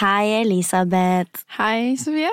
Hei, 0.00 0.40
Elisabeth. 0.42 1.44
Hei, 1.58 1.94
Sofie. 2.00 2.30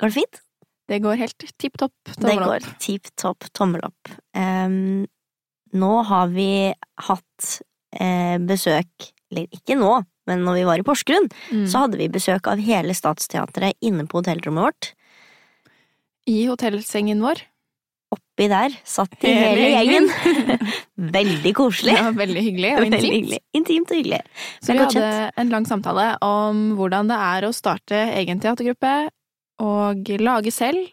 Går 0.00 0.10
det 0.12 0.16
fint? 0.20 0.42
Det 0.86 1.00
går 1.02 1.18
helt 1.18 1.46
tipp 1.58 1.78
topp. 1.80 1.94
Tommel 2.14 2.42
opp. 2.44 2.60
Det 2.60 2.68
går 2.68 2.76
tipp 2.84 3.08
topp 3.18 3.46
tommel 3.56 3.86
opp. 3.88 4.10
Um, 4.38 5.06
nå 5.76 5.92
har 6.06 6.28
vi 6.30 6.48
hatt 7.08 7.48
eh, 7.98 8.36
besøk, 8.46 9.08
eller 9.32 9.48
ikke 9.56 9.74
nå, 9.80 9.90
men 10.30 10.44
når 10.46 10.60
vi 10.60 10.66
var 10.68 10.78
i 10.82 10.86
Porsgrunn, 10.86 11.26
Mm. 11.50 11.66
så 11.70 11.82
hadde 11.84 11.98
vi 11.98 12.06
besøk 12.12 12.46
av 12.50 12.62
hele 12.62 12.94
Statsteatret 12.94 13.74
inne 13.82 14.06
på 14.06 14.20
hotellrommet 14.20 14.68
vårt. 14.68 14.92
I 16.30 16.46
hotellsengen 16.46 17.20
vår. 17.22 17.42
Oppi 18.14 18.46
der 18.48 18.70
satt 18.86 19.16
de 19.20 19.32
hele, 19.34 19.64
gjengen. 19.74 20.06
Veldig 21.16 21.52
koselig. 21.58 21.96
Ja, 21.98 22.10
veldig 22.14 22.42
hyggelig 22.44 22.70
og 22.76 22.82
Veldig 22.84 22.98
intimt. 23.00 23.14
hyggelig. 23.16 23.40
Intimt 23.58 23.90
og 23.90 23.96
hyggelig. 23.98 24.20
Så 24.62 24.72
vi 24.72 24.78
hadde 24.78 25.02
hadde 25.02 25.32
en 25.42 25.50
lang 25.54 25.66
samtale 25.66 26.04
om 26.24 26.60
hvordan 26.78 27.10
det 27.10 27.18
er 27.26 27.46
å 27.48 27.52
starte 27.56 27.98
egen 28.20 28.40
teatergruppe, 28.44 28.92
og 29.64 30.12
lage 30.22 30.52
selv, 30.54 30.86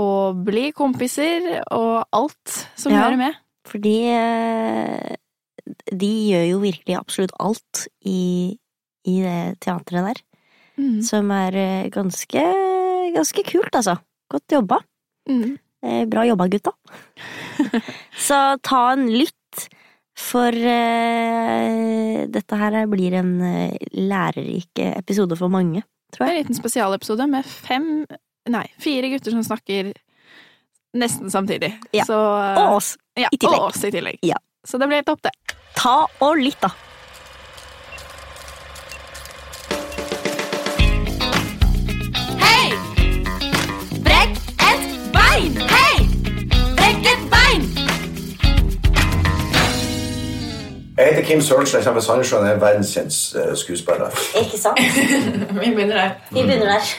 og 0.00 0.42
bli 0.46 0.70
kompiser, 0.72 1.60
og 1.76 2.02
alt 2.16 2.56
som 2.80 2.92
Ja. 2.92 3.04
hører 3.04 3.20
med. 3.20 3.38
Fordi 3.70 3.94
eh, 4.10 5.16
de 5.92 6.10
gjør 6.32 6.46
jo 6.50 6.60
virkelig 6.64 6.96
absolutt 6.98 7.34
alt 7.38 7.86
i, 8.08 8.56
i 9.06 9.16
det 9.22 9.60
teatret 9.62 10.06
der. 10.10 10.22
Mm. 10.80 11.00
Som 11.04 11.30
er 11.36 11.54
eh, 11.60 11.88
ganske, 11.92 12.42
ganske 13.14 13.44
kult, 13.52 13.74
altså. 13.76 13.98
Godt 14.32 14.48
jobba. 14.58 14.80
Mm. 15.28 15.58
Eh, 15.82 16.04
Bra 16.10 16.24
jobba, 16.28 16.46
gutta. 16.52 16.72
Så 18.28 18.38
ta 18.66 18.80
en 18.92 19.06
lytt, 19.12 19.66
for 20.20 20.52
eh, 20.52 22.26
dette 22.28 22.58
her 22.60 22.76
blir 22.92 23.14
en 23.20 23.30
eh, 23.46 23.76
lærerik 23.96 24.82
episode 24.90 25.38
for 25.40 25.48
mange, 25.52 25.82
tror 26.12 26.26
En 26.26 26.34
jeg. 26.34 26.44
liten 26.44 26.58
spesialepisode 26.58 27.26
med 27.30 27.46
fem, 27.48 27.88
nei, 28.52 28.66
fire 28.82 29.08
gutter 29.14 29.32
som 29.36 29.44
snakker 29.46 29.92
nesten 31.00 31.30
samtidig. 31.32 31.72
Ja. 31.96 32.04
Så, 32.08 32.18
Og 32.18 32.76
oss. 32.80 32.94
ja, 33.16 33.28
i 33.32 33.38
tillegg. 33.40 33.60
Og 33.62 33.70
oss 33.72 33.84
i 33.86 33.92
tillegg. 33.94 34.18
Ja. 34.26 34.36
Så 34.66 34.76
det 34.76 34.90
blir 34.90 35.00
helt 35.00 35.08
topp, 35.08 35.22
det. 35.24 35.56
Ta 35.78 36.02
og 36.20 36.36
lytt, 36.42 36.60
da. 36.60 36.68
Kim 51.30 51.40
Sørensen. 51.46 51.82
Fra 51.86 52.00
Sandnessjøen. 52.04 52.46
Er 52.50 52.58
verdenskjent 52.62 53.14
skuespiller. 53.60 54.10
Ikke 54.42 54.58
sant? 54.58 54.80
Vi 55.60 55.70
begynner 55.70 55.96
der. 55.96 56.10
Vi 56.34 56.42
begynner 56.42 56.74
der. 56.74 56.90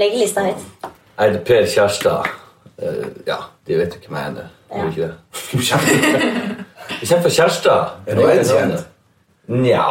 Legg 0.00 0.16
lista 0.18 0.42
høyt. 0.48 0.90
Er 1.18 1.32
det 1.32 1.44
Per 1.48 1.64
Kjærstad. 1.72 2.26
Eh, 2.82 3.06
ja, 3.26 3.36
de 3.66 3.78
vet 3.78 3.94
jo 3.96 4.10
hvem 4.10 4.18
jeg 4.18 4.26
er. 4.26 4.34
nå. 4.36 4.44
Gjør 4.76 4.90
ikke 4.90 5.06
det? 5.06 5.14
Jeg 7.00 7.08
kommer 7.08 7.22
fra 7.24 7.32
Kjærstad. 7.38 7.94
Er 8.06 8.18
du 8.18 8.26
verdenskjent? 8.26 8.84
Nja, 9.46 9.84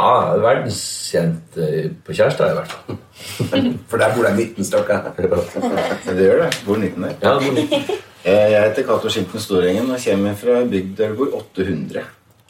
verdenskjent 0.44 1.58
eh, 1.64 1.88
på 2.06 2.14
Kjærstad 2.18 2.52
i 2.52 2.58
hvert 2.60 2.74
fall. 2.76 2.98
For 3.90 3.98
der 4.02 4.14
bor 4.18 4.28
det 4.28 4.36
19 4.36 4.68
stykker. 4.68 5.00
Det 6.06 6.18
gjør 6.28 6.44
det. 6.44 6.52
Bor 6.68 6.78
19 6.78 7.04
der. 7.08 7.16
Ja, 7.24 7.38
det 7.40 7.54
må- 7.56 7.96
Eh, 8.26 8.52
Jeg 8.52 8.62
heter 8.64 8.84
Cato 8.88 9.10
Skimten 9.14 9.40
Storengen 9.40 9.92
og 9.94 10.00
kommer 10.02 10.34
fra 10.34 10.64
bygd 10.66 10.96
der 10.98 11.12
det 11.12 11.18
bor 11.20 11.36
800, 11.38 12.02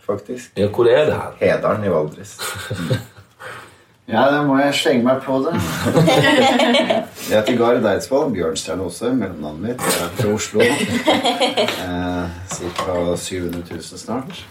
faktisk. 0.06 0.52
ja, 0.58 0.68
hvor 0.68 0.86
er 0.92 1.06
det 1.10 1.14
her? 1.14 1.36
Hedalen 1.42 1.84
i 1.84 1.90
Valdres. 1.94 2.38
Ja, 4.08 4.28
da 4.30 4.44
må 4.46 4.60
jeg 4.60 4.74
slenge 4.78 5.02
meg 5.02 5.22
på 5.26 5.40
det. 5.42 5.56
Jeg 7.30 7.40
heter 7.40 7.56
Gard 7.58 7.86
Eidsvoll. 7.90 8.28
Bjørnstjerne 8.36 8.86
også, 8.86 9.10
mellomnavnet 9.18 9.62
mitt. 9.64 9.82
Jeg 9.82 10.04
er 10.06 10.12
fra 10.20 10.34
Oslo. 10.36 10.60
Eh, 10.62 12.28
Ca. 12.54 13.16
700 13.18 13.64
000 13.72 13.82
snart. 13.82 14.46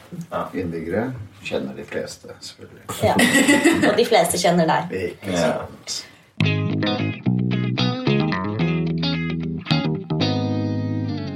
Innbyggere. 0.59 1.13
Kjenner 1.45 1.77
de 1.79 1.85
fleste, 1.87 2.35
selvfølgelig. 2.41 2.83
Ja. 3.05 3.15
Og 3.93 3.95
de 3.99 4.09
fleste 4.11 4.43
kjenner 4.43 4.67
deg. 4.67 4.99
Ikke 5.13 5.39
sant? 5.39 7.31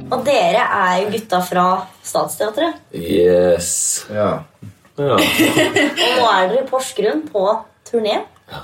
Og 0.09 0.23
dere 0.25 0.63
er 0.65 1.03
jo 1.03 1.11
gutta 1.13 1.39
fra 1.45 1.65
Statsteatret. 2.05 2.75
Yes. 2.97 4.07
Ja. 4.13 4.39
Ja. 4.99 5.15
Og 5.15 5.21
nå 5.21 5.25
er 6.33 6.49
dere 6.49 6.63
i 6.63 6.67
Porsgrunn 6.69 7.21
på 7.31 7.43
turné. 7.89 8.17
Ja. 8.51 8.59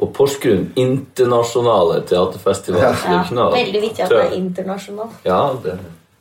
På 0.00 0.06
Porsgrunn 0.16 0.64
internasjonale 0.80 1.96
teaterfestival. 2.08 2.80
Ja. 2.82 2.92
Ja. 3.30 3.46
Veldig 3.54 3.80
viktig 3.84 4.02
at 4.06 4.10
det 4.14 4.22
er 4.24 4.32
internasjonal. 4.40 5.10
Ja, 5.26 5.40
det, 5.62 5.72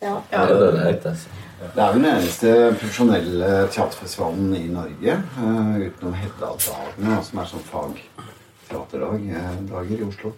Ja. 0.04 0.14
det 0.30 0.40
er 0.40 0.46
det 0.54 0.60
det 0.76 0.84
heter. 0.86 1.10
altså. 1.10 1.28
Det 1.76 1.82
er 1.82 1.94
den 1.94 2.06
eneste 2.06 2.50
profesjonelle 2.80 3.68
teaterfestivalen 3.74 4.56
i 4.56 4.68
Norge, 4.70 5.14
uh, 5.40 5.76
utenom 5.82 6.14
Hedda-dagene, 6.14 7.24
som 7.26 7.40
er 7.42 7.46
sånn 7.50 7.66
fagteaterdager 7.72 9.96
i 9.96 10.04
Oslo. 10.06 10.30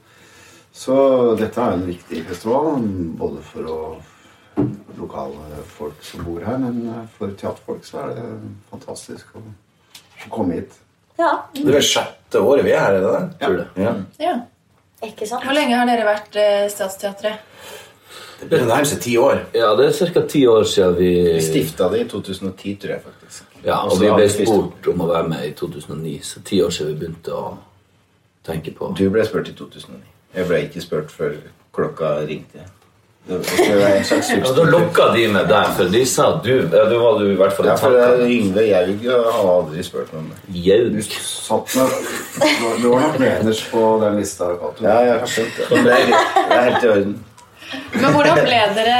Så 0.77 0.95
dette 1.39 1.57
er 1.61 1.71
en 1.73 1.87
viktig 1.87 2.21
festival, 2.29 2.65
både 3.17 3.41
for 3.49 3.61
å 3.73 3.77
lokale 4.97 5.62
folk 5.78 6.03
som 6.03 6.25
bor 6.25 6.44
her, 6.45 6.57
men 6.62 6.81
eh, 6.90 7.06
for 7.18 7.34
teaterfolk 7.38 7.85
så 7.85 8.03
er 8.06 8.13
det 8.18 8.28
fantastisk 8.72 9.35
å, 9.38 9.41
å 10.25 10.29
komme 10.34 10.59
hit. 10.59 10.78
ja, 11.19 11.31
Det 11.53 11.75
er 11.75 11.85
sjette 11.85 12.41
året 12.41 12.66
vi 12.66 12.73
er 12.75 12.85
her, 12.85 13.00
er 13.00 13.01
det 13.01 13.57
det? 13.57 13.67
Ja. 13.84 13.94
Ja. 14.22 14.35
ikke 15.06 15.28
sant? 15.29 15.46
Hvor 15.46 15.57
lenge 15.57 15.78
har 15.78 15.90
dere 15.90 16.07
vært 16.07 16.40
eh, 16.41 16.66
Statsteatret? 16.73 17.44
Det 18.38 18.46
begynner 18.51 18.67
å 18.67 18.73
nærme 18.75 18.85
seg 18.85 19.00
ti 19.01 19.16
år. 19.17 19.40
Ja, 19.57 19.72
det 19.78 19.88
er 19.90 20.12
ca. 20.13 20.22
ti 20.29 20.44
år 20.47 20.66
siden 20.69 20.97
vi 21.00 21.12
Vi 21.25 21.41
stifta 21.41 21.88
det 21.90 22.03
i 22.03 22.09
2010, 22.09 22.75
tror 22.81 22.94
jeg 22.94 23.01
faktisk. 23.06 23.44
Ja, 23.63 23.79
og 23.79 23.96
Også 23.96 24.03
vi 24.03 24.12
ble 24.13 24.28
spurt 24.29 24.90
om 24.91 25.01
å 25.01 25.07
være 25.09 25.31
med 25.31 25.46
i 25.47 25.53
2009, 25.57 26.19
så 26.23 26.44
ti 26.46 26.62
år 26.62 26.73
siden 26.73 26.94
vi 26.94 27.00
begynte 27.01 27.34
å 27.34 27.56
tenke 28.46 28.73
på 28.78 28.91
Du 28.97 29.07
ble 29.09 29.25
spurt 29.25 29.50
i 29.50 29.56
2009. 29.57 30.03
Jeg 30.38 30.50
ble 30.51 30.59
ikke 30.67 30.84
spurt 30.85 31.09
før 31.12 31.40
klokka 31.73 32.12
ringte. 32.29 32.67
Ja, 33.27 34.51
Da 34.55 34.63
lokka 34.71 35.09
de 35.13 35.25
med 35.33 35.49
deg, 35.51 35.71
for 35.75 35.89
de 35.91 36.03
sa 36.07 36.27
du 36.43 36.51
ja, 36.71 36.85
Du 36.88 36.95
var 37.01 37.17
du 37.19 37.25
i 37.27 37.35
hvert 37.35 37.51
fall 37.57 37.67
Ja, 37.67 37.75
for 37.75 37.91
tankene. 37.91 38.29
Yngve 38.31 38.63
Jaug 38.69 39.03
har 39.11 39.49
aldri 39.51 39.83
spurt 39.83 40.13
meg 40.13 40.21
om 40.21 40.29
det. 40.31 40.39
Du 40.47 40.61
Jaug. 40.69 41.01
satt 41.27 41.75
nok 41.75 41.91
Du 42.81 42.87
var 42.93 43.03
nok 43.03 43.19
nederst 43.19 43.67
på 43.73 43.83
den 44.05 44.16
lista. 44.21 44.49
Ja, 44.79 44.95
jeg 45.09 45.19
har 45.19 45.27
skjønt 45.33 45.59
det. 45.59 45.67
Det 45.83 45.97
er, 45.97 46.07
det 46.07 46.57
er 46.57 46.66
helt 46.69 46.83
i 46.87 46.91
orden. 46.95 47.16
Men 47.97 48.13
hvordan 48.16 48.41
ble 48.47 48.59
dere 48.79 48.97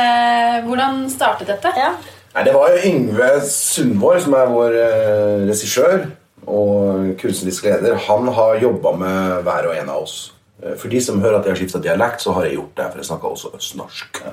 Hvordan 0.68 1.04
startet 1.14 1.48
dette? 1.54 1.72
Ja. 1.80 1.94
Nei, 2.36 2.44
Det 2.44 2.54
var 2.54 2.74
jo 2.76 2.82
Yngve 2.92 3.30
Sundvår, 3.48 4.20
som 4.28 4.36
er 4.38 4.50
vår 4.52 4.76
eh, 4.84 5.46
regissør 5.48 6.02
og 6.48 7.14
kunstnerisk 7.20 7.64
leder. 7.68 7.96
Han 8.08 8.28
har 8.36 8.60
jobba 8.62 8.92
med 9.00 9.42
hver 9.48 9.72
og 9.72 9.78
en 9.80 9.90
av 9.96 10.04
oss. 10.04 10.18
Eh, 10.64 10.74
For 10.76 10.90
de 10.90 11.00
som 11.02 11.20
hører 11.22 11.38
at 11.38 11.46
jeg 11.46 11.54
har 11.54 11.60
skifta 11.60 11.80
dialekt, 11.84 12.22
så 12.24 12.34
har 12.34 12.46
jeg 12.48 12.56
gjort 12.58 12.76
det. 12.80 12.86
For 12.92 12.98
jeg 13.02 13.06
snakker 13.06 13.30
også 13.36 13.52
østnorsk. 13.58 14.22
Ja. 14.26 14.32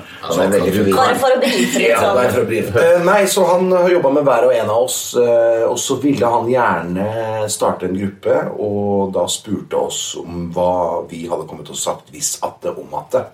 er. 0.94 0.96
Bare 0.96 1.18
for 1.20 1.34
å 1.36 1.40
brife 1.42 1.78
litt 1.82 1.88
Ja, 1.90 1.98
sånn. 2.00 2.14
for 2.32 2.46
å. 2.46 2.80
Eh, 2.80 3.04
nei, 3.04 3.24
så 3.26 3.44
Han 3.50 3.70
har 3.72 3.88
jobba 3.90 4.10
med 4.14 4.24
hver 4.24 4.46
og 4.48 4.54
en 4.54 4.70
av 4.70 4.82
oss, 4.86 4.98
eh, 5.20 5.64
og 5.68 5.76
så 5.78 5.98
ville 6.00 6.26
han 6.26 6.48
gjerne 6.48 7.50
starte 7.50 7.84
en 7.90 7.98
gruppe. 7.98 8.38
Og 8.58 9.12
da 9.12 9.26
spurte 9.26 9.74
oss 9.76 10.16
om 10.16 10.50
hva 10.54 11.06
vi 11.10 11.26
hadde 11.28 11.46
kommet 11.46 11.68
og 11.68 11.76
sagt 11.76 12.10
hvis 12.10 12.38
at 12.42 12.60
det 12.62 12.72
om 12.78 12.94
at 12.94 13.10
det. 13.10 13.24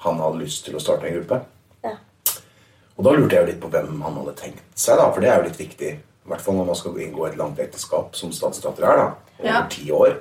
han 0.00 0.18
hadde 0.18 0.38
lyst 0.38 0.64
til 0.64 0.74
å 0.76 0.80
starte 0.80 1.04
en 1.08 1.14
gruppe. 1.20 1.40
Ja. 1.84 1.90
Og 2.96 3.04
da 3.04 3.10
lurte 3.10 3.34
jeg 3.34 3.44
jo 3.46 3.52
litt 3.52 3.60
på 3.60 3.68
hvem 3.70 4.00
han 4.02 4.14
hadde 4.14 4.34
tenkt 4.36 4.62
seg, 4.74 4.96
da, 4.96 5.10
for 5.12 5.20
det 5.20 5.28
er 5.28 5.36
jo 5.42 5.48
litt 5.48 5.58
viktig. 5.58 5.90
I 5.98 6.28
hvert 6.30 6.40
fall 6.40 6.54
når 6.54 6.66
man 6.66 6.74
skal 6.76 6.92
inngå 7.02 7.26
et 7.26 7.36
langt 7.36 7.58
ekteskap, 7.58 8.14
som 8.14 8.30
statsdatter 8.32 8.84
er. 8.84 8.96
da, 8.96 9.12
Over 9.40 9.48
Ja. 9.48 9.66
ti 9.68 9.90
år. 9.90 10.16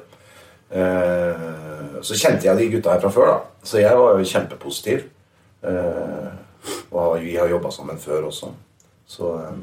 Eh, 0.72 2.02
så 2.04 2.18
kjente 2.18 2.48
jeg 2.48 2.58
de 2.60 2.72
gutta 2.76 2.96
her 2.96 3.04
fra 3.04 3.12
før, 3.14 3.32
da. 3.32 3.38
Så 3.64 3.80
jeg 3.82 3.98
var 3.98 4.18
jo 4.20 4.28
kjempepositiv. 4.28 5.06
Eh, 5.64 6.28
og 6.92 7.22
vi 7.24 7.36
har 7.38 7.50
jobba 7.50 7.72
sammen 7.72 8.00
før 8.02 8.28
også. 8.32 8.52
Så 9.08 9.32
eh, 9.42 9.56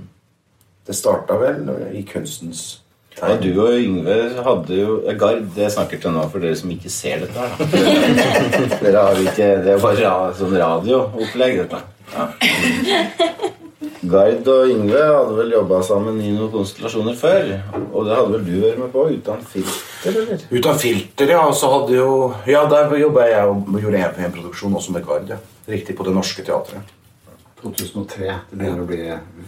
det 0.86 0.96
starta 0.96 1.36
vel 1.40 1.68
i 1.96 2.02
kunstens 2.08 2.80
Ja, 3.14 3.36
du 3.38 3.52
og 3.62 3.76
Yngve 3.78 4.16
hadde 4.42 4.74
jo 4.74 4.96
Gard, 5.20 5.44
det 5.54 5.68
snakker 5.70 6.00
til 6.02 6.10
nå 6.16 6.24
for 6.32 6.42
dere 6.42 6.56
som 6.58 6.72
ikke 6.74 6.90
ser 6.90 7.22
dette. 7.22 7.38
her 7.38 8.80
dere 8.82 9.04
har 9.06 9.20
ikke, 9.22 9.50
Det 9.62 9.70
er 9.76 9.84
bare 9.84 10.00
ra, 10.02 10.14
sånn 10.34 10.56
radioopplegg, 10.58 11.60
dette. 11.62 11.82
Ja. 12.14 13.50
Gard 14.10 14.48
og 14.50 14.70
Yngve 14.70 15.02
hadde 15.02 15.36
vel 15.38 15.54
jobba 15.54 15.80
sammen 15.86 16.18
i 16.22 16.32
noen 16.34 16.50
konstellasjoner 16.52 17.16
før. 17.18 17.52
Og 17.92 18.08
det 18.08 18.18
hadde 18.18 18.32
vel 18.34 18.44
du 18.46 18.54
vært 18.62 18.82
med 18.82 18.92
på 18.92 19.06
uten 19.12 19.46
filter, 19.50 20.10
eller? 20.10 20.44
Uten 20.50 20.82
filter, 20.82 21.32
ja. 21.36 21.44
Så 21.56 21.70
hadde 21.72 21.96
jo 21.96 22.10
Ja, 22.50 22.64
der 22.70 22.92
jobba 23.00 23.28
jeg 23.30 23.48
og 23.48 23.80
gjorde 23.80 24.02
en, 24.02 24.20
en 24.26 24.36
produksjon 24.36 24.76
også 24.80 24.96
med 24.96 25.06
Gard. 25.06 25.32
Ja. 25.32 25.40
Riktig, 25.68 25.96
på 25.96 26.04
Det 26.04 26.14
Norske 26.14 26.44
Teatret. 26.44 26.94
2003. 27.64 28.32
Det 28.50 28.58
begynner 28.58 28.82
å 28.82 28.88
bli 28.88 28.98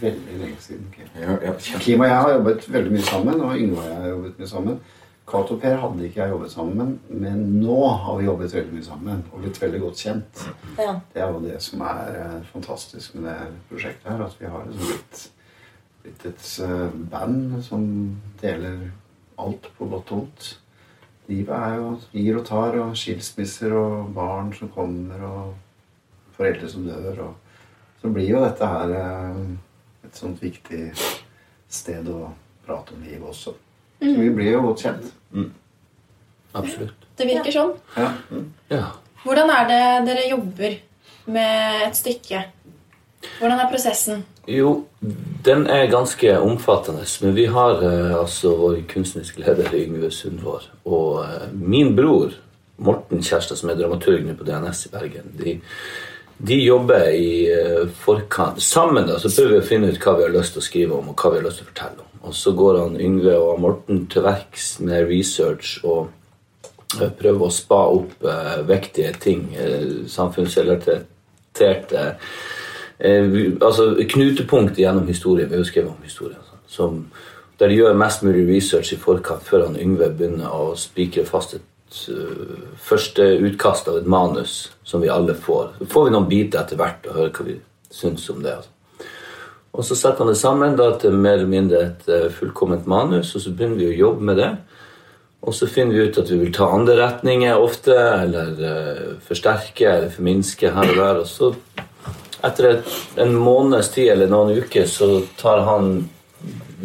veldig 0.00 0.38
lenge 0.40 0.60
siden. 0.64 0.86
Ja, 1.20 1.36
ja, 1.44 1.56
Kim 1.82 2.00
og 2.00 2.08
jeg 2.08 2.16
har 2.16 2.36
jobbet 2.38 2.68
veldig 2.72 2.94
mye 2.94 3.08
sammen, 3.10 3.42
og 3.44 3.58
Yngve 3.60 3.82
og 3.82 3.90
jeg 3.90 3.98
har 4.00 4.14
jobbet 4.14 4.38
mye 4.40 4.48
sammen. 4.52 4.78
Cato 5.26 5.56
og 5.56 5.62
Per 5.62 5.74
hadde 5.82 6.04
ikke 6.06 6.20
jeg 6.20 6.30
jobbet 6.30 6.52
sammen 6.52 6.76
med, 6.78 7.14
men 7.22 7.40
nå 7.58 7.78
har 7.90 8.18
vi 8.18 8.28
jobbet 8.28 8.52
veldig 8.54 8.76
mye 8.76 8.86
sammen 8.86 9.24
og 9.32 9.40
blitt 9.42 9.58
veldig 9.58 9.80
godt 9.82 10.02
kjent. 10.04 10.44
Ja. 10.78 10.92
Det 11.14 11.22
er 11.22 11.32
jo 11.34 11.40
det 11.42 11.56
som 11.64 11.82
er 11.82 12.18
eh, 12.20 12.36
fantastisk 12.52 13.16
med 13.16 13.26
det 13.26 13.48
prosjektet 13.70 14.06
her, 14.12 14.22
at 14.22 14.36
vi 14.38 14.52
har 14.52 14.68
liksom 14.68 14.92
blitt, 14.92 15.24
blitt 16.04 16.28
et 16.30 16.46
eh, 16.68 16.94
band 17.10 17.58
som 17.66 17.88
deler 18.38 18.86
alt 19.42 19.66
på 19.74 19.90
godt 19.90 20.14
og 20.14 20.22
vondt. 20.22 20.52
Livet 21.26 21.54
er 21.58 21.80
jo 21.80 21.90
gir 22.14 22.38
og 22.38 22.46
tar, 22.46 22.78
og 22.84 22.94
skilsmisser 22.94 23.74
og 23.74 24.14
barn 24.14 24.54
som 24.54 24.70
kommer, 24.70 25.26
og 25.26 26.36
foreldre 26.38 26.70
som 26.70 26.86
dør. 26.86 27.24
Og 27.26 28.00
så 28.00 28.14
blir 28.14 28.30
jo 28.30 28.46
dette 28.46 28.70
her 28.76 28.94
eh, 29.02 29.44
et 30.06 30.22
sånt 30.22 30.38
viktig 30.38 30.92
sted 31.66 32.14
å 32.14 32.28
prate 32.62 32.94
om 32.94 33.02
livet 33.02 33.26
også. 33.26 33.58
Så 34.00 34.12
vi 34.20 34.30
blir 34.30 34.52
jo 34.52 34.62
godt 34.68 34.84
kjent. 34.84 35.12
Absolutt. 36.56 37.06
Det 37.16 37.26
virker 37.28 37.52
sånn. 37.52 37.72
Ja. 37.96 38.10
Ja. 38.72 38.84
Hvordan 39.24 39.50
er 39.52 39.68
det 39.70 39.82
dere 40.08 40.28
jobber 40.30 40.78
med 41.32 41.82
et 41.88 41.98
stykke? 41.98 42.44
Hvordan 43.40 43.60
er 43.60 43.70
prosessen? 43.72 44.24
Jo, 44.46 44.86
den 45.44 45.66
er 45.66 45.88
ganske 45.90 46.36
omfattende. 46.38 47.04
Men 47.24 47.34
vi 47.34 47.46
har 47.50 47.82
eh, 47.82 48.14
altså 48.14 48.52
vår 48.60 48.82
kunstneriske 48.92 49.42
leder 49.42 49.74
Yngve 49.74 50.10
Sundvår 50.14 50.68
og 50.84 51.24
eh, 51.24 51.46
min 51.52 51.96
bror 51.98 52.36
Morten 52.76 53.24
Kjærstad, 53.24 53.56
som 53.58 53.72
er 53.72 53.78
dramaturg 53.80 54.28
på 54.36 54.46
DNS 54.46 54.84
i 54.86 54.92
Bergen. 54.92 55.32
De, 55.40 55.56
de 56.38 56.58
jobber 56.60 57.08
i 57.16 57.30
eh, 57.50 57.86
forkant 58.04 58.62
sammen. 58.62 59.08
da, 59.08 59.18
Så 59.18 59.32
prøver 59.32 59.56
vi 59.56 59.64
å 59.64 59.68
finne 59.70 59.90
ut 59.90 59.98
hva 60.04 60.14
vi 60.18 60.28
har 60.28 60.36
lyst 60.36 60.54
til 60.54 60.62
å 60.62 60.68
skrive 60.68 61.00
om, 61.00 61.10
og 61.10 61.18
hva 61.18 61.32
vi 61.32 61.40
har 61.40 61.48
lyst 61.48 61.62
til 61.62 61.66
å 61.66 61.72
fortelle 61.72 62.04
om. 62.04 62.05
Og 62.26 62.34
så 62.34 62.52
går 62.58 62.80
han 62.80 63.00
Yngve 63.00 63.36
og 63.38 63.60
Morten 63.62 64.06
til 64.10 64.24
verks 64.26 64.80
med 64.82 65.06
research 65.10 65.78
og 65.86 66.08
eh, 66.98 67.12
prøver 67.14 67.46
å 67.46 67.54
spa 67.54 67.84
opp 67.94 68.26
eh, 68.26 68.58
vektige 68.66 69.12
ting. 69.22 69.46
Eh, 69.54 70.08
samfunnsrelaterte 70.10 72.02
eh, 72.02 73.38
altså 73.60 73.94
knutepunkt 74.08 74.78
gjennom 74.78 75.06
historien. 75.06 75.48
Vi 75.48 75.54
har 75.54 75.62
jo 75.62 75.70
skrevet 75.70 75.94
om 75.94 76.04
historien. 76.04 76.42
sånn, 76.50 76.62
Som, 76.66 77.00
der 77.58 77.68
de 77.68 77.78
gjør 77.78 77.96
mest 77.96 78.22
mulig 78.26 78.46
research 78.48 78.92
i 78.92 79.00
forkant 79.00 79.46
før 79.46 79.68
han 79.68 79.80
Yngve 79.80 80.10
begynner 80.10 80.52
å 80.52 80.74
spikre 80.76 81.24
fast 81.28 81.54
et 81.56 82.00
uh, 82.10 82.72
første 82.76 83.22
utkast 83.48 83.88
av 83.88 84.00
et 84.00 84.08
manus 84.08 84.72
som 84.84 85.00
vi 85.00 85.12
alle 85.12 85.34
får. 85.34 85.76
Så 85.78 85.88
får 85.92 86.08
vi 86.08 86.14
noen 86.16 86.28
biter 86.28 86.60
etter 86.60 86.80
hvert 86.80 87.06
og 87.08 87.16
hører 87.16 87.32
hva 87.36 87.46
vi 87.48 87.58
syns 87.88 88.28
om 88.32 88.42
det. 88.44 88.58
Altså. 88.58 88.75
Og 89.76 89.84
så 89.84 89.96
setter 89.96 90.24
han 90.24 90.32
det 90.32 90.40
sammen 90.40 90.76
da, 90.78 90.88
til 90.96 91.12
mer 91.12 91.36
eller 91.36 91.50
mindre 91.50 91.82
et 91.84 92.08
eh, 92.08 92.30
fullkomment 92.32 92.86
manus, 92.88 93.34
og 93.36 93.44
så 93.44 93.52
begynner 93.52 93.82
vi 93.82 93.90
å 93.90 93.98
jobbe 94.06 94.28
med 94.30 94.40
det. 94.40 94.50
Og 95.46 95.54
så 95.54 95.68
finner 95.68 95.94
vi 95.94 96.06
ut 96.08 96.18
at 96.18 96.30
vi 96.32 96.38
vil 96.40 96.54
ta 96.54 96.70
andre 96.72 96.96
retninger 96.98 97.60
ofte, 97.60 97.94
eller 97.94 98.56
uh, 98.56 99.10
forsterke 99.22 99.86
eller 99.86 100.10
forminske 100.10 100.72
her 100.74 100.90
og 100.90 100.98
der. 100.98 101.20
Og 101.22 101.28
så 101.30 101.52
etter 102.48 102.70
et, 102.72 102.96
en 103.22 103.36
måneds 103.36 103.92
tid 103.94 104.10
eller 104.16 104.32
noen 104.32 104.56
uker 104.58 104.88
så 104.90 105.20
tar 105.38 105.62
han 105.68 105.96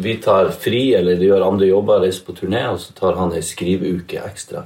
Vi 0.02 0.14
tar 0.24 0.48
fri 0.56 0.94
eller 0.96 1.20
gjør 1.20 1.44
andre 1.44 1.66
jobber, 1.68 2.00
reiser 2.00 2.24
på 2.24 2.36
turné, 2.38 2.62
og 2.70 2.78
så 2.80 2.94
tar 2.96 3.18
han 3.18 3.34
ei 3.36 3.42
skriveuke 3.44 4.22
ekstra 4.24 4.64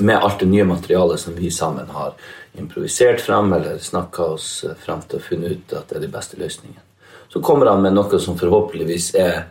med 0.00 0.20
alt 0.20 0.42
det 0.42 0.50
nye 0.50 0.66
materialet 0.68 1.20
som 1.20 1.34
vi 1.34 1.50
sammen 1.50 1.88
har 1.94 2.12
improvisert 2.60 3.24
frem 3.24 3.52
eller 3.56 3.80
snakka 3.80 4.28
oss 4.36 4.50
frem 4.84 5.02
til 5.08 5.18
å 5.18 5.24
finne 5.24 5.56
ut 5.56 5.72
at 5.72 5.88
det 5.88 5.98
er 5.98 6.04
de 6.04 6.12
beste 6.12 6.38
løsningene. 6.40 6.89
Så 7.32 7.42
kommer 7.42 7.70
han 7.70 7.82
med 7.82 7.94
noe 7.94 8.18
som 8.18 8.38
forhåpentligvis 8.38 9.14
er 9.14 9.44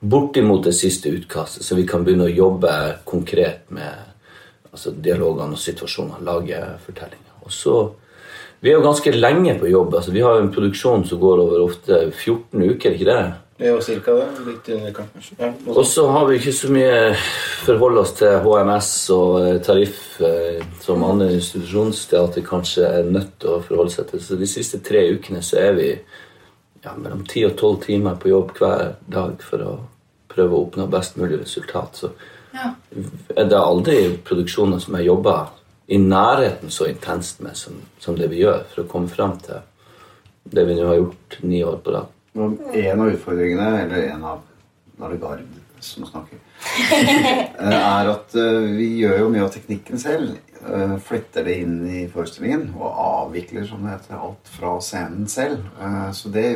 bortimot 0.00 0.64
det 0.64 0.72
siste 0.76 1.12
utkastet, 1.12 1.64
så 1.64 1.76
vi 1.76 1.86
kan 1.88 2.04
begynne 2.04 2.28
å 2.28 2.32
jobbe 2.32 2.72
konkret 3.04 3.70
med 3.74 4.72
altså, 4.72 4.92
dialogene 4.92 5.56
og 5.56 5.60
situasjonene, 5.60 6.24
lage 6.24 6.60
fortellinger. 6.86 7.40
Og 7.44 7.52
så, 7.52 7.78
Vi 8.60 8.70
er 8.70 8.78
jo 8.78 8.86
ganske 8.86 9.10
lenge 9.12 9.58
på 9.60 9.68
jobb. 9.68 9.94
altså 9.94 10.10
Vi 10.10 10.20
har 10.24 10.40
en 10.40 10.52
produksjon 10.52 11.04
som 11.04 11.20
går 11.20 11.38
over 11.42 11.60
ofte 11.60 12.10
14 12.10 12.62
uker, 12.62 12.94
ikke 12.96 13.04
det? 13.04 13.32
Det 13.58 13.66
er 13.68 13.72
jo 13.72 13.82
cirka 13.84 14.14
det. 14.16 14.24
Litt 14.46 14.68
under 14.74 14.92
kanskje. 14.92 15.36
Ja, 15.38 15.52
Og 15.72 15.86
så 15.86 16.06
har 16.08 16.26
vi 16.26 16.36
ikke 16.36 16.52
så 16.52 16.68
mye 16.72 17.14
forholde 17.64 18.00
oss 18.00 18.12
til 18.18 18.34
HMS 18.44 18.90
og 19.14 19.36
eh, 19.42 19.60
tariff 19.64 20.20
eh, 20.20 20.64
som 20.80 21.04
andre 21.04 21.30
institusjonsteater 21.36 22.44
kanskje 22.44 22.88
er 22.88 23.08
nødt 23.12 23.38
til 23.40 23.54
å 23.54 23.62
forholde 23.64 23.92
seg 23.92 24.10
til. 24.10 24.24
Så 24.24 24.40
de 24.40 24.48
siste 24.50 24.80
tre 24.84 25.06
ukene 25.16 25.44
så 25.44 25.60
er 25.62 25.76
vi 25.76 25.90
ja, 26.86 26.94
mellom 26.96 27.24
10 27.26 27.44
og 27.50 27.56
12 27.58 27.76
timer 27.82 28.16
på 28.22 28.30
jobb 28.30 28.54
hver 28.60 28.94
dag 29.10 29.42
for 29.42 29.66
å 29.66 29.74
prøve 30.30 30.54
å 30.56 30.64
oppnå 30.66 30.86
best 30.92 31.18
mulig 31.18 31.40
resultat. 31.42 31.98
Så 32.02 32.10
Ja. 32.56 32.70
er 33.36 33.44
det 33.44 33.58
aldri 33.58 34.16
produksjoner 34.24 34.78
som 34.80 34.94
jeg 34.96 35.06
jobber 35.06 35.48
i 35.88 35.98
nærheten 35.98 36.70
så 36.70 36.86
intenst 36.88 37.40
med 37.40 37.56
som, 37.56 37.74
som 37.98 38.16
det 38.16 38.30
vi 38.30 38.40
gjør, 38.40 38.62
for 38.70 38.82
å 38.82 38.88
komme 38.88 39.08
fram 39.08 39.36
til 39.38 39.60
det 40.44 40.64
vi 40.66 40.74
nå 40.78 40.86
har 40.86 40.96
gjort 40.96 41.38
ni 41.42 41.62
år 41.64 41.76
på 41.84 41.92
rad. 41.92 42.06
En 42.36 43.00
av 43.00 43.10
utfordringene, 43.12 43.82
eller 43.84 44.08
en 44.14 44.24
av 44.24 44.40
Nå 44.96 45.04
er 45.04 45.10
det 45.12 45.20
Gard 45.20 45.40
som 45.86 46.06
snakker. 46.08 46.38
eh, 46.90 47.76
er 47.76 48.10
at 48.12 48.34
eh, 48.38 48.66
vi 48.76 48.88
gjør 49.02 49.18
jo 49.24 49.30
mye 49.32 49.44
av 49.46 49.52
teknikken 49.54 49.98
selv. 50.02 50.36
Flytter 50.66 50.98
Fletter 51.06 51.44
det 51.46 51.52
inn 51.62 51.74
i 51.86 52.00
forestillingen 52.10 52.72
og 52.74 52.88
avvikler 52.98 53.66
som 53.68 53.84
det 53.84 53.92
heter, 53.92 54.16
alt 54.18 54.48
fra 54.50 54.72
scenen 54.82 55.28
selv. 55.30 55.60
Eh, 55.80 56.10
Så 56.16 56.32
det 56.34 56.46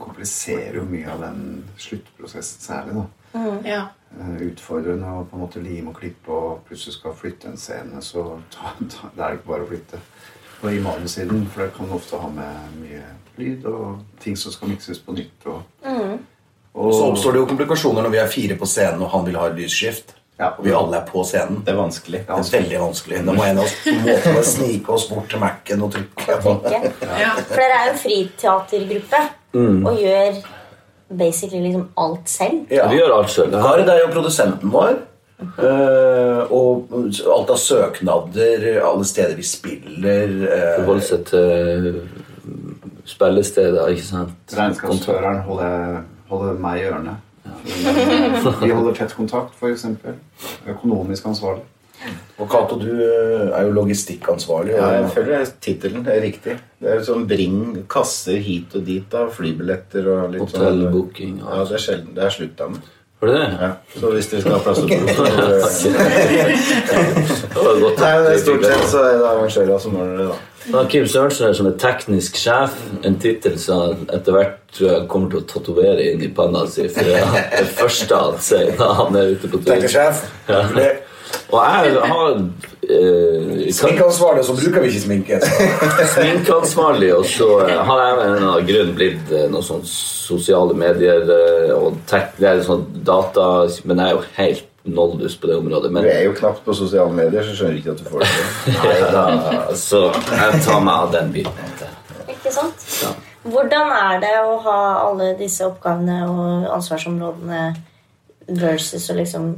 kompliserer 0.00 0.78
jo 0.80 0.86
mye 0.88 1.10
av 1.12 1.20
den 1.26 1.42
sluttprosessen 1.76 2.62
særlig. 2.64 2.94
da. 2.94 3.44
Ja. 3.68 3.82
Eh, 4.18 4.46
Utfordrende 4.48 5.10
å 5.18 5.26
på 5.28 5.36
en 5.36 5.42
måte 5.44 5.60
lime 5.62 5.90
og 5.92 5.98
klippe 6.00 6.32
og 6.32 6.62
plutselig 6.68 6.96
skal 6.96 7.12
flytte 7.18 7.50
en 7.52 7.60
scene, 7.60 8.00
så 8.02 8.38
ta, 8.54 8.72
ta, 8.88 9.10
det 9.16 9.24
er 9.26 9.36
ikke 9.36 9.50
bare 9.52 9.66
å 9.66 9.70
flytte. 9.74 10.00
Og 10.62 10.72
i 10.74 10.80
manussiden, 10.82 11.44
for 11.52 11.62
det 11.66 11.74
kan 11.76 11.92
ofte 11.94 12.18
ha 12.18 12.28
med 12.34 12.80
mye 12.80 13.04
lyd 13.38 13.66
og 13.70 14.00
ting 14.22 14.34
som 14.36 14.50
skal 14.54 14.72
mikses 14.72 14.98
på 14.98 15.12
nytt. 15.14 15.44
Og, 15.46 15.60
Og 16.78 16.94
så 16.94 17.08
oppstår 17.08 17.34
det 17.34 17.42
jo 17.42 17.48
komplikasjoner 17.50 18.06
når 18.06 18.14
vi 18.14 18.22
er 18.22 18.30
fire 18.30 18.56
på 18.58 18.68
scenen 18.70 19.02
og 19.02 19.12
han 19.14 19.26
vil 19.26 19.38
ha 19.40 19.48
et 19.50 19.58
lysskift. 19.58 20.14
Ja. 20.38 20.52
Og 20.52 20.62
vi 20.68 20.74
alle 20.78 21.00
er 21.00 21.06
på 21.08 21.24
scenen. 21.26 21.64
Det 21.66 21.72
er 21.72 21.80
vanskelig. 21.80 22.20
Det 22.28 22.36
er 22.36 22.52
veldig 22.52 22.82
vanskelig. 22.84 23.22
Da 23.26 23.34
må 23.34 23.46
en 23.48 23.58
av 23.58 23.66
oss 23.66 23.74
måte 24.06 24.44
snike 24.46 24.94
oss 24.94 25.08
bort 25.10 25.26
til 25.32 25.42
Mac-en 25.42 25.82
og 25.82 25.96
trykke 25.96 26.38
på. 26.44 26.54
Ja. 26.70 27.32
For 27.42 27.58
dere 27.58 27.80
er 27.80 27.88
jo 27.88 27.96
en 27.96 28.00
friteatergruppe 28.04 29.24
og 29.58 29.98
gjør 29.98 30.38
basically 31.18 31.62
liksom 31.66 31.88
alt 31.96 32.28
selv. 32.30 32.70
Ja. 32.70 32.88
Vi 32.88 33.00
gjør 33.00 33.16
alt 33.18 33.30
selv. 33.34 33.58
Gard 33.58 33.88
er 33.88 34.02
jo 34.04 34.10
produsenten 34.14 34.72
vår. 34.72 34.98
Uh, 35.38 36.50
og 36.50 36.94
alt 37.30 37.50
av 37.54 37.58
søknader, 37.62 38.64
alle 38.82 39.04
steder 39.06 39.36
vi 39.38 39.44
spiller 39.46 40.32
uh, 40.42 40.80
Forholde 40.80 41.04
seg 41.06 41.22
til 41.28 42.00
spillesteder, 43.06 43.92
ikke 43.94 44.06
sant? 44.08 44.56
Regnskapsføreren 44.58 45.44
holder, 45.46 46.00
holder 46.28 46.60
meg 46.62 46.82
i 46.82 46.86
ørene. 46.90 47.16
Vi 47.64 48.70
holder 48.76 48.94
tett 48.96 49.16
kontakt, 49.16 49.56
f.eks. 49.58 49.86
Økonomisk 50.68 51.28
ansvarlig. 51.32 51.66
Og 52.38 52.46
Cato, 52.46 52.76
du 52.78 52.92
eh, 53.02 53.48
er 53.50 53.64
jo 53.66 53.72
logistikkansvarlig. 53.74 54.76
Ja, 54.76 54.90
jeg 55.00 55.08
føler 55.16 55.48
tittelen 55.64 56.06
er 56.06 56.20
riktig. 56.22 56.54
Det 56.78 56.92
er 56.92 57.00
jo 57.00 57.06
sånn 57.08 57.24
bring 57.30 57.56
kasser 57.90 58.38
hit 58.44 58.76
og 58.78 58.84
dit 58.86 59.16
av 59.18 59.32
flybilletter 59.34 60.06
og 60.12 60.36
litt 60.36 60.44
sånn 60.44 60.62
Hotellbooking 60.62 61.40
og 61.42 61.50
Ja, 61.50 61.64
det 61.66 61.78
er 61.80 61.84
sjelden. 61.88 62.14
Det 62.14 62.22
er 62.28 62.36
slutt 62.36 62.62
med. 62.62 62.92
Var 63.20 63.28
det 63.28 63.38
det? 63.38 63.46
Ja. 63.60 63.70
Så 64.00 64.10
hvis 64.14 64.28
du 64.30 64.36
skal 64.40 64.52
ha 64.52 64.58
plass 64.62 64.78
til 64.78 64.88
to 64.88 65.24
så- 65.74 65.90
Det. 65.90 65.98
Nei, 67.98 68.12
det 68.28 68.36
stort 68.44 68.64
sett 68.64 68.84
så 68.92 69.00
er 69.02 69.16
det 69.18 69.26
arrangører 69.26 69.80
som 69.82 69.96
ordner 69.98 70.20
det, 70.20 70.26
da. 70.28 70.36
Da 70.68 70.82
Kim 70.92 71.06
Sørensen 71.08 71.48
er 71.48 71.52
som 71.56 71.66
er 71.70 71.76
teknisk 71.80 72.36
sjef, 72.36 72.74
en 73.08 73.16
tittel 73.22 73.56
som 73.58 73.80
han 73.80 74.06
etter 74.12 74.32
hvert 74.36 74.56
tror 74.76 74.90
jeg 74.92 75.06
kommer 75.08 75.30
til 75.32 75.40
å 75.40 75.46
tatovere 75.48 76.04
inn 76.12 76.22
i 76.22 76.28
panna 76.36 76.66
si. 76.70 76.86
For 76.92 77.08
det 77.08 77.16
er 77.22 77.62
det 77.64 77.70
første 77.78 78.18
han 78.20 78.38
sier 78.44 78.74
når 78.78 78.94
han 79.00 79.16
er 79.16 79.30
ute 79.34 79.48
på 79.48 79.56
tur. 79.62 79.70
Teknesjef. 79.72 80.22
Det- 80.76 80.96
Og 81.48 81.58
jeg 81.64 81.94
har 82.12 82.30
eh, 82.36 82.44
kan- 82.88 83.72
Sminkeansvarlig, 83.78 84.44
så 84.44 84.54
bruker 84.56 84.80
vi 84.84 84.88
ikke 84.92 85.04
sminke. 85.04 85.40
sminkeansvarlig, 86.14 87.10
og 87.16 87.26
så 87.28 87.48
eh, 87.66 87.76
har 87.90 88.02
jeg 88.02 88.14
av 88.14 88.22
en 88.22 88.32
eller 88.32 88.46
annen 88.52 88.68
grunn 88.70 88.94
blitt 88.98 89.32
eh, 89.34 89.46
noe 89.52 89.64
sånn 89.64 89.84
sosiale 89.88 90.76
medier 90.78 91.28
eh, 91.34 91.74
og 91.76 92.00
tech, 92.10 92.34
det 92.40 92.48
er 92.50 92.64
sånn 92.66 92.84
data 93.06 93.46
Men 93.88 94.02
jeg 94.02 94.08
er 94.08 94.16
jo 94.18 94.24
helt 94.38 94.64
noldus 94.88 95.34
på 95.36 95.48
det 95.50 95.56
området. 95.60 95.90
Du 95.90 95.94
Men 95.98 96.06
er 96.08 96.22
jo 96.24 96.34
knapt 96.38 96.62
på 96.64 96.72
sosiale 96.76 97.12
medier, 97.12 97.42
så 97.44 97.52
skjønner 97.56 97.76
jeg 97.76 97.82
ikke 97.82 97.96
at 97.96 98.00
du 98.00 98.08
får 98.08 98.22
det 98.24 98.28
til. 98.32 98.44
Nei, 98.78 99.00
da, 99.12 99.24
så 99.76 100.04
jeg 100.14 100.60
tar 100.64 100.80
meg 100.86 100.94
av 100.94 101.10
den 101.12 101.32
biten. 101.34 101.74
Ikke 102.32 102.52
sant? 102.54 102.86
Ja. 103.02 103.10
Hvordan 103.48 103.92
er 103.96 104.18
det 104.22 104.32
å 104.44 104.56
ha 104.64 104.78
alle 105.06 105.34
disse 105.38 105.66
oppgavene 105.68 106.16
og 106.28 106.66
ansvarsområdene 106.78 107.60
versus 108.48 109.10
å 109.10 109.16
liksom 109.18 109.50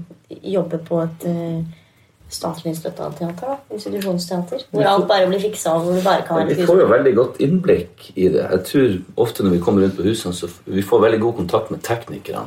jobbe 0.43 0.81
på 0.87 0.99
et 1.05 1.27
eh, 1.31 1.61
statlig 2.31 2.75
støtta 2.79 3.11
teater? 3.19 3.57
Institusjonsteater? 3.75 4.67
Hvor 4.71 4.91
alt 4.91 5.09
bare 5.11 5.29
blir 5.31 5.43
fiksa, 5.43 5.77
hvor 5.79 6.03
bare 6.05 6.27
kan 6.27 6.41
være 6.41 6.59
Vi 6.59 6.67
får 6.69 6.83
jo 6.83 6.91
veldig 6.91 7.15
godt 7.17 7.41
innblikk 7.47 8.11
i 8.15 8.29
det. 8.29 8.45
Jeg 8.45 8.67
tror 8.67 9.25
ofte 9.27 9.47
når 9.47 9.57
vi 9.57 9.65
kommer 9.65 9.87
rundt 9.87 9.99
på 9.99 10.07
husene, 10.07 10.35
så 10.35 10.51
vi 10.65 10.83
får 10.83 11.07
veldig 11.07 11.21
god 11.21 11.37
kontakt 11.43 11.71
med 11.75 11.83
teknikerne. 11.87 12.47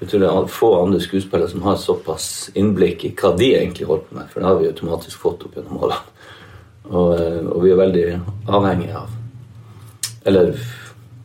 Jeg 0.00 0.10
tror 0.10 0.20
det 0.20 0.30
er 0.30 0.48
få 0.50 0.70
andre 0.82 1.00
skuespillere 1.00 1.48
som 1.48 1.62
har 1.64 1.76
såpass 1.80 2.50
innblikk 2.58 3.04
i 3.06 3.14
hva 3.16 3.30
de 3.38 3.54
egentlig 3.54 3.86
holder 3.88 4.08
på 4.08 4.18
med, 4.18 4.30
for 4.30 4.40
det 4.40 4.48
har 4.48 4.58
vi 4.60 4.68
automatisk 4.68 5.22
fått 5.22 5.46
opp 5.46 5.54
gjennom 5.56 5.78
årene. 5.80 6.02
Og, 6.84 7.12
eh, 7.16 7.44
og 7.48 7.62
vi 7.64 7.70
er 7.72 7.78
veldig 7.80 8.08
avhengige 8.44 8.98
av 8.98 9.12
Eller 10.28 10.50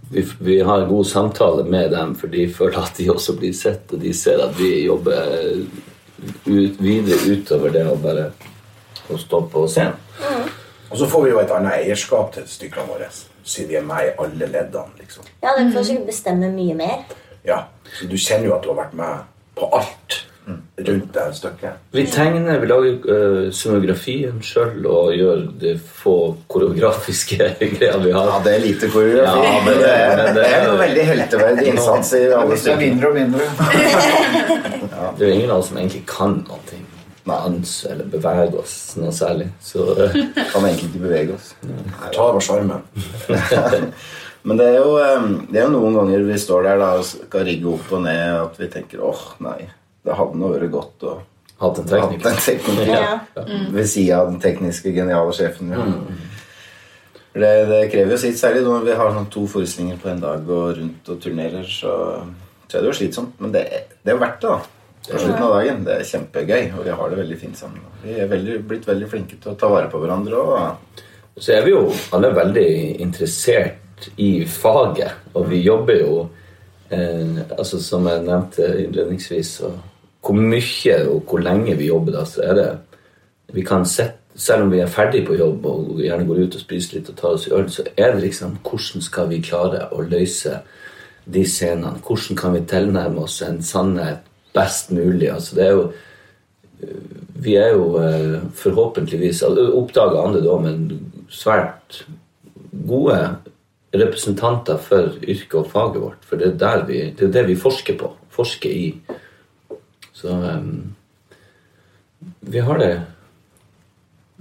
vi, 0.10 0.24
vi 0.40 0.60
har 0.66 0.86
god 0.90 1.08
samtale 1.08 1.64
med 1.64 1.92
dem, 1.92 2.16
for 2.16 2.28
de 2.32 2.48
føler 2.54 2.80
at 2.82 2.98
de 2.98 3.10
også 3.14 3.36
blir 3.40 3.54
sett, 3.54 3.92
og 3.94 4.02
de 4.02 4.14
ser 4.14 4.42
at 4.44 4.56
vi 4.58 4.86
jobber 4.86 5.66
ut, 6.46 6.80
videre 6.82 7.20
utover 7.30 7.74
det 7.74 7.86
å 7.88 7.96
bare 8.02 8.30
å 9.10 9.18
stå 9.18 9.42
på 9.52 9.66
scenen. 9.70 9.98
Og 10.90 10.98
så 10.98 11.06
får 11.10 11.24
vi 11.26 11.34
jo 11.34 11.42
et 11.42 11.52
annet 11.54 11.84
eierskap 11.84 12.32
til 12.34 12.48
stykkene 12.50 12.90
våre. 12.90 13.10
Siden 13.46 13.70
vi 13.70 13.78
er 13.78 13.86
med 13.86 14.08
i 14.08 14.14
alle 14.22 14.48
leddene. 14.50 14.98
liksom. 15.00 15.26
Ja, 15.42 15.54
dere 15.58 15.70
får 15.74 15.86
sikkert 15.86 16.10
bestemme 16.10 16.50
mye 16.54 16.76
mer. 16.78 17.04
Ja, 17.46 17.68
Så 18.00 18.06
du 18.10 18.18
kjenner 18.18 18.50
jo 18.50 18.56
at 18.56 18.64
du 18.66 18.70
har 18.74 18.80
vært 18.84 18.98
med 18.98 19.24
på 19.58 19.70
alt 19.74 20.18
rundt 20.88 21.14
det 21.14 21.24
stykket. 21.38 21.78
Vi 21.92 22.04
tegner, 22.12 22.60
vi 22.62 22.68
lager 22.70 22.94
uh, 23.10 23.52
scenografien 23.52 24.40
sjøl 24.46 24.86
og 24.90 25.14
gjør 25.18 25.42
de 25.62 25.74
få 25.80 26.16
koreografiske 26.48 27.38
greier 27.78 28.00
vi 28.04 28.12
har. 28.16 28.30
Ja, 28.34 28.40
det 28.46 28.54
er 28.56 28.64
lite 28.66 28.90
koreografi. 28.94 29.46
Ja, 29.46 29.56
men 29.66 29.80
det- 29.80 30.18
men 30.18 30.26
det 30.26 30.36
det- 30.36 30.52
er 30.54 30.68
noe 30.68 30.78
veldig 30.84 31.06
helteverdig 31.14 31.68
innsats 31.74 32.14
i 32.14 32.24
alle 32.28 32.46
Det 32.50 32.60
er 32.60 32.64
stykker. 32.64 32.86
mindre 32.86 33.08
og 33.08 33.16
mindre. 33.16 33.50
Det 35.20 35.26
er 35.26 35.30
jo 35.30 35.34
ingen 35.36 35.52
av 35.52 35.60
oss 35.60 35.68
som 35.70 35.78
egentlig 35.78 36.06
kan 36.08 36.40
noe. 36.48 36.80
Dans 37.30 37.72
eller 37.86 38.08
bevege 38.10 38.58
oss 38.58 38.96
noe 38.98 39.12
særlig. 39.14 39.50
Så 39.62 39.84
uh, 39.94 40.16
Kan 40.54 40.66
egentlig 40.66 40.88
ikke 40.90 41.04
bevege 41.04 41.36
oss. 41.36 41.52
Ta 42.16 42.24
over 42.32 42.42
sjarmen. 42.42 42.82
Men 44.44 44.58
det 44.58 44.66
er, 44.70 44.78
jo, 44.80 44.94
eh, 45.04 45.26
det 45.52 45.60
er 45.60 45.66
jo 45.68 45.74
noen 45.74 45.98
ganger 46.00 46.24
vi 46.24 46.38
står 46.40 46.64
der 46.64 46.78
da 46.80 46.94
og 47.02 47.04
skal 47.06 47.44
rigge 47.46 47.68
opp 47.74 47.90
og 47.98 48.06
ned, 48.06 48.38
at 48.40 48.56
vi 48.62 48.70
tenker 48.72 49.02
åh, 49.04 49.20
nei, 49.44 49.66
det 50.10 50.18
hadde 50.20 50.40
nå 50.42 50.50
vært 50.56 50.74
godt 50.74 51.06
å 51.08 51.20
hatt 51.60 51.80
en 51.82 51.88
teknisk 51.90 52.24
tekniker. 52.24 52.32
en 52.32 52.42
tekniker 52.46 52.94
Ja. 52.94 53.20
ved 53.72 53.88
sida 53.90 54.22
av 54.22 54.32
den 54.32 54.40
tekniske, 54.40 54.94
geniale 54.96 55.34
sjefen. 55.36 55.72
Ja. 55.72 55.86
Mm. 55.86 56.18
Det, 57.34 57.52
det 57.70 57.92
krever 57.92 58.16
jo 58.16 58.18
sitt, 58.18 58.40
særlig 58.40 58.64
når 58.66 58.86
vi 58.88 58.96
har 58.98 59.12
sånn 59.14 59.30
to 59.32 59.46
forestillinger 59.48 60.00
på 60.02 60.10
en 60.10 60.24
dag 60.24 60.50
og 60.50 60.78
rundt 60.80 61.12
og 61.14 61.20
turnerer, 61.22 61.68
så, 61.68 62.24
så 62.68 62.78
er 62.78 62.82
det 62.82 62.90
jo 62.90 62.98
slitsomt. 62.98 63.36
Men 63.40 63.54
det, 63.54 63.66
det 64.02 64.12
er 64.12 64.18
jo 64.18 64.24
verdt 64.24 64.42
det, 64.42 64.56
da. 64.56 64.76
På 65.10 65.20
slutten 65.20 65.44
av 65.46 65.54
dagen. 65.56 65.84
Det 65.86 65.94
er 65.96 66.10
kjempegøy, 66.10 66.64
og 66.78 66.82
vi 66.86 66.96
har 66.98 67.12
det 67.12 67.20
veldig 67.22 67.38
fint 67.40 67.60
sammen. 67.60 67.86
Vi 68.04 68.18
er 68.20 68.28
veldig, 68.30 68.58
blitt 68.68 68.88
veldig 68.90 69.08
flinke 69.10 69.38
til 69.40 69.54
å 69.54 69.60
ta 69.60 69.70
vare 69.72 69.92
på 69.92 70.02
hverandre. 70.02 70.42
Og, 70.42 71.06
Så 71.40 71.54
er 71.56 71.64
vi 71.64 71.72
jo 71.72 71.86
alle 72.16 72.34
veldig 72.36 72.68
interessert 73.00 74.10
i 74.20 74.46
faget, 74.46 75.32
og 75.36 75.48
vi 75.50 75.62
jobber 75.64 76.02
jo 76.02 76.30
eh, 76.90 77.40
altså 77.58 77.80
Som 77.84 78.08
jeg 78.08 78.24
nevnte 78.24 78.68
innledningsvis, 78.84 79.54
så 79.60 79.72
hvor 80.22 80.36
mye 80.36 80.96
og 81.10 81.30
hvor 81.30 81.44
lenge 81.44 81.76
vi 81.80 81.90
jobber 81.90 82.18
da, 82.20 82.26
så 82.28 82.44
er 82.46 82.58
det 82.60 82.70
vi 83.56 83.66
kan 83.66 83.86
sette, 83.86 84.16
Selv 84.40 84.64
om 84.64 84.70
vi 84.72 84.78
er 84.80 84.88
ferdig 84.88 85.26
på 85.28 85.36
jobb 85.36 85.66
og 85.68 85.98
gjerne 86.00 86.24
går 86.24 86.38
ut 86.46 86.54
og 86.56 86.62
spiser 86.62 86.96
litt 86.96 87.10
og 87.12 87.16
tar 87.18 87.34
oss 87.36 87.48
i 87.50 87.52
øl, 87.52 87.66
så 87.68 87.84
er 87.98 88.14
det 88.14 88.22
liksom 88.24 88.54
hvordan 88.64 89.04
skal 89.04 89.28
vi 89.28 89.42
klare 89.44 89.82
å 89.92 90.06
løse 90.06 90.62
de 91.26 91.44
scenene? 91.44 92.00
Hvordan 92.06 92.38
kan 92.40 92.54
vi 92.56 92.62
tilnærme 92.64 93.26
oss 93.26 93.42
en 93.44 93.60
sannhet 93.66 94.22
best 94.56 94.94
mulig? 94.96 95.28
Altså 95.34 95.58
det 95.58 95.66
er 95.66 95.74
jo 95.74 95.84
vi 97.44 97.56
er 97.60 97.74
jo 97.76 98.00
eh, 98.00 98.40
forhåpentligvis 98.56 99.44
Oppdaga 99.44 100.24
andre 100.24 100.42
da, 100.44 100.56
men 100.64 100.88
svært 101.32 102.04
gode 102.88 103.18
representanter 103.96 104.80
for 104.84 105.16
yrket 105.24 105.58
og 105.60 105.72
faget 105.72 106.04
vårt. 106.04 106.28
For 106.28 106.40
det 106.40 106.54
er, 106.62 106.86
vi, 106.88 107.02
det 107.18 107.28
er 107.28 107.34
det 107.40 107.48
vi 107.50 107.58
forsker 107.60 107.98
på. 108.00 108.12
Forsker 108.34 108.72
i. 108.72 108.86
Så 110.20 110.36
um, 110.36 110.96
vi 112.52 112.60
har 112.60 112.78
det 112.82 112.92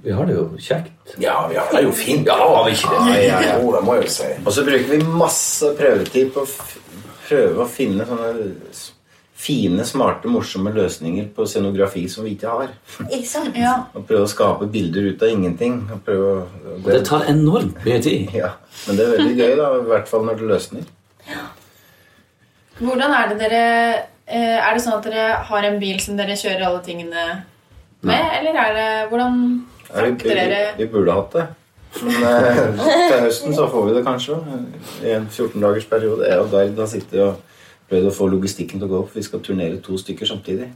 Vi 0.03 0.13
har 0.15 0.27
det 0.27 0.35
jo 0.35 0.45
kjekt. 0.59 1.17
Ja, 1.23 1.47
vi 1.51 1.57
har 1.59 1.73
det 1.75 1.83
jo 1.83 1.93
fint. 1.95 2.27
Ja, 2.27 2.37
har 2.39 2.65
vi 2.67 2.75
ikke 2.77 2.91
det? 2.93 3.01
Ja, 3.07 3.23
ja, 3.23 3.41
ja. 3.47 3.57
Jo, 3.59 3.73
det 3.75 3.83
må 3.87 3.97
jeg 3.99 4.07
jo 4.07 4.13
si. 4.15 4.29
og 4.45 4.53
så 4.55 4.63
bruker 4.67 4.93
vi 4.93 4.99
masse 5.23 5.73
prøvetid 5.79 6.31
på 6.35 6.45
å 6.45 6.53
prøve 7.29 7.65
å 7.65 7.69
finne 7.71 8.07
sånne 8.07 8.31
fine, 9.39 9.85
smarte, 9.87 10.27
morsomme 10.31 10.73
løsninger 10.75 11.29
på 11.35 11.45
scenografi 11.47 12.05
som 12.11 12.27
vi 12.27 12.33
ikke 12.35 12.51
har. 12.51 12.71
Ikke 13.07 13.29
sant? 13.31 13.55
Ja. 13.59 13.75
Og 13.95 14.07
prøve 14.09 14.27
å 14.27 14.31
skape 14.31 14.67
bilder 14.73 15.11
ut 15.13 15.23
av 15.23 15.31
ingenting. 15.31 15.77
Og 15.95 16.01
prøve 16.07 16.31
å, 16.33 16.47
Det, 16.83 16.97
det 16.97 17.03
tar 17.07 17.27
enormt 17.31 17.79
mye 17.87 18.01
tid. 18.03 18.33
ja, 18.35 18.51
Men 18.89 18.99
det 18.99 19.07
er 19.07 19.13
veldig 19.17 19.37
gøy, 19.39 19.53
da, 19.61 19.69
i 19.79 19.87
hvert 19.93 20.11
fall 20.11 20.27
når 20.27 20.41
det 20.41 20.51
løsner. 20.53 20.89
Hvordan 22.79 23.15
er 23.15 23.31
det 23.31 23.39
dere 23.45 23.63
Er 24.29 24.75
det 24.75 24.83
sånn 24.85 24.99
at 24.99 25.07
dere 25.09 25.39
har 25.49 25.65
en 25.65 25.79
bil 25.81 26.01
som 26.05 26.17
dere 26.19 26.37
kjører 26.37 26.67
alle 26.69 26.83
tingene 26.85 27.23
med, 28.05 28.27
eller 28.39 28.59
er 28.61 28.75
det 28.77 28.89
Hvordan 29.11 29.39
frakter 29.89 30.35
dere 30.37 30.59
vi, 30.77 30.85
vi 30.85 30.91
burde 30.93 31.15
hatt 31.17 31.33
det. 31.39 31.47
Men 32.05 32.27
eh, 32.29 32.59
til 33.09 33.23
høsten 33.25 33.55
så 33.57 33.65
får 33.73 33.87
vi 33.89 33.95
det 33.97 34.03
kanskje. 34.07 34.37
I 35.09 35.15
en 35.17 35.29
14 35.33 35.57
dagers 35.65 35.87
periode. 35.89 36.27
Jeg 36.29 36.43
og 36.43 36.51
Gard 36.53 36.77
har 36.83 36.91
sittet 36.91 37.23
og 37.25 37.41
prøvd 37.89 38.11
å 38.11 38.15
få 38.19 38.29
logistikken 38.35 38.79
til 38.83 38.89
å 38.89 38.93
gå 38.93 39.01
opp. 39.01 39.15
Vi 39.17 39.25
skal 39.25 39.41
turnere 39.45 39.81
to 39.83 39.97
stykker 39.99 40.29
samtidig. 40.29 40.69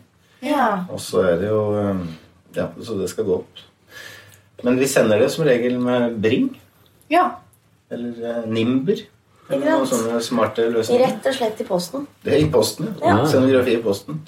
Ja. 0.43 0.87
Og 0.91 0.99
så 1.05 1.21
er 1.29 1.37
det 1.43 1.53
jo 1.53 1.61
eh, 1.79 2.03
Ja, 2.57 2.71
så 2.85 2.97
det 2.99 3.11
skal 3.13 3.29
gå 3.29 3.37
opp. 3.43 3.63
Men 4.65 4.79
vi 4.81 4.87
sender 4.91 5.21
det 5.21 5.29
som 5.35 5.45
regel 5.47 5.79
med 5.83 6.17
Bring 6.23 6.51
Ja. 7.13 7.29
eller 7.93 8.17
eh, 8.33 8.45
Nimber. 8.49 9.05
Eller 9.51 9.67
noen 9.73 9.87
sånne 9.91 10.21
smarte 10.23 10.69
løsninger. 10.71 11.03
Rett 11.07 11.27
og 11.27 11.35
slett 11.35 11.61
i 11.61 11.65
posten. 11.69 12.07
Det 12.25 12.33
er 12.37 12.45
i 12.45 12.51
posten. 12.53 12.95
ja. 13.03 13.17
Ja. 13.19 13.27
Scenografi 13.27 13.75
i 13.75 13.83
posten. 13.83 14.21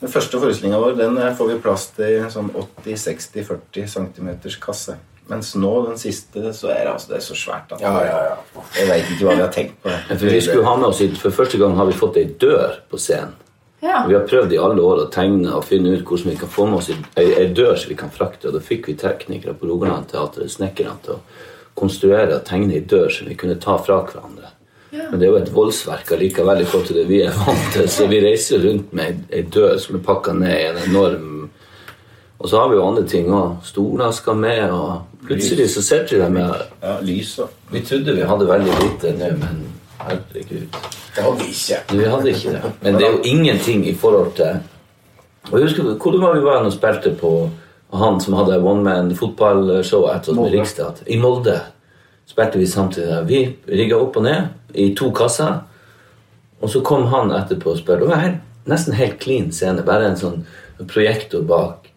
Den 0.00 0.08
første 0.10 0.38
forestillinga 0.38 0.78
vår 0.78 0.96
den 0.98 1.16
eh, 1.18 1.32
får 1.34 1.48
vi 1.52 1.58
plass 1.62 1.88
til 1.96 2.06
i 2.14 2.18
en 2.22 2.30
sånn 2.30 2.50
80-60-40 2.54 3.86
cm 3.90 4.28
kasse. 4.62 4.96
Mens 5.28 5.50
nå, 5.60 5.70
den 5.84 5.98
siste, 6.00 6.40
så 6.56 6.70
er 6.72 6.86
det, 6.86 6.92
altså, 6.94 7.10
det 7.10 7.16
er 7.18 7.24
så 7.26 7.34
svært 7.36 7.72
at 7.76 7.82
Ja, 7.84 7.90
ja, 8.06 8.20
ja. 8.30 8.62
jeg 8.78 8.88
veit 8.88 9.10
ikke 9.12 9.26
hva 9.26 9.34
vi 9.34 9.42
har 9.44 9.50
tenkt 9.52 9.74
på. 9.82 9.90
det. 9.92 10.16
For 10.22 10.30
vi 10.32 10.40
skulle 10.40 10.64
ha 10.64 10.76
med 10.80 10.88
oss, 10.88 11.02
For 11.20 11.30
første 11.36 11.58
gang 11.60 11.76
har 11.76 11.84
vi 11.90 11.98
fått 11.98 12.16
ei 12.16 12.24
dør 12.40 12.78
på 12.88 12.96
scenen. 13.02 13.34
ja. 13.82 14.06
Vi 14.08 14.14
har 14.16 14.24
prøvd 14.26 14.52
i 14.56 14.58
alle 14.62 14.80
år 14.80 15.02
å 15.04 15.10
tegne 15.12 15.52
og 15.58 15.64
finne 15.68 15.92
ut 15.98 16.04
hvordan 16.08 16.30
vi 16.32 16.36
kan 16.40 16.48
få 16.48 16.64
med 16.66 16.78
oss 16.78 16.88
ei 17.20 17.46
dør 17.52 17.76
som 17.76 17.90
vi 17.90 17.94
kan 18.00 18.10
frakte. 18.10 18.48
Og 18.48 18.54
da 18.56 18.60
fikk 18.64 18.88
vi 18.88 18.94
teknikere 18.94 19.52
på 19.54 19.68
Rogaland 19.68 20.08
Teater, 20.08 20.48
snekkerne, 20.48 20.96
til 21.04 21.18
å 21.18 21.20
konstruere 21.78 22.34
og 22.40 22.44
tegne 22.48 22.74
ei 22.78 22.80
dør 22.90 23.08
som 23.14 23.28
vi 23.30 23.34
kunne 23.38 23.58
ta 23.62 23.76
fra 23.78 24.00
hverandre. 24.04 24.50
Men 24.92 25.20
det 25.20 25.26
er 25.26 25.32
jo 25.32 25.36
et 25.42 25.50
voldsverk 25.54 26.10
allikevel 26.16 26.62
i 26.62 26.64
forhold 26.68 26.86
til 26.88 26.96
det 26.96 27.06
vi 27.10 27.18
er 27.22 27.34
vant 27.36 27.66
til. 27.74 27.88
Så 27.92 28.06
vi 28.08 28.20
reiser 28.24 28.62
rundt 28.64 28.92
med 28.96 29.04
ei- 29.30 29.38
ei 29.38 29.42
dør 29.54 29.76
som 29.80 29.96
er 29.98 30.04
pakka 30.06 30.32
ned 30.32 30.54
i 30.56 30.68
en 30.70 30.78
enorm 30.90 31.34
Og 32.40 32.46
så 32.48 32.60
har 32.60 32.68
vi 32.70 32.76
jo 32.76 32.84
andre 32.86 33.02
ting 33.10 33.26
òg. 33.34 33.56
Stoler 33.66 34.12
skal 34.14 34.36
med, 34.38 34.70
og 34.70 35.02
plutselig 35.26 35.64
så 35.72 35.82
sitter 35.82 36.12
vi 36.16 36.20
der 36.22 36.28
med 36.30 36.52
Ja, 36.82 36.92
lyser. 37.02 37.48
Vi 37.72 37.80
trodde 37.80 38.14
vi 38.14 38.22
hadde 38.22 38.46
veldig 38.48 38.74
lite 38.82 39.10
nå, 39.18 39.30
men 39.40 39.64
herregud. 39.98 40.68
Det 41.16 41.24
hadde 41.24 41.38
vi 41.42 41.48
ikke. 41.50 41.80
Vi 41.98 42.04
hadde 42.04 42.28
ikke 42.30 42.52
det. 42.54 42.62
Men 42.82 42.94
det 42.94 43.06
er 43.08 43.10
jo 43.16 43.20
ingenting 43.24 43.86
i 43.88 43.94
forhold 43.94 44.32
til 44.36 44.60
Og 45.50 45.58
jeg 45.58 45.62
husker 45.68 45.82
Hvor 45.82 46.20
var 46.20 46.34
vi 46.38 46.44
var 46.44 46.62
og 46.64 46.72
spilte 46.72 47.10
på 47.20 47.50
han 47.90 48.20
som 48.20 48.34
hadde 48.36 48.60
one 48.60 48.84
man 48.84 49.14
fotballshow 49.16 50.08
med 50.36 50.52
Rikstad 50.52 51.02
I 51.06 51.16
Molde 51.16 51.60
spilte 52.28 52.58
vi 52.58 52.66
samtidig. 52.66 53.22
Vi 53.24 53.38
rigga 53.66 53.96
opp 53.96 54.18
og 54.20 54.26
ned 54.26 54.76
i 54.76 54.90
to 54.96 55.08
kasser. 55.16 55.62
Og 56.60 56.70
så 56.70 56.82
kom 56.84 57.06
han 57.08 57.32
etterpå 57.32 57.72
og 57.72 57.78
spurte. 57.80 58.02
Det 58.04 58.10
var 58.10 58.24
helt, 58.24 58.42
nesten 58.68 58.96
helt 58.98 59.16
clean 59.22 59.48
scene. 59.54 59.84
Bare 59.86 60.10
en 60.10 60.18
sånn 60.20 60.42
projektor 60.90 61.46
bak. 61.48 61.88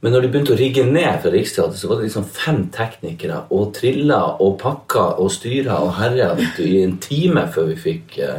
Men 0.00 0.14
når 0.14 0.24
de 0.24 0.30
begynte 0.30 0.54
å 0.54 0.58
rigge 0.58 0.84
ned 0.86 1.18
fra 1.20 1.32
Riksteatret, 1.34 1.76
så 1.76 1.90
var 1.90 1.98
det 1.98 2.06
liksom 2.06 2.26
fem 2.30 2.60
teknikere 2.74 3.42
og 3.54 3.72
trilla 3.76 4.20
og 4.38 4.54
pakka 4.62 5.04
og 5.18 5.32
styra 5.34 5.80
og 5.82 5.96
herja 5.98 6.30
i 6.62 6.76
en 6.84 6.94
time 7.02 7.42
før 7.50 7.72
vi 7.72 7.78
fikk 7.82 8.14
uh, 8.22 8.38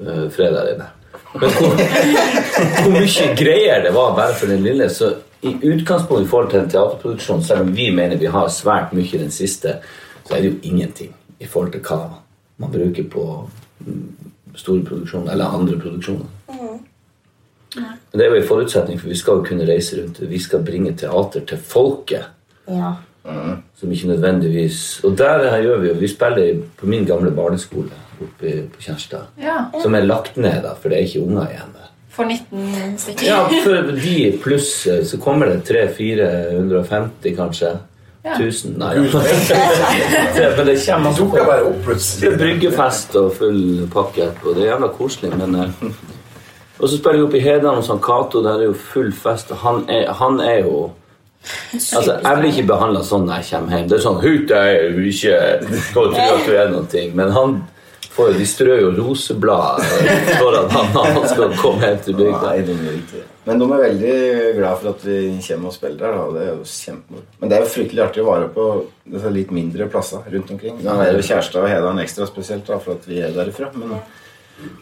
eh, 0.00 0.24
fred 0.34 0.58
inne. 0.74 0.88
Men 1.38 1.54
hvor, 1.54 1.78
hvor 1.78 2.90
mye 2.94 3.28
greier 3.38 3.86
det 3.86 3.94
var 3.94 4.18
bare 4.18 4.34
for 4.38 4.50
den 4.50 4.62
lille 4.62 4.86
Så 4.92 5.08
i 5.44 5.54
utgangspunktet 5.72 6.26
i 6.26 6.30
forhold 6.30 6.50
til 6.50 6.60
en 6.60 6.70
teaterproduksjon, 6.70 7.42
selv 7.44 7.60
om 7.60 7.76
vi 7.76 7.90
mener 7.94 8.16
vi 8.16 8.30
har 8.32 8.48
svært 8.48 8.92
mye 8.96 9.10
i 9.12 9.20
den 9.20 9.30
siste, 9.30 9.78
så 10.24 10.34
er 10.34 10.40
det 10.40 10.52
jo 10.52 10.60
ingenting 10.62 11.14
i 11.40 11.46
forhold 11.46 11.72
til 11.72 11.82
hva 11.84 11.98
man 12.62 12.72
bruker 12.72 13.08
på 13.10 13.24
mm, 13.86 14.04
store 14.54 14.84
produksjoner 14.84 15.32
eller 15.32 15.56
andre 15.58 15.78
produksjoner. 15.78 16.30
Men 17.74 18.20
det 18.20 18.22
er 18.22 18.30
jo 18.30 18.38
en 18.38 18.46
forutsetning, 18.48 19.00
for 19.00 19.10
vi 19.10 19.16
skal 19.18 19.40
jo 19.40 19.46
kunne 19.48 19.66
reise 19.66 19.98
rundt. 19.98 20.20
Vi 20.30 20.38
skal 20.38 20.62
bringe 20.64 20.92
teater 20.94 21.42
til 21.48 21.58
folket. 21.58 22.28
Ja. 22.68 22.92
Som 23.74 23.92
ikke 23.92 24.08
nødvendigvis 24.08 25.00
Og 25.04 25.18
der 25.18 25.50
her 25.50 25.62
gjør 25.62 25.78
vi 25.80 25.88
jo 25.88 25.94
Vi 25.94 26.08
spiller 26.08 26.58
på 26.76 26.86
min 26.86 27.06
gamle 27.08 27.30
barneskole 27.30 27.88
oppe 28.20 28.52
på 28.72 28.80
Kjærstad. 28.80 29.22
ja. 29.40 29.64
Som 29.82 29.94
er 29.94 30.04
lagt 30.04 30.36
ned, 30.36 30.62
da, 30.62 30.74
for 30.80 30.88
det 30.88 30.98
er 30.98 31.06
ikke 31.08 31.22
unger 31.24 31.48
igjen 31.48 31.72
der. 31.74 31.83
For 32.14 32.24
19 32.30 32.98
stykker. 33.02 33.26
Ja, 33.26 33.40
for 33.64 33.90
de 33.98 34.38
pluss 34.42 34.86
eh, 34.86 35.02
så 35.04 35.18
kommer 35.18 35.46
det 35.50 35.64
300-450 35.66 37.36
kanskje. 37.36 37.72
Ja. 38.24 38.38
1000 38.38 38.78
Nei, 38.80 38.94
ja. 38.96 39.02
Det- 40.34 40.54
men 40.56 40.66
det 40.66 40.76
kommer 40.86 41.10
Det 41.10 41.18
på 41.18 41.44
bare 41.44 41.64
opp 41.68 41.82
plutselig. 41.84 42.30
Det 42.30 42.38
bryggefest 42.40 43.16
og 43.20 43.34
full 43.36 43.88
pakke 43.92 44.28
etterpå. 44.30 44.54
Det 44.56 44.62
er 44.64 44.70
jævla 44.72 44.88
koselig, 44.96 45.32
men 45.38 45.54
eh, 45.60 45.70
Og 46.80 46.88
så 46.90 46.96
spiller 46.96 47.20
vi 47.20 47.24
opp 47.28 47.34
i 47.38 47.40
Hedan, 47.44 47.76
hos 47.78 47.88
han 47.88 48.00
Cato, 48.02 48.40
der 48.42 48.58
er 48.58 48.64
jo 48.70 48.72
full 48.74 49.12
fest. 49.14 49.52
Han 49.62 49.84
er, 49.88 50.08
han 50.18 50.40
er 50.40 50.64
jo 50.64 50.90
Altså, 51.74 52.14
Jeg 52.24 52.38
blir 52.40 52.50
ikke 52.54 52.66
behandla 52.72 53.02
sånn 53.04 53.26
når 53.28 53.42
jeg 53.42 53.50
kommer 53.50 53.76
hjem. 53.76 53.88
Det 53.90 53.96
er 53.98 54.02
sånn 54.06 54.20
'Hut 54.22 54.50
er 54.56 54.70
jo 54.72 55.02
ikke 55.10 55.34
gå 55.92 56.04
tro 56.14 56.28
at 56.38 56.46
du 56.46 56.52
er 56.56 56.70
noe'. 56.72 57.14
Men 57.14 57.30
han 57.36 57.54
jo, 58.16 58.32
de 58.38 58.46
strør 58.46 58.80
jo 58.80 58.90
roseblad 58.94 59.80
foran 60.38 60.68
han 60.70 60.90
når 60.94 61.08
han 61.16 61.24
skal 61.30 61.54
komme 61.58 61.88
hjem 61.88 62.02
til 62.06 62.18
bygda. 62.18 62.52
Men 63.44 63.60
de 63.60 63.66
er 63.66 63.82
veldig 63.82 64.18
glad 64.58 64.78
for 64.80 64.90
at 64.92 65.06
vi 65.08 65.16
kommer 65.48 65.72
og 65.72 65.74
spiller 65.74 65.98
der. 66.00 66.14
Da. 66.18 66.26
Det 66.36 66.44
er 66.44 66.52
jo 66.52 66.68
kjempemoro. 66.70 67.24
Men 67.40 67.50
det 67.50 67.56
er 67.56 67.64
jo 67.64 67.72
fryktelig 67.74 68.04
artig 68.06 68.22
å 68.22 68.28
være 68.28 68.52
på 68.54 68.68
litt 69.34 69.50
mindre 69.54 69.88
plasser 69.90 70.30
rundt 70.36 70.54
omkring. 70.54 70.78
Nå 70.84 70.94
er 71.02 71.18
jo 71.18 71.26
Kjærstad 71.26 71.64
og 71.64 71.68
Hedan 71.72 72.00
ekstra 72.04 72.30
spesielt 72.30 72.70
da, 72.70 72.78
for 72.82 72.96
at 72.96 73.10
vi 73.10 73.20
er 73.24 73.34
derifra. 73.34 73.72
Men 73.74 73.98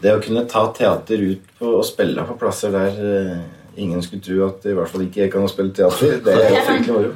det 0.03 0.13
å 0.13 0.21
kunne 0.21 0.45
ta 0.49 0.67
teater 0.77 1.25
ut 1.25 1.51
på, 1.57 1.75
og 1.79 1.85
spille 1.87 2.23
på 2.29 2.37
plasser 2.39 2.73
der 2.73 3.03
eh, 3.09 3.37
ingen 3.81 4.03
skulle 4.05 4.23
tro 4.23 4.43
at 4.47 4.67
i 4.69 4.75
hvert 4.77 4.91
fall 4.91 5.07
ikke 5.07 5.25
jeg 5.25 5.33
kan 5.33 5.49
spille 5.49 5.73
teater, 5.75 6.19
det 6.23 6.37
er 6.37 6.51
jo 6.53 6.65
fryktelig 6.69 6.97
moro. 6.99 7.13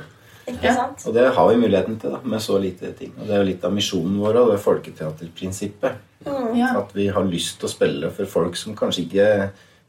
Ikke 0.47 0.73
sant? 0.73 1.03
Og 1.09 1.15
det 1.15 1.25
har 1.35 1.47
vi 1.49 1.59
muligheten 1.59 1.97
til 1.99 2.13
da, 2.15 2.19
med 2.23 2.41
så 2.43 2.57
lite 2.61 2.93
ting. 2.95 3.13
Og 3.17 3.27
det 3.27 3.35
er 3.35 3.41
jo 3.41 3.47
litt 3.49 3.65
av 3.67 3.73
misjonen 3.75 4.19
vår 4.21 4.41
og 4.41 4.51
det 4.53 4.59
folketeaterprinsippet. 4.63 6.03
Ja. 6.57 6.73
At 6.79 6.93
vi 6.95 7.09
har 7.13 7.27
lyst 7.27 7.59
til 7.59 7.67
å 7.67 7.71
spille 7.71 8.11
for 8.15 8.29
folk 8.31 8.55
som 8.59 8.75
kanskje 8.77 9.03
ikke 9.05 9.27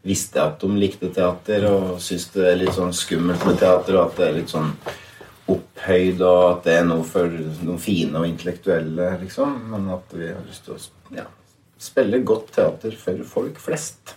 visste 0.07 0.43
at 0.43 0.61
de 0.63 0.71
likte 0.79 1.11
teater, 1.15 1.67
og 1.71 1.99
syns 2.03 2.29
det 2.35 2.47
er 2.53 2.61
litt 2.61 2.75
sånn 2.77 2.95
skummelt 2.95 3.45
med 3.47 3.59
teater, 3.61 3.99
og 3.99 4.09
at 4.09 4.19
det 4.19 4.29
er 4.29 4.37
litt 4.39 4.53
sånn 4.53 4.71
opphøyd, 5.49 6.21
og 6.21 6.43
at 6.51 6.69
det 6.69 6.77
er 6.79 6.87
noe 6.89 7.07
for 7.09 7.33
noen 7.65 7.81
fine 7.83 8.21
og 8.21 8.29
intellektuelle, 8.29 9.11
liksom. 9.23 9.57
Men 9.73 9.91
at 9.97 10.15
vi 10.15 10.31
har 10.31 10.45
lyst 10.47 10.67
til 10.69 10.77
å 10.77 11.19
ja, 11.19 11.27
spille 11.81 12.23
godt 12.27 12.53
teater 12.59 12.99
for 12.99 13.27
folk 13.37 13.61
flest. 13.63 14.17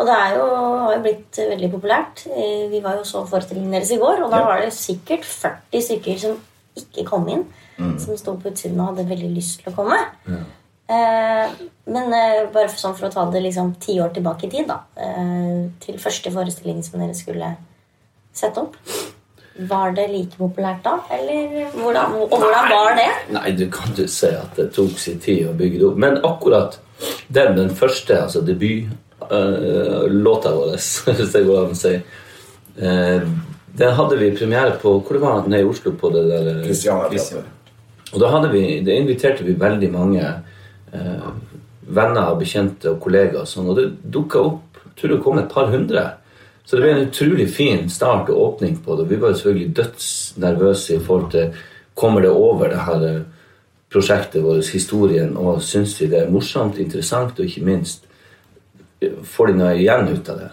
Og 0.00 0.06
det 0.08 0.18
jo, 0.32 0.44
har 0.80 0.94
jo 0.96 1.00
blitt 1.04 1.38
veldig 1.50 1.68
populært. 1.74 2.22
Eh, 2.32 2.68
Vi 2.72 2.80
var 2.80 2.96
jo 2.96 3.02
så 3.04 3.20
forestillingen 3.28 3.74
deres 3.76 3.90
i 3.92 3.98
går, 4.00 4.22
og 4.24 4.30
da 4.32 4.38
Ja. 4.40 4.46
var 4.48 4.60
det 4.64 4.72
sikkert 4.72 5.24
40 5.28 5.82
stykker 5.84 6.18
som 6.22 6.38
ikke 6.80 7.04
kom 7.08 7.28
inn. 7.28 7.44
Som 7.98 8.16
sto 8.16 8.34
på 8.36 8.50
utsiden 8.50 8.80
og 8.80 8.90
hadde 8.94 9.08
veldig 9.08 9.30
lyst 9.34 9.62
til 9.62 9.72
å 9.72 9.76
komme. 9.76 9.96
Eh, 10.90 11.48
men 11.86 12.12
eh, 12.12 12.46
bare 12.52 12.68
for, 12.68 12.76
sånn 12.80 12.96
for 12.98 13.06
å 13.08 13.12
ta 13.12 13.24
det 13.30 13.40
liksom 13.44 13.74
ti 13.80 13.94
år 14.02 14.10
tilbake 14.12 14.44
i 14.48 14.50
tid, 14.50 14.66
da. 14.68 14.80
Eh, 15.00 15.68
til 15.80 15.96
første 16.02 16.32
forestilling 16.34 16.82
som 16.84 17.00
dere 17.00 17.14
skulle 17.14 17.56
sette 18.34 18.58
opp. 18.60 18.76
Var 19.70 19.92
det 19.96 20.08
like 20.10 20.36
populært 20.40 20.82
da? 20.82 20.98
Eller 21.10 21.70
hvordan, 21.76 22.14
og 22.20 22.28
hvordan 22.34 22.68
var 22.70 22.94
det? 22.96 23.08
Nei, 23.36 23.50
du 23.52 23.66
kan 23.70 23.94
jo 23.96 24.06
si 24.06 24.26
at 24.26 24.56
det 24.56 24.72
tok 24.76 24.96
sin 24.98 25.18
tid 25.20 25.48
å 25.48 25.54
bygge 25.56 25.78
det 25.78 25.86
opp. 25.90 25.96
Men 25.96 26.20
akkurat 26.24 26.78
den, 27.28 27.56
den 27.56 27.70
første, 27.70 28.22
altså 28.24 28.42
debutlåta 29.30 30.54
vår, 30.54 30.74
hvis 31.16 31.32
det 31.32 31.44
går 31.46 31.64
an 31.64 31.74
å 31.74 31.78
si, 31.78 31.94
eh, 32.76 33.30
den 33.80 33.94
hadde 33.94 34.16
vi 34.18 34.32
premiere 34.34 34.74
på 34.82 34.96
Hvor 34.98 35.14
det 35.14 35.22
var 35.22 35.46
nede 35.46 35.62
i 35.62 35.68
Oslo? 35.68 35.92
på 35.92 36.10
det 36.10 36.24
der 36.28 36.48
eh. 36.50 36.64
Og 38.12 38.20
da 38.20 38.30
hadde 38.32 38.50
vi, 38.50 38.80
det 38.84 38.96
inviterte 38.98 39.46
vi 39.46 39.54
veldig 39.54 39.90
mange 39.92 40.24
eh, 40.92 41.28
venner 41.86 42.32
og 42.32 42.40
bekjente 42.40 42.90
og 42.90 42.98
kollegaer. 43.02 43.44
og 43.44 43.48
Sånn, 43.48 43.70
og 43.70 43.78
det 43.78 43.86
dukka 44.02 44.42
opp 44.42 44.66
jeg 44.90 45.06
tror 45.06 45.14
det 45.14 45.22
kom 45.24 45.38
et 45.38 45.48
par 45.48 45.70
hundre. 45.72 46.02
Så 46.66 46.76
det 46.76 46.82
ble 46.82 46.90
en 46.92 47.06
utrolig 47.06 47.46
fin 47.48 47.86
start 47.88 48.28
og 48.28 48.40
åpning 48.42 48.76
på 48.84 48.98
det. 48.98 49.06
Vi 49.08 49.16
var 49.16 49.32
selvfølgelig 49.32 49.76
dødsnervøse 49.76 50.96
i 50.96 51.04
forhold 51.06 51.30
til 51.30 51.60
Kommer 51.94 52.22
det 52.22 52.30
over 52.30 52.68
det 52.70 52.82
her 52.86 53.02
eh, 53.04 53.22
prosjektet 53.92 54.42
vårt, 54.42 54.68
historien, 54.72 55.36
og 55.36 55.62
syns 55.62 55.96
vi 56.00 56.06
det 56.08 56.20
er 56.22 56.30
morsomt, 56.30 56.78
interessant 56.78 57.38
og 57.38 57.44
ikke 57.44 57.64
minst 57.66 58.06
eh, 58.06 58.09
får 59.24 59.50
de 59.50 59.58
noe 59.60 59.72
igjen 59.78 60.10
ut 60.10 60.28
av 60.32 60.42
det? 60.42 60.50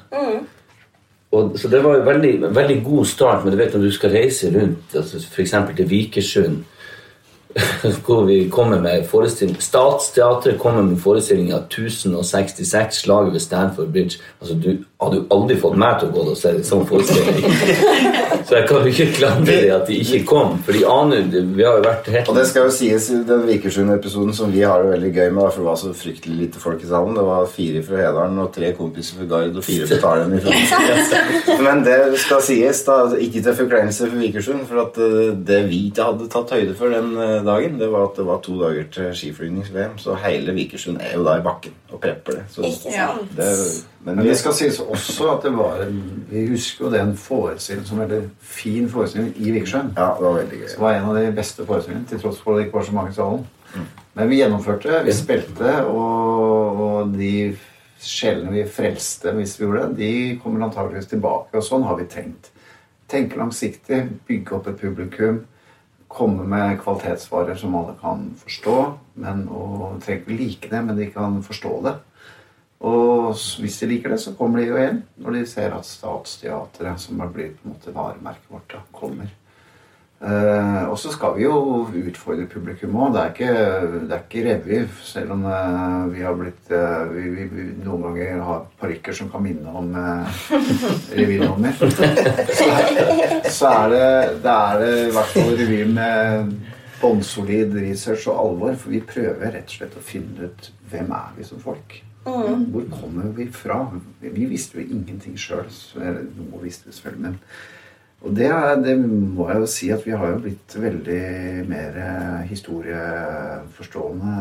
Og, 1.35 1.57
så 1.59 1.67
det 1.67 1.81
var 1.83 1.99
en 1.99 2.07
veldig, 2.07 2.33
veldig 2.55 2.77
god 2.85 3.07
start, 3.09 3.43
men 3.43 3.53
du 3.53 3.59
vet 3.59 3.73
når 3.75 3.87
du 3.87 3.91
skal 3.91 4.13
reise 4.15 4.51
rundt, 4.53 4.95
altså 4.95 5.19
f.eks. 5.19 5.55
til 5.75 5.89
Vikersund 5.89 6.61
hvor 8.05 8.25
vi 8.27 8.49
kommer 8.49 8.81
med 8.81 9.05
forestilling 9.09 9.57
Statsteatret 9.61 10.59
kommer 10.59 10.81
med 10.81 10.99
forestilling 11.01 11.53
av 11.53 11.65
1066 11.67 13.03
slaget 13.03 13.33
ved 13.33 13.41
Stanford 13.41 13.91
Bridge. 13.91 14.21
Altså, 14.41 14.55
Du 14.55 14.69
hadde 15.01 15.21
jo 15.21 15.25
aldri 15.33 15.57
fått 15.61 15.77
meg 15.77 15.99
til 15.99 16.09
å 16.09 16.15
gå 16.15 16.25
og 16.31 16.37
se 16.37 16.53
en 16.55 16.65
sånn 16.65 16.87
forestilling. 16.89 17.43
Så 18.47 18.55
jeg 18.55 18.67
kan 18.69 18.85
jo 18.85 18.91
ikke 18.93 19.07
klandre 19.17 19.55
dem 19.59 19.73
at 19.75 19.89
de 19.89 19.97
ikke 19.99 20.21
kom, 20.29 20.53
for 20.63 20.75
de 20.75 20.85
aner 20.87 21.25
Vi 21.27 21.65
har 21.65 21.79
jo 21.79 21.83
vært 21.83 22.05
helt 22.13 22.29
Og 22.31 22.37
det 22.37 22.45
skal 22.47 22.69
jo 22.69 22.73
sies 22.75 23.09
i 23.11 23.17
den 23.27 23.43
Vikersund-episoden 23.47 24.35
som 24.37 24.53
vi 24.53 24.63
har 24.63 24.83
det 24.83 24.93
veldig 24.93 25.11
gøy 25.11 25.33
med, 25.35 25.49
for 25.51 25.61
det 25.61 25.67
var 25.67 25.79
så 25.81 25.91
fryktelig 25.97 26.37
lite 26.43 26.61
folk 26.61 26.83
i 26.83 26.87
salen. 26.87 27.17
Det 27.17 27.25
var 27.27 27.49
fire 27.51 27.83
fra 27.83 27.99
Hedalen 28.01 28.39
og 28.43 28.53
tre 28.55 28.71
kompiser 28.77 29.19
fra 29.19 29.27
Gard 29.33 29.59
og 29.59 29.65
fire 29.67 29.89
fra 29.89 29.99
Talen. 30.05 30.35
Men 31.67 31.83
det 31.83 31.97
skal 32.23 32.43
sies, 32.45 32.83
da, 32.87 32.97
ikke 33.27 33.43
til 33.43 33.57
forkleinelse 33.59 34.07
for 34.07 34.23
Vikersund, 34.23 34.63
for 34.69 34.85
at 34.85 35.01
eh, 35.03 35.33
det 35.49 35.61
vi 35.67 35.83
ikke 35.89 36.07
hadde 36.07 36.29
tatt 36.31 36.55
høyde 36.55 36.75
for 36.77 36.93
den 36.93 37.13
eh, 37.19 37.43
dagen, 37.47 37.77
det 37.79 37.87
var 37.91 38.03
at 38.09 38.17
det 38.19 38.25
var 38.27 38.41
to 38.45 38.55
dager 38.59 38.85
til 38.93 39.07
skiflygnings-VM, 39.17 39.95
så 40.01 40.15
hele 40.21 40.53
Vikersund 40.57 40.99
er 41.01 41.15
jo 41.15 41.23
da 41.25 41.37
i 41.39 41.43
bakken 41.45 41.73
og 41.91 42.01
prepper 42.03 42.37
det. 42.39 42.43
Så 42.53 42.61
Ikke 42.67 42.93
Ja. 42.93 43.07
sant? 43.15 43.35
det 43.37 43.47
men 44.05 44.15
Men 44.15 44.25
det 44.25 44.37
skal 44.39 44.53
sies 44.53 44.79
også 44.79 45.29
at 45.37 45.43
det 45.43 45.51
var 45.57 45.81
en 45.87 46.25
Vi 46.29 46.45
husker 46.47 46.85
jo 46.85 46.91
den 46.91 47.15
forestillingen 47.17 47.87
som 47.87 47.99
veldig 47.99 48.21
fin 48.39 48.89
forestilling 48.89 49.33
i 49.37 49.51
Vikersund. 49.51 49.93
Ja, 49.97 50.13
det 50.19 50.23
var 50.27 50.33
veldig 50.41 50.59
gøy. 50.61 50.67
Det 50.67 50.79
var 50.79 50.93
en 50.93 51.09
av 51.09 51.15
de 51.15 51.31
beste 51.31 51.65
forestillingene, 51.65 52.07
til 52.09 52.19
tross 52.19 52.37
for 52.43 52.53
at 52.53 52.57
det 52.59 52.65
ikke 52.67 52.77
var 52.77 52.83
så 52.85 52.91
mange 52.93 53.09
i 53.09 53.13
salen. 53.13 53.45
Men 54.15 54.29
vi 54.29 54.37
gjennomførte, 54.41 55.01
vi 55.05 55.11
spilte, 55.13 55.85
og, 55.85 56.79
og 56.81 57.13
de 57.17 57.57
sjelene 58.01 58.51
vi 58.53 58.63
frelste 58.69 59.31
hvis 59.37 59.57
vi 59.59 59.65
gjorde 59.65 59.87
det, 59.89 59.97
de 59.97 60.39
kommer 60.43 60.65
antakeligvis 60.67 61.09
tilbake. 61.11 61.57
Og 61.57 61.63
sånn 61.63 61.83
har 61.87 61.97
vi 61.99 62.05
tenkt. 62.05 62.49
Tenke 63.09 63.37
langsiktig, 63.39 64.01
bygge 64.27 64.55
opp 64.57 64.67
et 64.67 64.79
publikum. 64.81 65.45
Komme 66.07 66.45
med 66.47 66.77
kvalitetsvarer 66.81 67.57
som 67.59 67.75
alle 67.75 67.95
kan 68.01 68.29
forstå. 68.41 68.75
Men, 69.23 69.47
og 69.49 70.01
trenger 70.03 70.23
ikke 70.23 70.37
like 70.37 70.69
det, 70.71 70.83
men 70.85 70.99
de 70.99 71.09
kan 71.11 71.41
forstå 71.43 71.73
det. 71.87 71.95
Og 72.87 73.33
hvis 73.59 73.79
de 73.81 73.89
liker 73.89 74.13
det, 74.13 74.19
så 74.21 74.35
kommer 74.37 74.61
de 74.61 74.67
jo 74.69 74.77
igjen 74.77 75.01
når 75.17 75.39
de 75.39 75.45
ser 75.49 75.73
at 75.73 75.87
Statsteatret, 75.87 77.01
som 77.01 77.19
har 77.23 77.31
blitt 77.33 77.57
på 77.57 77.67
en 77.67 77.73
måte 77.73 77.93
varemerket 77.95 78.51
vårt, 78.53 78.69
da, 78.73 78.83
kommer. 78.93 79.31
Eh, 80.17 80.83
og 80.89 80.95
så 80.97 81.11
skal 81.13 81.35
vi 81.35 81.43
jo 81.43 81.85
utfordre 82.09 82.47
publikum 82.49 82.95
òg. 82.97 83.11
Det, 83.13 83.21
er 83.21 83.33
ikke- 83.33 83.99
det 84.07 84.15
er 84.15 84.23
ikke 84.23 84.45
revy, 84.47 84.79
selv 85.05 85.31
om 85.35 85.43
uh, 85.45 86.07
vi 86.09 86.23
har 86.25 86.33
blitt 86.39 86.71
uh, 86.73 87.05
vi, 87.13 87.21
vi, 87.35 87.43
vi 87.51 87.65
noen 87.85 88.01
ganger 88.07 88.41
har 88.41 88.63
parykker 88.81 89.13
som 89.13 89.29
kan 89.29 89.43
minne 89.45 89.69
om 89.77 89.91
uh, 89.93 90.41
revynummer. 91.19 91.77
så, 91.77 92.71
så 93.59 93.69
er 93.75 93.93
det, 93.93 94.41
det 94.41 94.55
er 94.57 94.81
det 94.81 94.91
i 95.05 95.13
hvert 95.19 95.31
fall 95.37 95.53
revy 95.61 95.79
med 95.93 96.51
bånnsolid 96.97 97.77
research 97.77 98.25
og 98.33 98.41
alvor. 98.47 98.73
For 98.81 98.89
vi 98.97 99.03
prøver 99.05 99.53
rett 99.53 99.69
og 99.69 99.77
slett 99.77 100.01
å 100.01 100.05
finne 100.09 100.49
ut 100.49 100.71
hvem 100.89 101.13
er 101.13 101.33
vi 101.37 101.45
som 101.45 101.61
folk. 101.61 102.01
Hvor 102.27 102.89
kommer 102.91 103.29
vi 103.37 103.45
fra? 103.53 103.83
Vi 104.19 104.49
visste 104.49 104.81
jo 104.81 104.89
ingenting 104.97 105.37
sjøl. 105.39 105.69
Noe 105.95 106.65
visste 106.65 106.89
vi 106.89 106.95
selvfølgelig, 106.97 107.21
men 107.29 107.37
og 108.25 108.33
det, 108.35 108.49
det 108.81 108.95
må 108.97 109.49
jeg 109.51 109.59
jo 109.61 109.67
si 109.69 109.89
at 109.93 110.05
vi 110.05 110.15
har 110.17 110.31
jo 110.31 110.39
blitt 110.41 110.73
veldig 110.81 111.19
mer 111.69 111.99
eh, 112.01 112.47
historieforstående. 112.49 114.37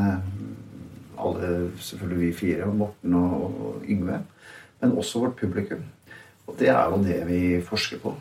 Alle, 1.21 1.51
selvfølgelig 1.81 2.23
vi 2.23 2.33
fire, 2.39 2.71
Morten 2.73 3.15
og, 3.15 3.83
Yngve. 3.89 4.23
Men 4.81 4.97
også 4.97 5.21
vårt 5.27 5.37
publikum. 5.37 5.85
Og 6.47 6.57
det 6.59 6.69
er 6.73 6.85
jo 6.89 7.03
det 7.05 7.21
vi 7.29 7.61
forsker 7.65 8.01
på. 8.01 8.15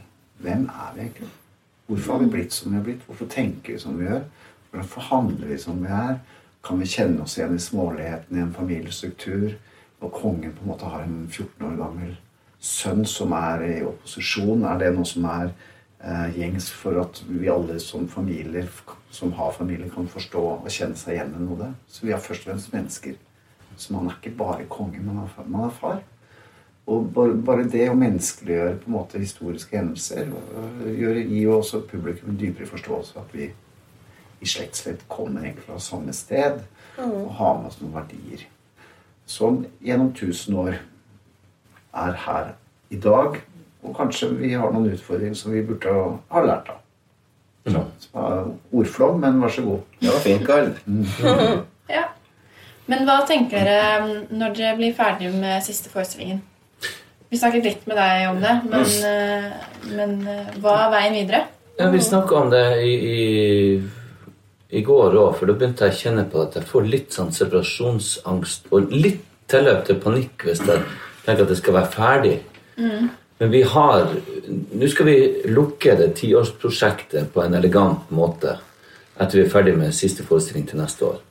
Hvem 0.43 0.67
er 0.67 0.91
vi 0.95 1.01
egentlig? 1.05 1.31
Hvorfor 1.87 2.13
har 2.13 2.23
vi 2.23 2.29
blitt 2.35 2.53
som 2.53 2.71
vi 2.71 2.77
har 2.77 2.83
blitt? 2.83 3.05
Hvorfor 3.05 3.25
tenker 3.31 3.73
vi 3.73 3.79
som 3.79 3.99
vi 3.99 4.09
gjør? 4.09 4.23
Hvorfor 4.71 5.01
handler 5.01 5.47
vi 5.47 5.57
som 5.61 5.79
vi 5.83 5.87
er? 5.87 6.19
Kan 6.65 6.79
vi 6.81 6.85
kjenne 6.89 7.23
oss 7.23 7.37
igjen 7.37 7.55
i 7.55 7.63
smålighetene 7.63 8.39
i 8.39 8.43
en 8.43 8.53
familiestruktur? 8.53 9.53
Og 10.01 10.11
kongen 10.11 10.51
på 10.51 10.65
en 10.65 10.71
måte 10.73 10.89
har 10.91 11.05
en 11.05 11.27
14 11.31 11.67
år 11.69 11.77
gammel 11.79 12.15
sønn 12.65 13.05
som 13.09 13.33
er 13.37 13.63
i 13.67 13.77
opposisjon? 13.85 14.65
Er 14.65 14.81
det 14.81 14.91
noe 14.95 15.07
som 15.07 15.27
er 15.29 15.51
eh, 16.01 16.39
gjengs 16.39 16.71
for 16.73 16.97
at 17.03 17.21
vi 17.29 17.51
alle 17.51 17.77
som 17.83 18.07
familier 18.09 18.67
som 19.13 19.33
har 19.37 19.53
familie, 19.55 19.89
kan 19.93 20.09
forstå 20.11 20.41
og 20.55 20.71
kjenne 20.73 20.97
seg 20.99 21.17
igjen 21.17 21.35
i 21.37 21.45
noe? 21.45 21.71
Så 21.87 22.07
vi 22.07 22.15
er 22.15 22.23
først 22.23 22.45
og 22.45 22.53
fremst 22.53 22.73
mennesker. 22.73 23.19
Så 23.77 23.93
man 23.93 24.09
er 24.09 24.17
ikke 24.17 24.37
bare 24.39 24.67
konge, 24.71 25.03
man 25.03 25.23
er, 25.25 25.45
man 25.45 25.67
er 25.67 25.75
far. 25.75 26.01
Og 26.85 27.07
bare, 27.13 27.65
det 27.65 27.87
å 27.89 27.97
menneskeliggjøre 27.97 28.75
på 28.83 28.89
en 28.89 28.93
måte 28.93 29.21
historiske 29.21 29.73
hendelser 29.73 30.27
øh, 30.29 30.89
gjør, 30.93 31.21
gir 31.21 31.39
jo 31.47 31.55
også 31.59 31.85
publikum 31.89 32.33
en 32.33 32.41
dypere 32.41 32.69
forståelse 32.69 33.17
av 33.17 33.25
at 33.25 33.37
vi 33.37 33.47
i 34.43 34.49
slektsledd 34.49 35.07
kommer 35.09 35.41
egentlig 35.41 35.65
fra 35.65 35.79
samme 35.81 36.13
sted 36.13 36.59
og 37.01 37.31
har 37.39 37.57
med 37.57 37.71
oss 37.71 37.79
noen 37.81 37.95
verdier 37.95 38.43
som 39.25 39.63
gjennom 39.81 40.11
tusen 40.13 40.57
år 40.61 40.77
er 41.95 42.15
her 42.25 42.49
i 42.91 42.99
dag. 43.01 43.37
Og 43.85 43.93
kanskje 43.97 44.31
vi 44.39 44.53
har 44.57 44.71
noen 44.73 44.91
utfordringer 44.95 45.37
som 45.37 45.53
vi 45.53 45.61
burde 45.65 45.93
ha- 45.93 46.17
ha 46.35 46.41
lært 46.45 46.69
av. 46.73 46.81
Så, 47.65 47.81
uh, 48.13 48.49
ordflom, 48.77 49.19
men 49.21 49.39
vær 49.41 49.49
så 49.53 49.63
god. 49.65 49.79
Det 50.01 50.11
var 50.13 50.19
fint, 50.25 50.45
Gard. 50.45 50.75
Ja. 51.89 52.03
Men 52.89 53.03
hva 53.05 53.19
tenker 53.25 53.61
dere 53.65 53.99
mm, 54.05 54.13
når 54.37 54.53
dere 54.57 54.75
blir 54.77 54.93
ferdig 54.97 55.31
med 55.33 55.61
siste 55.65 55.89
forestillingen? 55.89 56.39
Vi 57.29 57.37
snakket 57.41 57.65
litt 57.65 57.85
med 57.89 57.97
deg 57.97 58.23
om 58.29 58.39
det, 58.41 58.53
men, 58.69 58.85
eh, 59.09 59.47
men 59.97 60.15
eh, 60.29 60.51
hva 60.61 60.75
er 60.85 60.91
veien 60.93 61.17
videre? 61.17 61.43
Ja, 61.79 61.89
Vi 61.93 62.01
snakka 62.01 62.35
om 62.43 62.49
det 62.53 62.63
i, 62.85 62.93
i, 63.13 63.81
i 64.77 64.81
går 64.85 65.17
òg, 65.17 65.33
for 65.37 65.49
da 65.49 65.53
begynte 65.57 65.85
jeg 65.89 65.93
å 65.97 66.01
kjenne 66.03 66.25
på 66.31 66.41
at 66.45 66.57
jeg 66.59 66.69
får 66.69 66.85
litt 66.89 67.13
sånn 67.17 67.33
separasjonsangst 67.33 68.69
og 68.73 68.93
litt 68.93 69.25
tilløp 69.51 69.83
til 69.89 69.99
panikk 70.01 70.45
hvis 70.47 70.61
jeg 70.65 70.85
tenker 71.25 71.45
at 71.45 71.51
det 71.51 71.59
skal 71.59 71.77
være 71.79 71.91
ferdig. 71.93 72.35
Men 73.37 73.51
vi 73.51 73.61
har 73.67 74.07
Nå 74.47 74.87
skal 74.87 75.07
vi 75.09 75.17
lukke 75.51 75.95
det 75.99 76.13
tiårsprosjektet 76.19 77.31
på 77.33 77.43
en 77.43 77.57
elegant 77.57 78.11
måte 78.13 78.59
etter 79.15 79.39
vi 79.39 79.45
er 79.45 79.51
ferdig 79.51 79.73
med 79.79 79.95
siste 79.95 80.25
forestilling 80.27 80.65
til 80.67 80.81
neste 80.81 81.05
år. 81.07 81.21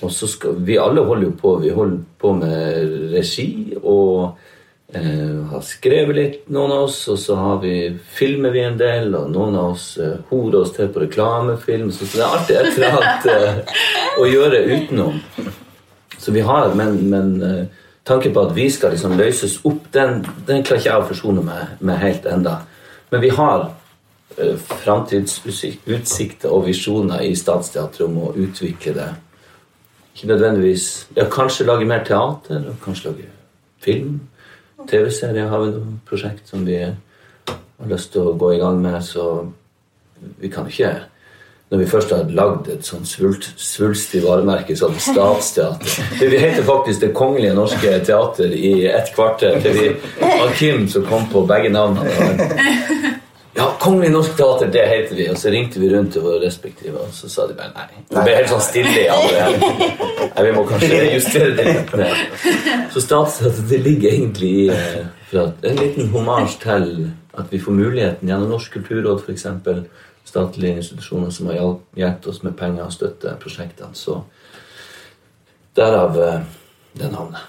Og 0.00 0.12
så 0.12 0.28
skal, 0.30 0.56
Vi 0.64 0.78
alle 0.80 1.04
holder 1.04 1.28
jo 1.28 1.34
på. 1.36 1.56
Vi 1.60 1.72
holder 1.74 1.98
på 2.18 2.32
med 2.32 3.12
regi 3.12 3.76
og 3.82 4.38
eh, 4.94 5.36
har 5.50 5.64
skrevet 5.66 6.16
litt, 6.16 6.38
noen 6.48 6.72
av 6.72 6.86
oss. 6.86 7.02
Og 7.12 7.18
så 7.20 7.36
har 7.36 7.60
vi, 7.60 7.74
filmer 8.16 8.54
vi 8.56 8.64
en 8.64 8.78
del, 8.80 9.12
og 9.18 9.28
noen 9.34 9.58
av 9.60 9.74
oss 9.74 9.98
eh, 10.00 10.16
horer 10.30 10.62
oss 10.62 10.72
til 10.76 10.88
på 10.88 11.04
reklamefilm. 11.04 11.90
Så, 11.92 12.08
så 12.08 12.22
det 12.22 12.24
er 12.24 12.38
alltid 12.38 12.56
et 12.56 12.72
eller 12.72 12.96
annet 12.96 13.28
eh, 13.34 13.84
å 14.16 14.30
gjøre 14.30 14.64
utenom. 14.70 15.20
Så 16.20 16.32
vi 16.32 16.40
har, 16.44 16.72
Men, 16.74 16.96
men 17.12 17.36
eh, 17.44 17.79
tanken 18.10 18.34
på 18.34 18.42
at 18.48 18.54
vi 18.56 18.66
skal 18.72 18.94
liksom 18.94 19.16
løses 19.18 19.60
opp, 19.68 19.86
den, 19.94 20.24
den 20.46 20.64
klarer 20.66 20.80
ikke 20.80 20.90
jeg 20.90 21.02
å 21.02 21.08
forsone 21.08 21.44
meg 21.46 21.82
med 21.84 22.00
helt 22.02 22.26
enda. 22.26 22.56
Men 23.10 23.22
vi 23.22 23.30
har 23.34 23.68
eh, 24.36 24.56
framtidsutsikter 24.84 26.50
og 26.50 26.66
visjoner 26.66 27.22
i 27.26 27.34
Statsteatret 27.38 28.06
om 28.08 28.18
å 28.26 28.32
utvikle 28.34 28.96
det. 28.98 29.10
Ikke 30.14 30.32
nødvendigvis 30.32 30.88
ja, 31.16 31.28
Kanskje 31.30 31.68
lage 31.68 31.86
mer 31.88 32.02
teater, 32.06 32.66
og 32.72 32.82
kanskje 32.84 33.12
lage 33.12 33.30
film. 33.80 34.18
TV-serier 34.90 35.48
har 35.50 35.62
vi 35.62 35.72
noen 35.74 35.96
prosjekt 36.08 36.50
som 36.50 36.64
vi 36.66 36.80
har 36.82 37.88
lyst 37.88 38.12
til 38.14 38.26
å 38.26 38.36
gå 38.38 38.54
i 38.54 38.60
gang 38.60 38.80
med, 38.82 38.98
så 39.04 39.46
vi 40.40 40.50
kan 40.52 40.68
ikke 40.68 40.94
når 41.70 41.78
vi 41.78 41.86
først 41.86 42.10
har 42.10 42.30
lagd 42.34 42.68
et 42.72 42.86
sånn 42.86 43.04
svult, 43.06 43.46
svulstig 43.60 44.24
varemerke 44.24 44.74
som 44.78 44.96
Statsteater 44.98 46.26
vi 46.32 46.40
heter 46.42 46.66
faktisk 46.66 47.04
Det 47.04 47.12
kongelige 47.14 47.54
norske 47.54 47.92
teater 48.06 48.50
i 48.50 48.88
ett 48.90 49.12
kvarter. 49.14 49.60
Til 49.62 49.76
vi, 49.76 49.88
var 50.18 50.50
Kim 50.58 50.88
som 50.90 51.06
kom 51.06 51.28
på 51.30 51.44
begge 51.46 51.70
navnene. 51.70 53.10
Ja, 53.54 53.66
Kongelig 53.80 54.12
Norsk 54.14 54.36
Teater, 54.38 54.68
det 54.72 54.82
heter 54.86 55.16
vi. 55.18 55.24
Og 55.30 55.38
så 55.38 55.50
ringte 55.50 55.80
vi 55.82 55.88
rundt 55.90 56.14
til 56.14 56.22
våre 56.22 56.38
respektive, 56.44 57.02
og 57.02 57.10
så 57.12 57.28
sa 57.28 57.48
de 57.50 57.56
bare 57.58 57.72
nei. 57.74 58.04
Det 58.08 58.22
ble 58.22 58.36
helt 58.38 58.52
sånn 58.52 58.62
stille 58.62 58.92
i 58.94 59.08
alle. 59.10 59.48
Nei, 59.58 60.44
vi 60.46 60.52
må 60.54 60.62
kanskje 60.68 61.00
justere 61.16 61.56
det 61.58 61.66
litt. 61.66 61.90
Så 62.94 63.02
Statsteater 63.02 63.66
det 63.72 63.80
ligger 63.84 64.14
egentlig 64.14 64.52
i 64.62 64.68
eh, 64.70 65.34
en 65.34 65.82
liten 65.82 66.12
homasj 66.14 66.60
til 66.62 66.86
at 67.38 67.50
vi 67.50 67.60
får 67.62 67.74
muligheten 67.74 68.30
gjennom 68.30 68.54
Norsk 68.54 68.78
kulturråd 68.78 69.26
f.eks. 69.26 69.46
Statlige 70.24 70.76
institusjoner 70.82 71.30
som 71.34 71.48
har 71.50 71.58
hjulpet 71.60 72.26
oss 72.30 72.42
med 72.42 72.56
penger 72.58 72.86
og 72.86 72.94
støtte 72.94 73.32
prosjektene. 73.42 73.94
Så 73.98 74.20
derav 75.78 76.18
eh, 76.20 76.44
det 76.92 77.10
navnet. 77.12 77.42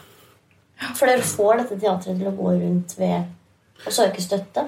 For 0.98 1.06
dere 1.06 1.26
får 1.26 1.62
dette 1.62 1.78
teatret 1.82 2.18
til 2.18 2.30
å 2.30 2.34
gå 2.34 2.56
rundt 2.56 2.96
ved 2.98 3.86
å 3.86 3.94
søke 3.94 4.22
støtte. 4.22 4.66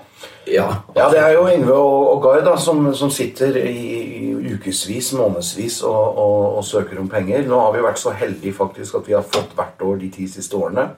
Ja, 0.50 0.68
Ja, 0.96 1.08
det 1.10 1.22
er 1.22 1.34
jo 1.36 1.48
Yngve 1.50 1.74
og, 1.78 2.04
og 2.14 2.22
Gard 2.26 2.50
som, 2.62 2.86
som 2.98 3.12
sitter 3.14 3.58
i, 3.62 3.74
i 4.20 4.54
ukevis, 4.54 5.14
månedsvis 5.18 5.82
og, 5.90 6.18
og, 6.18 6.58
og 6.60 6.66
søker 6.66 7.02
om 7.02 7.10
penger. 7.10 7.46
Nå 7.50 7.60
har 7.60 7.74
vi 7.76 7.86
vært 7.86 8.02
så 8.02 8.14
heldige 8.18 8.58
faktisk 8.58 9.00
at 9.00 9.10
vi 9.10 9.18
har 9.18 9.26
fått 9.26 9.56
hvert 9.58 9.82
år 9.86 10.02
de 10.02 10.12
ti 10.14 10.28
siste 10.30 10.58
årene. 10.58 10.90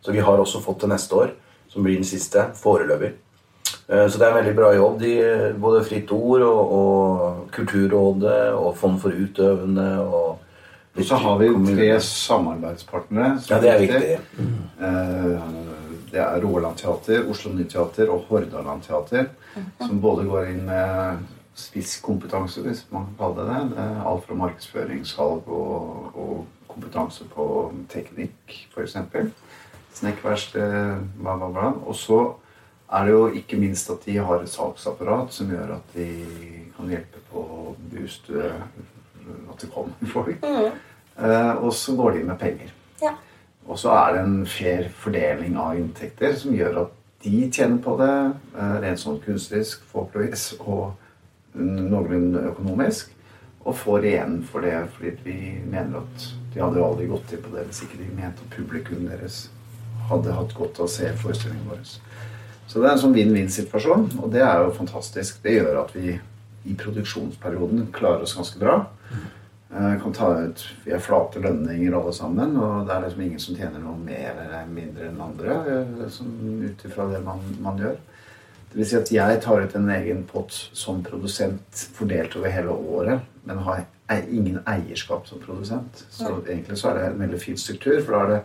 Så 0.00 0.12
vi 0.16 0.22
har 0.24 0.40
også 0.40 0.62
fått 0.64 0.84
det 0.84 0.92
neste 0.94 1.16
år, 1.16 1.34
som 1.68 1.84
blir 1.84 1.98
den 2.00 2.08
siste, 2.08 2.50
foreløpig. 2.56 3.12
Eh, 3.90 4.06
Så 4.08 4.18
det 4.18 4.26
er 4.26 4.30
en 4.30 4.38
veldig 4.44 4.54
bra 4.56 4.70
jobb. 4.76 4.98
De, 5.00 5.14
både 5.58 5.84
Fritt 5.84 6.12
Ord 6.14 6.42
og, 6.46 6.72
og 6.72 7.48
Kulturrådet 7.56 8.52
og 8.54 8.76
Fond 8.78 9.00
for 9.02 9.10
utøvende 9.10 9.88
og 10.04 10.38
Og 10.98 11.04
så 11.06 11.14
har 11.22 11.36
vi 11.38 11.46
tre 11.76 12.00
samarbeidspartnere. 12.02 13.36
Ja, 13.50 13.60
det 13.62 13.68
er 13.70 13.78
viktig. 13.78 14.16
eh, 14.80 15.40
Det 16.10 16.18
er 16.18 16.40
Rogaland 16.42 16.76
Teater, 16.76 17.22
Oslo 17.30 17.52
Nyteater 17.54 18.08
og 18.10 18.24
Hordaland 18.28 18.82
Teater. 18.82 19.28
Som 19.78 20.00
både 20.02 20.24
går 20.26 20.48
inn 20.50 20.64
med 20.66 21.18
spisskompetanse, 21.54 22.60
hvis 22.62 22.84
man 22.90 23.04
kan 23.06 23.14
kalle 23.20 23.46
det 23.46 23.76
det. 23.76 23.86
Alt 24.06 24.26
fra 24.26 24.34
markedsføring, 24.34 25.04
salg 25.06 25.46
og, 25.46 26.10
og 26.18 26.46
kompetanse 26.68 27.24
på 27.34 27.46
teknikk, 27.88 28.66
f.eks. 28.74 28.96
Snekkverksted, 29.94 31.06
bla, 31.20 31.36
bla, 31.36 31.48
bla. 31.54 31.72
Og 31.86 31.94
så 31.94 32.20
er 32.90 33.06
det 33.06 33.14
jo 33.14 33.26
ikke 33.40 33.58
minst 33.60 33.90
at 33.92 34.04
de 34.06 34.16
har 34.18 34.42
et 34.42 34.50
salgsapparat 34.50 35.34
som 35.34 35.50
gjør 35.52 35.76
at 35.76 35.92
de 35.94 36.08
kan 36.76 36.90
hjelpe 36.90 37.22
på 37.30 37.42
å 37.42 37.74
booste 37.92 38.46
at 38.50 39.62
det 39.62 39.70
kommer 39.70 40.14
folk. 40.14 40.46
Eh, 41.20 41.52
og 41.60 41.74
så 41.76 41.94
går 41.96 42.16
de 42.16 42.24
med 42.30 42.38
penger. 42.40 42.72
Ja. 43.02 43.12
Og 43.68 43.78
så 43.78 43.92
er 43.94 44.14
det 44.14 44.24
en 44.24 44.40
fair 44.48 44.88
fordeling 45.02 45.58
av 45.60 45.78
inntekter 45.78 46.34
som 46.38 46.56
gjør 46.56 46.82
at 46.86 46.96
de 47.22 47.44
tjener 47.52 47.78
på 47.84 47.94
det 48.00 48.10
eh, 48.56 48.76
rent 48.86 49.02
sånn 49.02 49.20
kunstnerisk, 49.22 49.84
folklovis 49.92 50.54
og 50.60 50.96
noenlunde 51.54 52.46
økonomisk. 52.50 53.12
Og 53.60 53.76
får 53.76 54.06
igjen 54.08 54.38
for 54.48 54.64
det 54.64 54.76
fordi 54.96 55.14
vi 55.26 55.38
mener 55.68 56.00
at 56.00 56.28
de 56.54 56.62
hadde 56.62 56.80
jo 56.80 56.86
aldri 56.86 57.08
gått 57.10 57.34
inn 57.36 57.42
på 57.44 57.52
det 57.54 57.66
hvis 57.68 57.84
ikke 57.84 58.00
de 58.00 58.08
mente 58.16 58.46
at 58.46 58.54
publikum 58.56 59.04
deres 59.06 59.44
hadde 60.08 60.32
hatt 60.34 60.54
godt 60.56 60.80
av 60.80 60.88
å 60.88 60.90
se 60.90 61.10
forestillingen 61.20 61.68
vår. 61.68 61.92
Så 62.70 62.78
det 62.78 62.86
er 62.86 62.94
en 62.94 63.00
sånn 63.02 63.14
vinn-vinn-situasjon, 63.16 64.04
og 64.22 64.30
det 64.30 64.44
er 64.46 64.60
jo 64.62 64.70
fantastisk. 64.76 65.40
Det 65.42 65.56
gjør 65.56 65.80
at 65.82 65.94
vi 65.96 66.12
i 66.70 66.74
produksjonsperioden 66.78 67.88
klarer 67.96 68.22
oss 68.22 68.36
ganske 68.38 68.60
bra. 68.62 68.76
Eh, 69.70 69.96
kan 70.02 70.12
ta 70.14 70.28
ut, 70.44 70.62
Vi 70.84 70.92
er 70.94 71.02
flate 71.02 71.40
lønninger 71.42 71.94
alle 71.94 72.12
sammen, 72.14 72.56
og 72.58 72.86
det 72.86 72.94
er 72.94 73.02
liksom 73.06 73.20
ingen 73.26 73.42
som 73.42 73.56
tjener 73.58 73.82
noe 73.82 73.96
mer 73.98 74.38
eller 74.44 74.70
mindre 74.70 75.08
enn 75.10 75.20
andre. 75.20 75.58
eh, 75.66 76.70
Ut 76.70 76.84
ifra 76.86 77.08
det 77.10 77.24
man, 77.24 77.40
man 77.60 77.78
gjør. 77.78 77.96
Det 78.70 78.78
vil 78.78 78.86
si 78.86 78.96
at 78.96 79.10
jeg 79.10 79.40
tar 79.42 79.60
ut 79.64 79.74
en 79.74 79.88
egen 79.90 80.24
pott 80.30 80.52
som 80.72 81.02
produsent 81.02 81.88
fordelt 81.94 82.36
over 82.36 82.50
hele 82.54 82.70
året, 82.70 83.20
men 83.44 83.58
har 83.66 83.84
ingen 84.30 84.60
eierskap 84.66 85.26
som 85.26 85.38
produsent. 85.42 86.04
Så 86.10 86.28
egentlig 86.46 86.78
så 86.78 86.90
er 86.90 86.94
det 86.98 87.06
en 87.10 87.18
veldig 87.18 87.40
fin 87.40 87.56
struktur, 87.58 88.00
for 88.02 88.12
da 88.12 88.20
er 88.22 88.28
det 88.28 88.42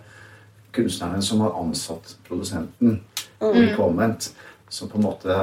kunstnerne 0.73 1.21
som 1.21 1.41
har 1.41 1.53
ansatt 1.61 2.15
produsenten, 2.27 3.01
og 3.39 3.57
ikke 3.61 3.83
omvendt. 3.83 4.31
Så 4.69 4.87
på 4.89 4.97
en 4.97 5.05
måte 5.05 5.35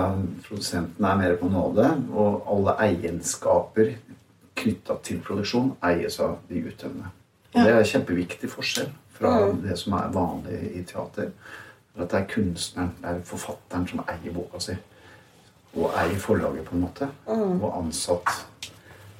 produsenten 0.46 1.04
er 1.06 1.18
mer 1.20 1.36
på 1.40 1.48
nåde, 1.48 1.86
og 2.12 2.42
alle 2.50 2.74
egenskaper 2.88 3.94
knytta 4.58 4.96
til 5.06 5.20
produksjon 5.24 5.72
eies 5.88 6.18
av 6.20 6.38
de 6.48 6.60
utøvende. 6.66 7.12
Og 7.52 7.60
det 7.60 7.70
er 7.70 7.78
en 7.78 7.90
kjempeviktig 7.92 8.50
forskjell 8.50 8.90
fra 9.16 9.34
det 9.62 9.76
som 9.78 9.94
er 9.98 10.12
vanlig 10.12 10.58
i 10.74 10.82
teater. 10.88 11.30
At 11.96 12.08
det 12.08 12.18
er 12.22 12.28
kunstneren, 12.32 12.94
det 13.00 13.10
er 13.10 13.24
forfatteren 13.28 13.86
som 13.88 14.02
eier 14.08 14.34
boka 14.34 14.60
si. 14.64 14.76
Og 15.76 15.92
eier 16.02 16.20
forlaget, 16.20 16.64
på 16.66 16.76
en 16.76 16.84
måte. 16.86 17.08
Og 17.28 17.68
ansatt 17.78 18.70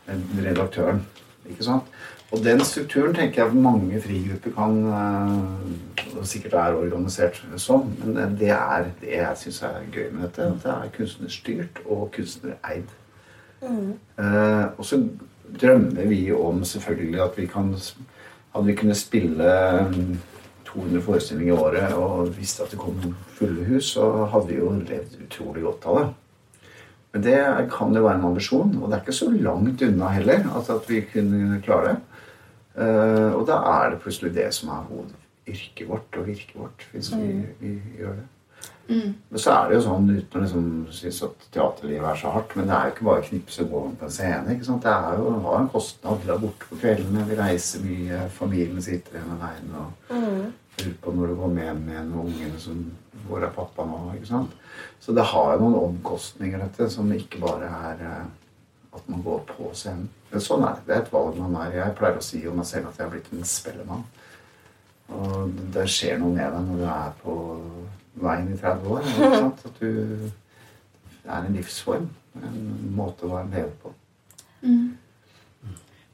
redaktøren. 0.08 1.04
Ikke 1.48 1.66
sant? 1.66 1.91
Og 2.32 2.40
den 2.44 2.62
strukturen 2.64 3.12
tenker 3.14 3.42
jeg 3.44 3.60
mange 3.60 3.98
frigrupper 4.00 4.54
kan 4.56 4.78
eh, 4.88 6.12
og 6.16 6.24
sikkert 6.28 6.54
er 6.56 6.78
organisert 6.78 7.42
sånn. 7.60 7.90
Men 8.00 8.36
det- 8.38 8.48
er 8.54 8.86
det 9.00 9.12
jeg 9.18 9.36
syns 9.36 9.62
er 9.68 9.84
gøy 9.92 10.10
med 10.12 10.22
dette. 10.22 10.46
At 10.48 10.62
det 10.62 10.72
er 10.72 10.94
kunstnerstyrt 10.96 11.82
og 11.86 12.10
kunstnereid. 12.16 12.88
Eh, 13.62 14.64
og 14.78 14.84
så 14.84 14.98
drømmer 15.60 16.08
vi 16.08 16.32
om 16.32 16.64
selvfølgelig 16.64 17.20
at 17.22 17.36
vi 17.38 17.46
kan 17.46 17.74
Hadde 18.52 18.66
vi 18.66 18.74
kunnet 18.76 18.96
spille 19.00 19.44
mm, 19.88 20.18
200 20.68 21.00
forestillinger 21.02 21.54
i 21.54 21.56
året 21.56 21.92
og 21.96 22.34
visste 22.36 22.62
at 22.62 22.70
det 22.70 22.78
kom 22.78 23.14
fulle 23.38 23.64
hus, 23.64 23.94
så 23.94 24.26
hadde 24.28 24.50
vi 24.50 24.58
jo 24.58 24.66
levd 24.76 25.14
utrolig 25.24 25.62
godt 25.64 25.86
av 25.88 25.96
det. 25.96 26.04
Men 27.14 27.22
det 27.24 27.38
kan 27.72 27.96
jo 27.96 28.02
være 28.04 28.18
en 28.18 28.26
ambisjon, 28.28 28.74
og 28.82 28.90
det 28.90 28.98
er 28.98 29.00
ikke 29.06 29.16
så 29.16 29.30
langt 29.32 29.82
unna 29.86 30.10
heller 30.12 30.44
at, 30.58 30.68
at 30.68 30.90
vi 30.90 31.00
kunne 31.14 31.62
klare 31.64 31.94
det. 31.94 31.96
Eh, 32.76 33.32
og 33.36 33.46
da 33.48 33.58
er 33.72 33.90
det 33.92 34.02
plutselig 34.04 34.34
det 34.36 34.48
som 34.56 34.70
er 34.72 34.86
hovedyrket 34.90 35.88
vårt 35.88 36.20
og 36.20 36.28
virket 36.28 36.54
vårt, 36.56 36.86
hvis 36.92 37.12
vi, 37.16 37.32
vi 37.60 37.74
gjør 37.98 38.20
det. 38.20 38.28
Men 38.92 39.40
så 39.40 39.52
er 39.54 39.68
det 39.68 39.76
jo 39.78 39.84
sånn, 39.86 40.08
uten 40.10 40.38
å 40.38 40.42
liksom 40.42 40.64
synes 40.92 41.20
at 41.24 41.44
teaterlivet 41.54 42.08
er 42.08 42.18
så 42.18 42.32
hardt, 42.34 42.54
men 42.58 42.66
det 42.68 42.74
er 42.76 42.88
jo 42.88 42.94
ikke 42.94 43.06
bare 43.08 43.22
å 43.22 43.26
knipse 43.28 43.64
og 43.64 43.70
gå 43.72 43.82
på 44.00 44.08
en 44.08 44.14
scene. 44.16 44.54
ikke 44.54 44.66
sant? 44.68 44.84
Det 44.84 44.92
er 44.92 45.20
jo 45.20 45.36
har 45.46 45.60
en 45.60 45.70
kostnad. 45.72 46.18
Vi 46.24 46.32
er 46.34 46.42
borte 46.42 46.68
på 46.68 46.80
kveldene, 46.82 47.28
vi 47.28 47.38
reiser 47.38 47.84
mye, 47.86 48.24
familien 48.36 48.82
sitter 48.84 49.18
igjen 49.18 49.32
aleine 49.36 49.84
og 49.86 50.12
lurer 50.82 50.98
på 51.04 51.14
når 51.14 51.32
du 51.32 51.38
går 51.38 51.54
med 51.54 51.66
hjem 51.68 51.82
igjen, 51.92 52.12
og 52.16 52.26
ungene 52.26 52.60
som 52.60 52.84
Hvor 53.22 53.44
er 53.44 53.52
pappa 53.54 53.84
nå? 53.86 53.98
ikke 54.16 54.26
sant? 54.26 54.54
Så 55.00 55.12
det 55.14 55.22
har 55.30 55.52
jo 55.54 55.60
noen 55.62 55.92
omkostninger, 55.92 56.58
dette, 56.58 56.88
som 56.90 57.10
ikke 57.14 57.38
bare 57.44 57.68
er, 57.92 58.00
eh, 58.02 58.24
at 58.92 59.08
man 59.08 59.22
går 59.24 59.44
på 59.48 59.70
scenen. 59.76 60.08
Men 60.32 60.44
sånn 60.44 60.64
er 60.66 60.76
det. 60.76 60.84
Det 60.86 60.94
er 60.96 61.02
et 61.04 61.12
valg 61.12 61.38
man 61.40 61.56
er. 61.62 61.76
Jeg 61.78 61.96
pleier 61.98 62.18
å 62.20 62.24
si 62.24 62.42
om 62.48 62.58
meg 62.60 62.68
selv 62.68 62.90
at 62.90 62.98
jeg 62.98 63.06
har 63.06 63.12
blitt 63.14 63.30
en 63.32 63.48
spellemann. 63.48 64.04
Og 65.12 65.58
det 65.74 65.86
skjer 65.92 66.20
noe 66.20 66.32
med 66.32 66.54
deg 66.54 66.66
når 66.68 66.80
du 66.80 66.86
er 66.88 67.10
på 67.22 67.36
veien 68.22 68.52
i 68.52 68.58
30 68.60 68.94
år. 68.96 69.08
Ikke 69.12 69.40
sant? 69.44 69.66
At 69.68 69.80
du 69.80 70.30
Det 71.22 71.30
er 71.30 71.46
en 71.46 71.56
livsform. 71.56 72.08
En 72.42 72.62
måte 72.96 73.28
å 73.28 73.34
være 73.34 73.52
leve 73.52 73.74
på. 73.82 73.92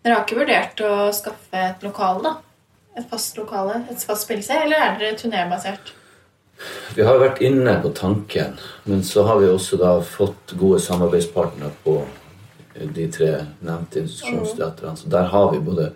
Dere 0.03 0.15
har 0.15 0.25
ikke 0.25 0.39
vurdert 0.41 0.83
å 0.85 0.93
skaffe 1.15 1.63
et 1.71 1.83
lokale, 1.87 2.23
da? 2.25 2.35
Et 2.99 3.07
fast 3.09 3.37
lokale? 3.39 3.83
Et 3.93 4.05
fast 4.05 4.27
spillested? 4.27 4.67
Eller 4.67 4.83
er 4.83 4.99
dere 5.01 5.19
turnébasert? 5.21 5.95
Vi 6.97 7.05
har 7.07 7.21
vært 7.23 7.43
inne 7.47 7.77
på 7.83 7.93
tanken, 7.95 8.57
men 8.89 9.05
så 9.07 9.23
har 9.29 9.39
vi 9.39 9.47
også 9.51 9.79
da 9.79 9.93
fått 10.03 10.57
gode 10.59 10.81
samarbeidspartnere 10.83 11.71
på 11.85 12.01
de 12.95 13.09
tre 13.13 13.33
nevnte 13.61 14.03
institusjonsteatrene. 14.05 14.97
Så 14.97 15.09
der 15.09 15.31
har 15.33 15.51
vi 15.53 15.63
både 15.65 15.91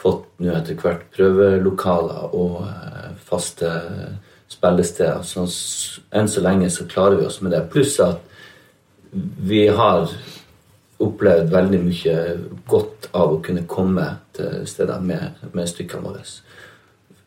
fått 0.00 0.26
nå 0.40 0.52
etter 0.56 0.78
hvert 0.80 1.06
prøvelokaler 1.14 2.34
og 2.36 2.62
eh, 2.66 3.12
faste 3.28 3.70
spillesteder. 4.50 5.22
Så 5.26 5.46
enn 6.16 6.30
så 6.30 6.44
lenge 6.44 6.70
så 6.72 6.88
klarer 6.90 7.20
vi 7.20 7.28
oss 7.28 7.40
med 7.44 7.54
det. 7.54 7.66
Pluss 7.72 7.98
at 8.04 8.22
vi 9.10 9.66
har 9.68 10.10
opplevd 11.00 11.50
veldig 11.52 11.80
mye 11.82 12.16
godt 12.68 13.10
av 13.16 13.34
å 13.34 13.42
kunne 13.44 13.66
komme 13.68 14.06
til 14.36 14.66
steder 14.68 15.00
med, 15.04 15.44
med 15.56 15.68
stykkene 15.68 16.04
våre. 16.04 16.24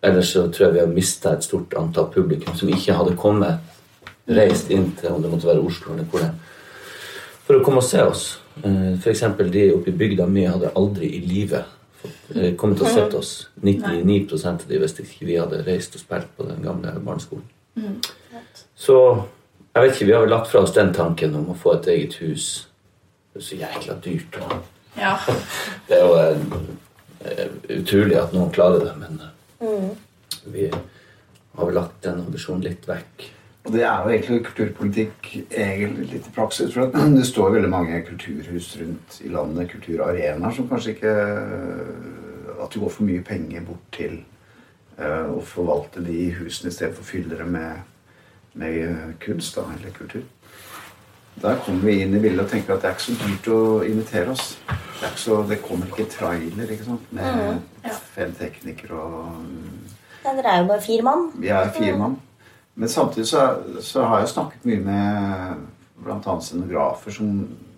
Ellers 0.04 0.34
så 0.36 0.46
tror 0.52 0.67
jeg 0.67 0.76
vi 0.76 0.84
har 0.84 0.91
mista 0.91 1.34
et 1.34 1.46
stort 1.46 1.74
antall 1.80 2.10
publikum 2.13 2.56
som 2.60 2.69
ikke 2.69 2.96
hadde 2.98 3.15
kommet, 3.19 3.62
reist 4.28 4.69
inn 4.72 4.91
til 5.00 5.15
om 5.15 5.24
det 5.24 5.32
måtte 5.32 5.50
være 5.50 5.63
Oslo 5.63 5.96
eller 5.96 6.08
hvor 6.08 6.24
det 6.24 6.32
for 7.43 7.60
å 7.60 7.63
komme 7.63 7.82
og 7.82 7.88
se 7.88 8.04
oss. 8.04 8.24
Eh, 8.62 9.08
eksempel 9.10 9.50
de 9.52 9.70
oppe 9.74 9.89
i 9.89 9.98
bygda 9.98 10.28
mi 10.30 10.46
hadde 10.46 10.74
aldri 10.78 11.10
i 11.18 11.24
livet 11.26 11.80
kommet 12.60 12.76
til 12.82 12.88
og 12.88 12.92
sett 12.92 13.13
oss. 13.16 13.30
99% 13.63 14.66
av 14.66 14.68
de 14.68 14.80
hvis 14.82 14.98
ikke 15.00 15.28
vi 15.28 15.38
hadde 15.39 15.62
reist 15.63 15.96
og 15.96 16.02
spilt 16.02 16.34
på 16.36 16.44
den 16.50 16.60
gamle 16.66 16.92
barneskolen. 17.00 17.46
Så 18.76 18.98
jeg 19.74 19.84
vet 19.84 19.96
ikke, 19.96 20.06
vi 20.06 20.13
har 20.13 20.22
vel 20.22 20.30
lagt 20.30 20.50
fra 20.52 20.62
oss 20.62 20.74
den 20.76 20.92
tanken 20.94 21.34
om 21.39 21.48
å 21.50 21.58
få 21.58 21.78
et 21.80 21.88
eget 21.96 22.18
hus. 22.22 22.48
Det 23.34 23.39
er 23.42 23.46
så 23.48 23.56
jækla 23.58 23.96
dyrt. 24.06 24.36
Ja. 25.00 25.13
det 25.88 25.98
er 25.98 26.04
jo 26.04 26.18
eh, 27.26 27.48
utrolig 27.80 28.20
at 28.22 28.36
noen 28.36 28.52
klarer 28.54 28.84
det, 28.86 28.94
men 29.00 29.24
eh, 29.24 29.88
vi 30.54 30.68
har 30.70 31.66
vel 31.66 31.80
lagt 31.80 32.04
den 32.06 32.22
ambisjonen 32.22 32.68
litt 32.68 32.86
vekk. 32.86 33.26
Og 33.63 33.71
det 33.71 33.84
er 33.88 34.04
jo 34.04 34.12
egentlig 34.12 34.41
kulturpolitikk 34.45 35.30
egentlig 35.47 36.10
litt 36.12 36.28
i 36.28 36.36
praksis. 36.36 36.73
For 36.76 36.91
det 37.17 37.28
står 37.28 37.56
veldig 37.56 37.71
mange 37.71 38.02
kulturhus 38.08 38.73
rundt 38.82 39.21
i 39.23 39.32
landet, 39.32 39.71
kulturarenaer, 39.71 40.52
som 40.56 40.67
kanskje 40.69 40.97
ikke 40.97 41.15
At 42.63 42.71
du 42.73 42.80
går 42.80 42.91
for 42.93 43.04
mye 43.04 43.23
penger 43.23 43.63
bort 43.67 43.88
til 43.91 44.13
eh, 44.97 45.26
å 45.28 45.41
forvalte 45.43 46.04
de 46.06 46.30
husene 46.38 46.69
i 46.71 46.76
stedet 46.76 46.93
for 46.95 47.04
å 47.04 47.10
fylle 47.10 47.36
dem 47.39 47.49
med, 47.52 47.82
med 48.54 49.17
kunst 49.19 49.58
da, 49.58 49.65
eller 49.73 49.91
kultur. 49.91 50.23
Der 51.41 51.58
kommer 51.65 51.89
vi 51.89 51.97
inn 52.04 52.13
i 52.15 52.21
bildet 52.21 52.45
og 52.45 52.52
tenker 52.52 52.76
at 52.76 52.84
det 52.84 52.89
er 52.89 52.95
ikke 52.95 53.08
så 53.08 53.15
dyrt 53.23 53.49
å 53.52 53.60
invitere 53.88 54.36
oss. 54.36 54.54
Det, 55.02 55.10
så, 55.19 55.41
det 55.49 55.60
kommer 55.65 55.89
ikke 55.89 56.06
trailer 56.13 56.71
ikke 56.71 56.88
sant? 56.88 57.10
med 57.12 57.58
ja. 57.84 57.97
fem 58.15 58.32
teknikere 58.38 59.02
og 59.02 59.41
Ja, 60.23 60.32
dere 60.38 60.54
er 60.54 60.62
jo 60.62 60.69
bare 60.69 60.86
fire 60.86 61.04
mann. 61.04 61.26
vi 61.36 61.49
er 61.52 61.73
fire 61.76 61.97
mann. 61.99 62.15
Men 62.74 62.90
samtidig 62.90 63.28
så, 63.30 63.44
så 63.82 64.08
har 64.10 64.24
jeg 64.24 64.34
snakket 64.34 64.66
mye 64.66 64.82
med 64.82 65.68
bl.a. 66.04 66.40
scenografer 66.42 67.14
som 67.14 67.30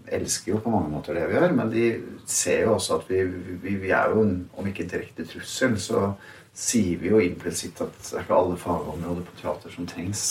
elsker 0.06 0.54
jo 0.54 0.62
på 0.62 0.72
mange 0.72 0.92
måter 0.94 1.18
det 1.18 1.26
vi 1.30 1.38
gjør, 1.38 1.54
men 1.58 1.72
de 1.74 1.86
ser 2.30 2.66
jo 2.66 2.76
også 2.76 3.00
at 3.00 3.10
vi, 3.10 3.24
vi, 3.62 3.76
vi 3.82 3.92
er 3.94 4.14
jo, 4.14 4.24
om 4.56 4.70
ikke 4.70 4.88
direkte 4.90 5.26
trussel, 5.28 5.76
så 5.82 6.12
sier 6.56 7.02
vi 7.02 7.10
jo 7.12 7.20
implisitt 7.20 7.82
at 7.84 7.96
det 8.00 8.14
er 8.14 8.24
ikke 8.24 8.38
alle 8.38 8.60
fagområder 8.60 9.26
på 9.28 9.40
teater 9.42 9.74
som 9.74 9.88
trengs. 9.90 10.22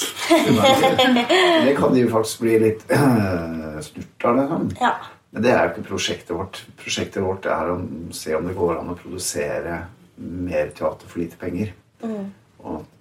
Det 1.67 1.75
kan 1.77 1.93
de 1.93 2.07
jo 2.07 2.13
faktisk 2.15 2.47
bli 2.47 2.55
litt 2.63 2.87
snurt 2.89 4.25
av. 4.25 4.39
Liksom. 4.39 4.71
Ja. 4.81 4.95
Men 5.35 5.45
det 5.45 5.53
er 5.53 5.61
jo 5.61 5.75
ikke 5.75 5.89
prosjektet 5.91 6.33
vårt. 6.39 6.63
Prosjektet 6.81 7.21
vårt 7.27 7.49
er 7.51 7.75
å 7.75 7.77
se 8.17 8.33
om 8.39 8.49
det 8.49 8.57
går 8.57 8.79
an 8.79 8.95
å 8.95 8.97
produsere 8.97 9.83
mer 10.17 10.73
teater 10.73 11.11
for 11.11 11.21
lite 11.21 11.37
penger. 11.41 11.75
Og 12.07 12.17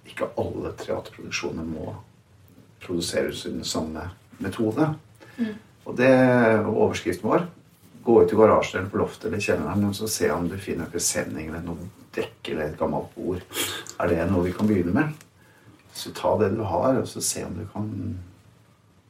ikke 0.04 0.30
alle 0.40 0.72
teaterproduksjoner 0.78 1.66
må 1.66 1.94
produseres 2.84 3.46
under 3.48 3.64
samme 3.64 4.08
metode. 4.38 4.88
Og 5.84 5.96
det 5.96 6.08
er 6.08 6.66
overskriften 6.66 7.28
vår. 7.28 7.46
Gå 8.04 8.16
ut 8.22 8.32
i 8.32 8.36
garasjen 8.36 8.80
eller 8.80 8.90
på 8.92 9.00
loftet 9.00 9.30
eller 9.30 9.40
kjelleren 9.40 9.86
og 9.88 9.94
så 9.96 10.08
se 10.12 10.28
om 10.32 10.48
du 10.48 10.58
finner 10.60 10.84
en 10.84 10.92
presenning 10.92 11.48
eller 11.48 11.64
noe 11.64 11.88
dekk 12.14 12.50
eller 12.52 12.68
et 12.68 12.78
gammelt 12.78 13.14
bord. 13.16 13.40
Er 13.98 14.10
det 14.12 14.26
noe 14.30 14.44
vi 14.44 14.52
kan 14.52 14.68
begynne 14.68 14.92
med? 14.94 15.14
Så 15.94 16.12
ta 16.12 16.34
det 16.40 16.50
du 16.56 16.62
har, 16.66 16.98
og 17.00 17.08
så 17.08 17.22
se 17.22 17.44
om 17.46 17.54
du 17.54 17.64
kan 17.72 17.88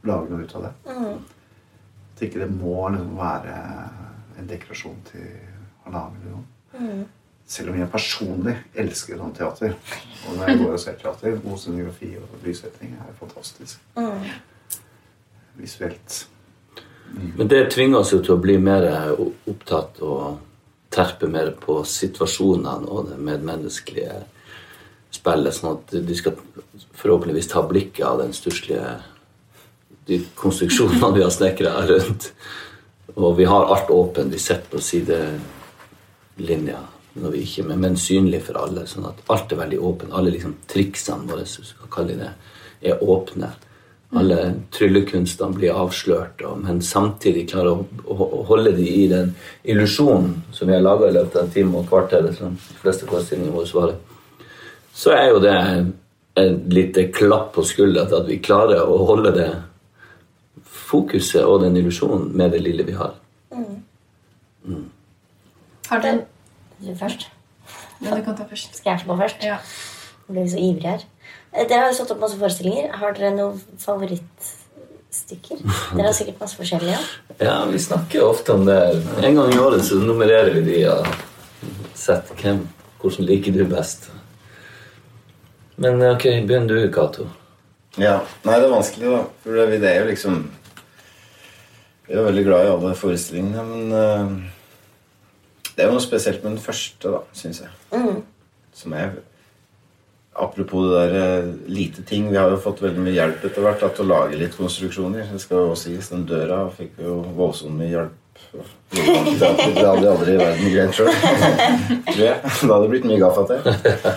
lage 0.04 0.28
noe 0.30 0.44
ut 0.44 0.54
av 0.54 0.66
det. 0.68 0.72
At 2.14 2.22
ikke 2.26 2.42
det 2.44 2.50
må 2.52 2.88
liksom 2.92 3.16
være 3.18 3.54
en 4.38 4.50
dekorasjon 4.50 5.00
til 5.10 5.28
halvannen 5.86 6.18
million. 6.20 6.44
Selv 7.46 7.70
om 7.72 7.78
jeg 7.78 7.92
personlig 7.92 8.54
elsker 8.80 9.18
sånn 9.20 9.34
teater. 9.36 9.74
Og 10.24 10.38
når 10.38 10.48
jeg 10.48 10.60
går 10.62 10.72
og 10.72 10.80
ser 10.80 10.96
teater, 11.00 11.36
god 11.44 11.60
scenografi 11.60 12.14
og 12.20 12.46
lyssetting 12.46 12.94
er 12.96 13.12
fantastisk. 13.18 13.82
Visuelt. 15.60 16.22
Men 17.36 17.50
det 17.50 17.70
tvinger 17.74 18.00
oss 18.00 18.14
jo 18.14 18.22
til 18.24 18.34
å 18.34 18.42
bli 18.42 18.56
mer 18.58 18.86
opptatt 19.20 20.00
og 20.02 20.38
terpe 20.94 21.28
mer 21.30 21.52
på 21.60 21.82
situasjonene 21.88 22.88
og 22.88 23.10
det 23.10 23.18
medmenneskelige 23.22 24.22
spillet, 25.14 25.54
sånn 25.54 25.76
at 25.76 25.94
de 26.08 26.14
skal 26.16 26.38
forhåpentligvis 26.96 27.50
ta 27.52 27.62
blikket 27.66 28.06
av 28.08 28.18
den 28.22 28.32
stusslige 28.34 28.86
de 30.08 30.18
konstruksjonene 30.36 31.12
vi 31.14 31.22
har 31.24 31.32
snekra 31.32 31.86
rundt. 31.88 32.32
Og 33.14 33.36
vi 33.38 33.44
har 33.48 33.64
alt 33.72 33.90
åpent. 33.90 34.32
Vi 34.32 34.38
sitter 34.42 34.68
på 34.72 34.80
sidelinja 34.82 36.80
når 37.14 37.34
vi 37.34 37.42
ikke 37.44 37.64
er 37.70 37.78
men 37.78 37.96
synlig 38.00 38.42
for 38.48 38.58
alle. 38.58 38.86
sånn 38.86 39.06
at 39.08 39.20
alt 39.30 39.52
er 39.52 39.60
veldig 39.62 39.78
åpent. 39.80 40.12
Alle 40.12 40.32
liksom 40.34 40.56
triksene 40.70 41.28
våre, 41.30 41.44
hvis 41.44 41.60
vi 41.60 41.68
skal 41.68 41.92
kalle 41.92 42.18
det, 42.18 42.32
er 42.82 43.02
åpne. 43.02 43.52
Alle 44.14 44.38
tryllekunstene 44.74 45.56
blir 45.56 45.74
avslørt, 45.74 46.42
og, 46.46 46.60
men 46.62 46.80
samtidig 46.82 47.48
klarer 47.50 47.72
å, 47.72 47.86
å, 48.06 48.28
å 48.40 48.42
holde 48.50 48.74
de 48.76 48.86
i 48.86 49.06
den 49.10 49.32
illusjonen 49.64 50.36
som 50.54 50.70
vi 50.70 50.76
har 50.76 50.84
laga 50.84 51.08
i 51.08 51.16
løpet 51.16 51.38
av 51.40 51.46
en 51.46 51.54
time 51.54 51.74
og 51.74 51.82
et 51.82 51.90
kvarter, 51.90 52.28
som 52.36 52.54
de 52.54 52.78
fleste 52.82 53.08
forestillingene 53.10 53.54
våre 53.54 53.70
svarer. 53.70 53.96
Så 54.94 55.14
er 55.14 55.32
jo 55.32 55.40
det 55.42 55.54
en 56.38 56.60
lite 56.70 57.08
klapp 57.14 57.52
på 57.54 57.64
skuldra 57.66 58.06
til 58.06 58.20
at 58.20 58.28
vi 58.30 58.42
klarer 58.42 58.86
å 58.86 59.00
holde 59.08 59.34
det 59.34 59.48
fokuset 60.64 61.42
og 61.42 61.64
den 61.64 61.78
illusjonen 61.80 62.30
med 62.38 62.54
det 62.54 62.62
lille 62.62 62.86
vi 62.86 62.94
har. 62.98 63.16
Har 65.88 66.00
dere 66.02 66.22
Du 66.84 66.94
først. 66.98 67.28
Ja, 68.02 68.12
du 68.14 68.22
kan 68.24 68.36
ta 68.36 68.44
først. 68.48 68.76
Skal 68.76 68.92
jeg 68.92 69.06
få 69.06 69.16
først? 69.16 69.44
Ja. 69.44 69.58
Jeg 70.28 70.34
blir 70.36 70.48
så 70.48 70.60
ivrig 70.60 70.90
her. 70.90 71.04
Eh, 71.54 71.66
Dere 71.68 71.84
har 71.84 71.92
jo 71.92 71.96
satt 71.98 72.12
opp 72.12 72.20
masse 72.24 72.38
forestillinger. 72.40 72.90
Har 73.00 73.14
dere 73.16 73.30
noen 73.36 73.60
favorittstykker? 73.80 75.62
Dere 75.96 76.08
har 76.08 76.16
sikkert 76.16 76.42
masse 76.42 76.58
forskjellige. 76.60 76.98
Ja, 77.40 77.60
vi 77.70 77.80
snakker 77.80 78.20
jo 78.20 78.30
ofte 78.32 78.56
om 78.56 78.66
det. 78.68 78.80
En 79.22 79.38
gang 79.40 79.54
i 79.54 79.60
året 79.62 79.84
så 79.86 80.00
nummererer 80.02 80.52
vi 80.58 80.64
de 80.68 80.82
og 80.92 81.08
setter 81.96 82.36
hvem, 82.42 82.66
hvordan 83.00 83.28
liker 83.30 83.54
du 83.54 83.64
best. 83.70 84.10
Men 85.80 86.02
ok, 86.06 86.28
begynn 86.46 86.68
du, 86.70 86.76
Cato. 86.94 87.26
Ja, 87.98 88.18
Nei, 88.42 88.58
det 88.58 88.66
er 88.66 88.72
vanskelig, 88.74 89.10
da. 89.10 89.22
For 89.42 89.70
det, 89.70 89.80
er 89.86 90.00
jo 90.00 90.10
liksom 90.10 90.38
Vi 92.08 92.14
er 92.14 92.26
veldig 92.26 92.44
glad 92.46 92.66
i 92.66 92.72
alle 92.74 92.94
forestillingene, 92.98 93.62
men 93.64 93.94
eh, 93.98 94.53
det 95.74 95.82
er 95.82 95.90
jo 95.90 95.96
noe 95.96 96.04
spesielt 96.04 96.42
med 96.44 96.54
den 96.54 96.62
første, 96.62 97.10
da, 97.10 97.22
syns 97.36 97.62
jeg. 97.64 97.70
Som 98.74 98.94
er 98.98 99.16
Apropos 100.34 100.88
det 100.90 100.98
der 100.98 101.12
eh, 101.14 101.50
lite 101.70 102.02
ting. 102.02 102.26
Vi 102.32 102.36
har 102.36 102.50
jo 102.50 102.58
fått 102.58 102.80
veldig 102.82 102.98
mye 103.04 103.14
hjelp 103.14 103.44
etter 103.46 103.62
hvert 103.62 103.84
da, 103.84 103.90
til 103.94 104.02
å 104.02 104.10
lage 104.10 104.38
litt 104.40 104.56
konstruksjoner. 104.58 105.28
Det 105.30 105.38
skal 105.38 105.60
jo 105.62 105.68
også 105.70 105.92
sies. 105.92 106.08
Den 106.10 106.24
døra 106.26 106.64
fikk 106.74 106.98
jo 106.98 107.20
voldsomt 107.36 107.78
mye 107.78 107.92
hjelp 107.92 108.40
Det 108.90 109.04
hadde 109.04 110.02
jeg 110.02 110.10
aldri 110.10 110.34
i 110.34 110.40
verden 110.40 110.72
greid 110.74 110.96
sjøl. 110.96 111.12
Da 112.18 112.32
hadde 112.42 112.80
Det 112.82 112.90
blitt 112.90 113.06
mye 113.06 113.20
gaffatape. 113.22 114.16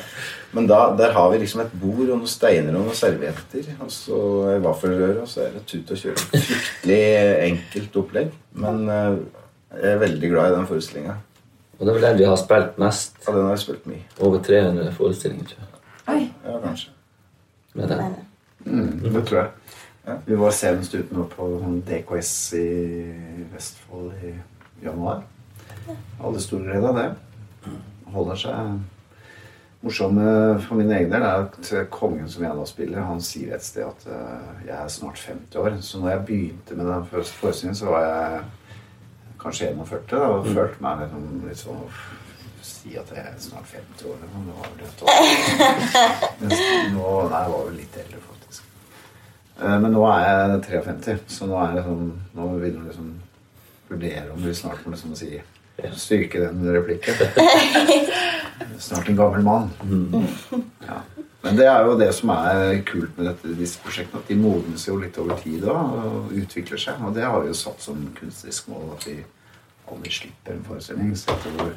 Men 0.58 0.66
da, 0.70 0.80
der 0.98 1.14
har 1.14 1.30
vi 1.30 1.42
liksom 1.44 1.62
et 1.66 1.74
bord 1.78 2.06
og 2.08 2.14
noen 2.16 2.30
steiner 2.32 2.74
og 2.74 2.88
noen 2.88 2.98
servietter. 2.98 3.70
Og 3.84 3.94
så 3.94 4.20
ei 4.56 4.60
vaffelrøre, 4.64 5.22
og 5.22 5.30
så 5.30 5.46
er 5.46 5.54
det 5.58 5.66
tut 5.70 5.94
og 5.94 6.02
kjøre. 6.02 6.28
Fryktelig 6.34 7.02
enkelt 7.52 8.02
opplegg. 8.02 8.36
Men 8.58 8.86
eh, 8.90 9.18
jeg 9.76 9.94
er 9.94 10.06
veldig 10.08 10.34
glad 10.34 10.50
i 10.50 10.58
den 10.58 10.70
forestillinga. 10.70 11.18
Og 11.78 11.86
det 11.86 11.92
er 11.92 11.98
vel 11.98 12.06
den 12.08 12.18
vi 12.18 12.26
har 12.26 12.40
spilt 12.42 12.80
mest. 12.82 13.20
Ja, 13.28 13.34
den 13.36 13.46
har 13.46 13.56
jeg 13.56 13.64
spilt 13.66 13.88
mye. 13.90 14.04
Over 14.20 14.42
300 14.44 14.92
forestillinger, 14.98 15.46
tror 15.52 15.64
jeg. 15.64 15.82
Oi. 16.16 16.22
Ja, 16.46 16.58
kanskje. 16.64 16.92
Med 17.74 17.88
den. 17.88 18.16
Mm, 18.66 19.14
det 19.14 19.24
tror 19.28 19.40
jeg. 19.42 20.20
Vi 20.26 20.38
var 20.40 20.54
senest 20.56 20.96
ute 20.96 21.16
nå 21.16 21.26
på 21.30 21.48
DKS 21.88 22.36
i 22.58 22.68
Vestfold 23.54 24.14
i 24.24 24.34
januar. 24.84 25.26
Alle 26.24 26.42
store 26.42 26.72
redd 26.72 26.88
av 26.88 27.02
det. 27.02 27.10
Holder 28.14 28.40
seg 28.40 28.78
morsomme 29.82 30.60
for 30.66 30.80
min 30.80 30.92
egen 30.92 31.12
del 31.12 31.24
er 31.24 31.46
at 31.46 31.72
kongen 31.94 32.30
som 32.32 32.46
jeg 32.46 32.58
da 32.58 32.66
spiller, 32.68 33.06
han 33.06 33.22
sier 33.24 33.56
et 33.56 33.66
sted 33.66 33.86
at 33.86 34.08
eh, 34.10 34.64
jeg 34.68 34.76
er 34.78 34.92
snart 34.92 35.22
50 35.22 35.60
år. 35.62 35.78
Så 35.82 36.02
når 36.02 36.10
jeg 36.10 36.26
begynte 36.30 36.78
med 36.78 36.90
den 36.90 37.06
første 37.12 37.38
forestillingen, 37.42 37.80
så 37.80 37.92
var 37.92 38.08
jeg 38.08 38.42
kanskje 39.42 39.72
41 39.74 40.08
da, 40.12 40.22
og 40.38 40.48
følte 40.48 40.82
meg 40.84 41.04
liksom, 41.06 41.28
litt 41.48 41.62
sånn 41.66 41.84
Si 42.68 42.98
at 43.00 43.12
jeg 43.14 43.22
er 43.24 43.36
snart 43.40 43.68
50 43.70 44.08
år. 44.10 44.18
Men 44.34 44.48
det 44.48 44.54
var 44.58 44.72
vel 44.74 44.88
et 44.88 45.02
år. 45.04 45.10
Mens 46.42 46.64
nå 46.96 47.12
Nei, 47.32 47.42
jeg 47.44 47.52
var 47.54 47.62
vel 47.68 47.78
litt 47.80 48.00
eldre, 48.02 48.20
faktisk. 48.28 48.66
Eh, 49.62 49.78
Men 49.84 49.94
nå 49.96 50.02
er 50.10 50.24
jeg 50.26 50.58
53, 50.66 51.16
så 51.38 51.48
nå, 51.48 51.56
er 51.64 51.78
jeg 51.78 51.86
sånn, 51.86 52.10
nå 52.36 52.48
vil 52.58 52.66
jeg 52.74 52.88
liksom 52.90 53.14
vurdere 53.88 54.34
om 54.34 54.44
vi 54.44 54.56
snart 54.58 54.84
må 54.84 54.92
liksom 54.96 55.16
si 55.16 55.30
styrke 55.96 56.42
den 56.44 56.66
replikken. 56.74 57.16
Snart 58.88 59.08
en 59.10 59.16
gammel 59.20 59.44
mann. 59.46 59.70
Ja. 60.84 61.00
Men 61.48 61.56
det 61.56 61.68
er 61.72 61.86
jo 61.88 61.94
det 61.96 62.10
som 62.12 62.32
er 62.34 62.82
kult 62.88 63.14
med 63.16 63.30
dette, 63.30 63.54
disse 63.56 63.80
prosjektene, 63.80 64.20
at 64.20 64.28
de 64.28 64.36
modnes 64.36 64.84
jo 64.84 64.98
litt 65.00 65.16
over 65.22 65.38
tid 65.40 65.62
da, 65.64 65.76
og 65.80 66.34
utvikler 66.36 66.82
seg. 66.82 67.00
Og 67.08 67.14
det 67.16 67.24
har 67.24 67.40
vi 67.40 67.54
jo 67.54 67.56
satt 67.56 67.84
som 67.86 68.02
kunstnerisk 68.18 68.68
mål, 68.68 68.90
at 68.98 69.08
vi 69.08 69.16
aldri 69.88 70.12
slipper 70.12 70.58
en 70.58 70.66
forestilling. 70.68 71.14
Setter 71.16 71.56
vår 71.62 71.72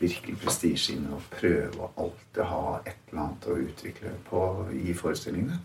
virkelig 0.00 0.34
prestisje 0.42 0.96
inn 0.96 1.06
og 1.14 1.22
prøve 1.30 1.78
å 1.78 1.92
alltid 2.08 2.42
ha 2.50 2.64
et 2.80 2.98
eller 3.12 3.22
annet 3.22 3.46
å 3.46 3.60
utvikle 3.68 4.16
på 4.26 4.42
i 4.80 4.96
forestillingene. 4.98 5.60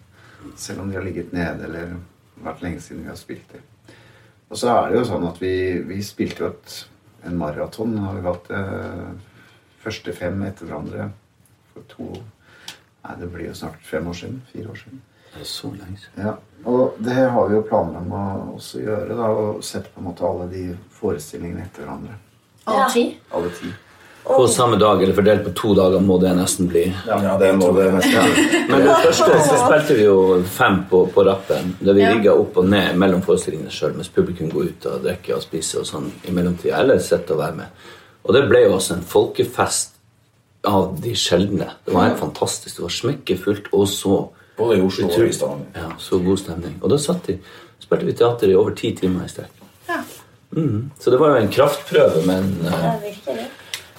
Selv 0.54 0.84
om 0.84 0.92
de 0.92 1.00
har 1.00 1.08
ligget 1.08 1.34
nede 1.34 1.66
eller 1.66 1.98
vært 2.46 2.62
lenge 2.62 2.86
siden 2.86 3.02
vi 3.02 3.10
har 3.10 3.18
spilt 3.18 3.50
det. 3.56 3.64
Og 4.52 4.62
så 4.62 4.70
er 4.76 4.92
det 4.92 5.00
jo 5.00 5.08
sånn 5.10 5.26
at 5.26 5.42
vi, 5.42 5.56
vi 5.90 6.04
spilte 6.06 6.46
jo 6.46 6.54
et, 6.54 6.80
en 7.26 7.42
maraton. 7.42 7.98
Har 8.06 8.14
vi 8.14 8.28
valgt 8.30 8.54
eh, 8.54 9.08
første 9.82 10.14
fem 10.14 10.38
etter 10.46 10.70
hverandre 10.70 11.10
for 11.74 11.90
to 11.90 12.12
Nei, 13.08 13.16
det 13.20 13.30
blir 13.32 13.48
jo 13.48 13.54
snart 13.56 13.80
fem 13.88 14.08
år 14.12 14.14
siden. 14.20 14.42
Fire 14.54 14.68
år 14.74 14.76
siden. 14.84 15.02
Det 15.34 15.42
er 15.42 15.48
så 15.48 15.68
lenge 15.72 15.98
siden. 16.02 16.26
Ja, 16.26 16.36
og 16.68 16.96
det 17.04 17.16
har 17.16 17.48
vi 17.50 17.56
jo 17.56 17.62
planer 17.70 17.98
om 18.00 18.12
å 18.12 18.22
også 18.58 18.80
gjøre. 18.84 19.16
da, 19.16 19.28
Å 19.32 19.58
sette 19.64 19.92
på 19.94 20.02
en 20.02 20.08
måte 20.10 20.26
alle 20.28 20.48
de 20.52 20.64
forestillingene 21.00 21.64
etter 21.68 21.84
hverandre. 21.86 22.16
Alle 22.68 22.88
ti? 22.92 23.04
Alle 23.32 23.50
ti. 23.60 23.70
På 24.28 24.44
samme 24.52 24.76
dag 24.76 25.00
eller 25.04 25.16
fordelt 25.16 25.46
på 25.46 25.54
to 25.56 25.70
dager 25.78 26.02
må 26.04 26.18
det 26.20 26.34
nesten 26.36 26.68
bli. 26.68 26.82
Ja, 27.08 27.38
det 27.40 27.54
må 27.56 27.70
det 27.78 27.86
nesten 27.96 28.26
bli. 28.34 28.64
Men 28.68 28.82
det 28.84 28.96
første 29.06 29.38
så 29.46 29.60
spilte 29.62 29.96
vi 29.96 30.04
jo 30.04 30.18
fem 30.44 30.82
på, 30.90 31.06
på 31.16 31.24
rappen, 31.24 31.78
der 31.80 31.96
vi 31.96 32.02
Ja. 32.04 32.10
rigga 32.12 32.34
opp 32.36 32.58
og 32.60 32.68
ned 32.68 32.98
mellom 33.00 33.22
forestillingene 33.24 33.72
sjøl, 33.72 33.94
mens 33.96 34.10
publikum 34.12 34.50
går 34.52 34.74
ut 34.74 34.86
og 34.92 35.06
drikker 35.06 35.38
og 35.38 35.46
spiser 35.46 35.80
og 35.80 35.88
sånn 35.88 36.10
i 36.28 36.36
mellomtida, 36.36 36.82
eller 36.82 37.00
sitter 37.00 37.38
og 37.38 37.40
være 37.46 37.56
med. 37.62 37.86
Og 38.28 38.34
det 38.36 38.44
ble 38.50 38.66
jo 38.66 38.74
også 38.76 38.98
en 38.98 39.08
folkefest 39.08 39.96
av 40.66 40.98
de 41.02 41.14
sjeldne. 41.16 41.70
Det 41.86 41.94
var 41.94 42.10
helt 42.10 42.20
fantastisk. 42.20 42.78
Det 42.78 42.86
var 42.86 42.96
smekkefullt 42.96 43.72
og 43.72 43.88
så 43.92 44.18
Både 44.58 44.80
i 44.80 44.82
Oslo 44.82 45.06
og 45.06 45.22
i 45.22 45.34
Stavanger. 45.34 45.68
Ja, 45.76 45.92
så 46.02 46.18
god 46.18 46.40
stemning. 46.42 46.80
Og 46.82 46.90
da 46.90 46.98
satt 46.98 47.28
de, 47.30 47.36
spilte 47.78 48.08
vi 48.08 48.16
teater 48.18 48.50
i 48.50 48.56
over 48.58 48.74
ti 48.74 48.90
timer 48.98 49.28
i 49.28 49.30
strekk. 49.30 49.60
Ja. 49.86 50.00
Mm. 50.58 50.88
Så 50.98 51.14
det 51.14 51.20
var 51.22 51.36
jo 51.36 51.44
en 51.44 51.52
kraftprøve, 51.54 52.24
men 52.26 52.48
uh. 52.66 53.44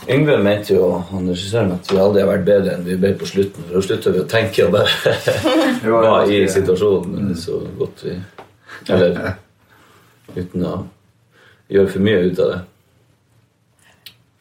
Yngve 0.08 0.38
mente 0.40 0.72
jo 0.74 0.86
han 1.10 1.28
regissøren 1.28 1.74
at 1.74 1.88
vi 1.90 1.98
aldri 2.00 2.22
har 2.22 2.30
vært 2.30 2.46
bedre 2.46 2.74
enn 2.74 2.84
vi 2.86 2.96
ble 3.00 3.10
på 3.18 3.26
slutten. 3.28 3.66
For 3.66 3.76
da 3.76 3.82
slutta 3.84 4.12
vi 4.14 4.22
å 4.22 4.28
tenke 4.30 4.64
og 4.64 4.74
bare 4.74 5.14
var 6.06 6.30
i 6.32 6.38
situasjonen. 6.48 7.30
Er 7.32 7.38
så 7.38 7.58
godt 7.78 8.04
vi 8.06 8.14
Eller 8.94 9.18
uten 10.36 10.64
å 10.64 10.74
gjøre 11.68 11.92
for 11.92 12.06
mye 12.06 12.22
ut 12.24 12.42
av 12.44 12.52
det. 12.54 12.60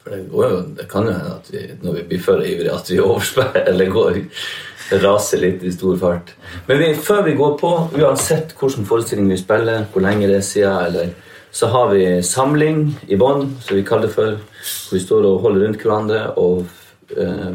For 0.08 0.16
det, 0.16 0.24
går 0.32 0.50
jo, 0.50 0.64
det 0.78 0.88
kan 0.88 1.04
jo 1.04 1.12
hende 1.12 1.36
at 1.36 1.48
vi, 1.52 1.62
når 1.84 1.96
vi 1.98 2.08
blir 2.08 2.22
for 2.24 2.40
ivrige, 2.40 2.72
at 2.72 2.92
vi 2.92 3.00
overspiller 3.10 3.68
eller 3.74 3.92
går 3.92 4.20
raser 5.04 5.42
litt 5.42 5.64
i 5.68 5.72
stor 5.76 5.98
fart. 6.00 6.32
Men 6.68 6.80
vi, 6.80 6.94
før 6.96 7.26
vi 7.26 7.36
går 7.36 7.58
på, 7.60 7.72
uansett 8.00 8.54
hvilken 8.56 8.88
forestilling 8.88 9.28
vi 9.28 9.40
spiller, 9.40 9.84
hvor 9.92 10.06
lenge 10.06 10.30
det 10.30 10.40
er 10.40 10.46
siden, 10.48 10.78
eller, 10.86 11.10
så 11.52 11.68
har 11.74 11.92
vi 11.92 12.06
samling 12.24 12.86
i 13.12 13.18
bånn, 13.20 13.50
som 13.66 13.76
vi 13.76 13.84
kaller 13.84 14.08
det 14.08 14.16
for, 14.16 14.38
hvor 14.38 14.96
vi 14.96 15.04
står 15.04 15.28
og 15.28 15.42
holder 15.44 15.66
rundt 15.66 15.84
hverandre 15.84 16.22
og 16.40 17.18
eh, 17.18 17.52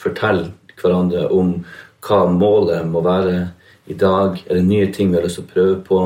forteller 0.00 0.54
hverandre 0.80 1.26
om 1.34 1.58
hva 2.06 2.22
målet 2.30 2.88
må 2.88 3.02
være 3.04 3.36
i 3.90 3.98
dag. 3.98 4.40
Er 4.46 4.60
det 4.60 4.66
nye 4.70 4.88
ting 4.94 5.12
vi 5.12 5.20
har 5.20 5.26
lyst 5.26 5.40
til 5.40 5.46
å 5.46 5.52
prøve 5.52 5.76
på? 5.84 6.00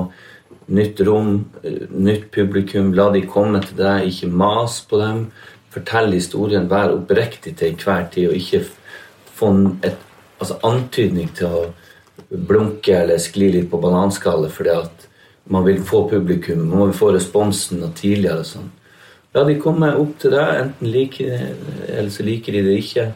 Nytt 0.71 1.03
rom, 1.07 1.33
eh, 1.63 1.87
nytt 1.91 2.31
publikum. 2.35 2.95
La 2.97 3.11
de 3.15 3.23
komme 3.27 3.63
til 3.63 3.79
deg, 3.79 4.09
ikke 4.09 4.31
mas 4.33 4.81
på 4.89 4.99
dem. 5.03 5.27
Fortell 5.71 6.13
historien, 6.13 6.69
være 6.71 6.97
oppriktig 6.99 7.57
til 7.57 7.73
enhver 7.73 8.09
tid, 8.11 8.29
og 8.29 8.35
ikke 8.35 8.65
få 9.35 9.51
en- 9.55 9.79
et, 9.85 9.97
altså 10.41 10.59
antydning 10.67 11.31
til 11.35 11.47
å 11.47 11.63
blunke 12.31 12.95
eller 13.03 13.19
skli 13.19 13.53
litt 13.53 13.71
på 13.71 13.81
bananskallet 13.81 14.53
fordi 14.53 14.71
at 14.71 15.07
man 15.51 15.65
vil 15.65 15.81
få 15.83 16.09
publikum, 16.11 16.69
man 16.69 16.91
vil 16.91 16.99
få 16.99 17.13
responsen 17.15 17.83
og 17.83 17.95
tidligere 17.95 18.39
og 18.39 18.47
sånn. 18.47 18.71
Ja, 19.35 19.45
de 19.45 19.55
kommer 19.63 19.99
opp 19.99 20.19
til 20.19 20.31
deg, 20.35 20.61
enten 20.61 20.91
liker 20.91 21.25
de 21.31 21.97
eller 21.97 22.11
så 22.11 22.25
liker 22.27 22.53
de 22.53 22.63
det 22.67 22.79
ikke. 22.83 23.13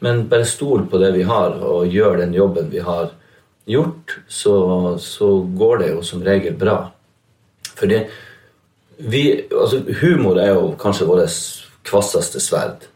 Men 0.00 0.26
bare 0.28 0.44
stol 0.44 0.84
på 0.86 0.98
det 1.00 1.14
vi 1.14 1.22
har, 1.22 1.54
og 1.64 1.88
gjør 1.88 2.18
den 2.18 2.34
jobben 2.36 2.68
vi 2.70 2.78
har 2.84 3.10
gjort, 3.66 4.18
så, 4.28 4.98
så 5.00 5.30
går 5.56 5.78
det 5.78 5.88
jo 5.94 6.02
som 6.02 6.22
regel 6.22 6.56
bra. 6.60 6.90
Fordi 7.76 8.02
vi, 8.98 9.22
altså 9.50 9.80
humor 10.00 10.38
er 10.40 10.52
jo 10.54 10.74
kanskje 10.80 11.08
vårt 11.08 11.32
kvasseste 11.86 12.42
sverd. 12.42 12.88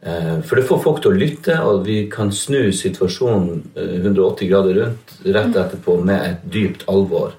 Eh, 0.00 0.38
For 0.46 0.56
det 0.56 0.66
får 0.68 0.82
folk 0.84 1.02
til 1.02 1.12
å 1.12 1.18
lytte, 1.18 1.58
og 1.66 1.84
vi 1.86 2.04
kan 2.10 2.30
snu 2.32 2.70
situasjonen 2.72 3.64
eh, 3.74 3.98
180 4.00 4.50
grader 4.50 4.80
rundt 4.82 5.14
rett 5.26 5.56
etterpå 5.56 5.98
med 6.04 6.24
et 6.24 6.48
dypt 6.52 6.86
alvor. 6.88 7.34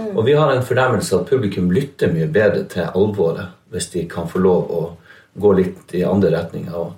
Og 0.00 0.22
vi 0.24 0.32
har 0.32 0.52
en 0.54 0.64
fornemmelse 0.64 1.18
at 1.18 1.28
publikum 1.28 1.68
lytter 1.74 2.12
mye 2.14 2.28
bedre 2.32 2.64
til 2.70 2.86
alvoret 2.88 3.50
hvis 3.70 3.90
de 3.92 4.06
kan 4.08 4.28
få 4.30 4.40
lov 4.40 4.70
å 4.72 4.80
gå 5.40 5.52
litt 5.58 5.92
i 5.94 6.02
andre 6.06 6.30
retninger. 6.34 6.72
òg. 6.74 6.92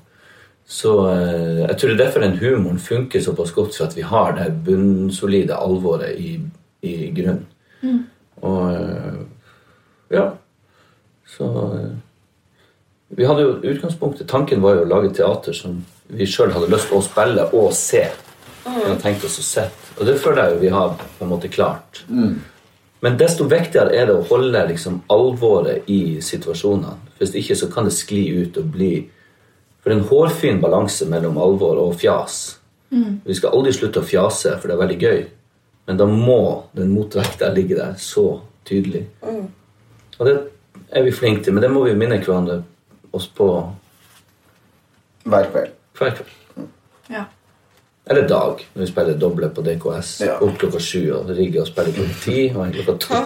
så 0.65 0.93
eh, 1.11 1.67
Jeg 1.67 1.79
tror 1.79 1.91
det 1.91 1.95
er 1.97 2.05
derfor 2.05 2.21
den 2.21 2.39
humoren 2.39 2.79
funker 2.79 3.21
såpass 3.21 3.53
godt, 3.53 3.75
for 3.75 3.87
at 3.87 3.97
vi 3.97 4.03
har 4.03 4.33
det 4.39 4.53
bunnsolide 4.65 5.57
alvoret 5.57 6.17
i, 6.17 6.39
i 6.83 7.11
grunnen. 7.11 7.47
Og 8.43 8.73
eh, 8.73 9.21
ja. 10.15 10.31
Så 11.27 11.49
eh, 11.77 11.93
Vi 13.17 13.25
hadde 13.29 13.43
jo 13.45 13.57
utgangspunktet 13.75 14.29
Tanken 14.29 14.63
var 14.65 14.79
jo 14.79 14.85
å 14.87 14.89
lage 14.89 15.11
teater 15.13 15.57
som 15.57 15.83
vi 16.13 16.27
sjøl 16.29 16.53
hadde 16.55 16.71
lyst 16.73 16.89
til 16.89 16.97
å 16.97 17.05
spille 17.05 17.45
og 17.53 17.73
se. 17.77 18.07
Vi 18.65 18.73
hadde 18.73 19.01
tenkt 19.03 19.25
oss 19.29 19.37
å 19.41 19.45
sette. 19.45 19.93
Og 19.99 20.09
det 20.09 20.17
føler 20.21 20.47
jeg 20.47 20.55
jo 20.55 20.63
vi 20.63 20.73
har 20.73 20.95
på 20.97 21.25
en 21.25 21.31
måte 21.33 21.51
klart. 21.53 22.03
Men 23.03 23.19
desto 23.19 23.45
viktigere 23.51 23.93
er 23.99 24.09
det 24.09 24.15
å 24.17 24.25
holde 24.31 24.63
liksom, 24.69 25.03
alvoret 25.13 25.89
i 25.91 26.21
situasjonene. 26.23 26.95
Hvis 27.19 27.35
ikke 27.37 27.57
så 27.59 27.69
kan 27.73 27.89
det 27.89 27.97
skli 27.97 28.25
ut 28.43 28.57
og 28.63 28.73
bli 28.77 28.95
For 29.83 29.91
det 29.91 29.97
er 29.97 30.01
en 30.01 30.09
hårfin 30.09 30.61
balanse 30.63 31.09
mellom 31.11 31.41
alvor 31.43 31.81
og 31.83 31.97
fjas. 31.99 32.61
Vi 33.27 33.35
skal 33.35 33.57
aldri 33.57 33.73
slutte 33.75 33.99
å 33.99 34.07
fjase, 34.07 34.53
for 34.61 34.71
det 34.71 34.77
er 34.77 34.83
veldig 34.85 34.99
gøy. 35.01 35.23
Men 35.91 35.99
da 35.99 36.07
må 36.07 36.69
den 36.77 36.93
motvekta 36.95 37.49
ligge 37.51 37.75
der 37.75 37.97
så 37.99 38.41
tydelig. 38.69 39.09
Og 39.27 40.29
det 40.29 40.37
er 40.95 41.03
vi 41.03 41.11
flinke 41.11 41.43
til, 41.43 41.57
men 41.57 41.65
det 41.65 41.73
må 41.73 41.83
vi 41.83 41.97
minne 41.99 42.21
hverandre 42.23 42.61
oss 43.13 43.29
på 43.29 43.47
Hver 45.25 45.47
kveld. 45.53 45.73
hver 45.99 46.11
kveld. 46.17 46.67
Ja. 47.13 47.25
Eller 48.11 48.27
dag, 48.29 48.65
når 48.75 48.81
vi 48.83 48.87
spiller 48.91 49.15
doble 49.21 49.49
på 49.55 49.63
DKS. 49.63 50.09
Ja. 50.27 50.39
Opp 50.43 50.57
klokka 50.59 50.81
sju 50.83 51.13
og 51.15 51.29
rigger 51.37 51.63
og 51.63 51.69
spiller 51.71 51.93
klokka 51.95 52.17
ti 52.25 52.49
og 52.57 52.65
en 52.67 52.73
klokka 52.75 52.97
to. 53.05 53.21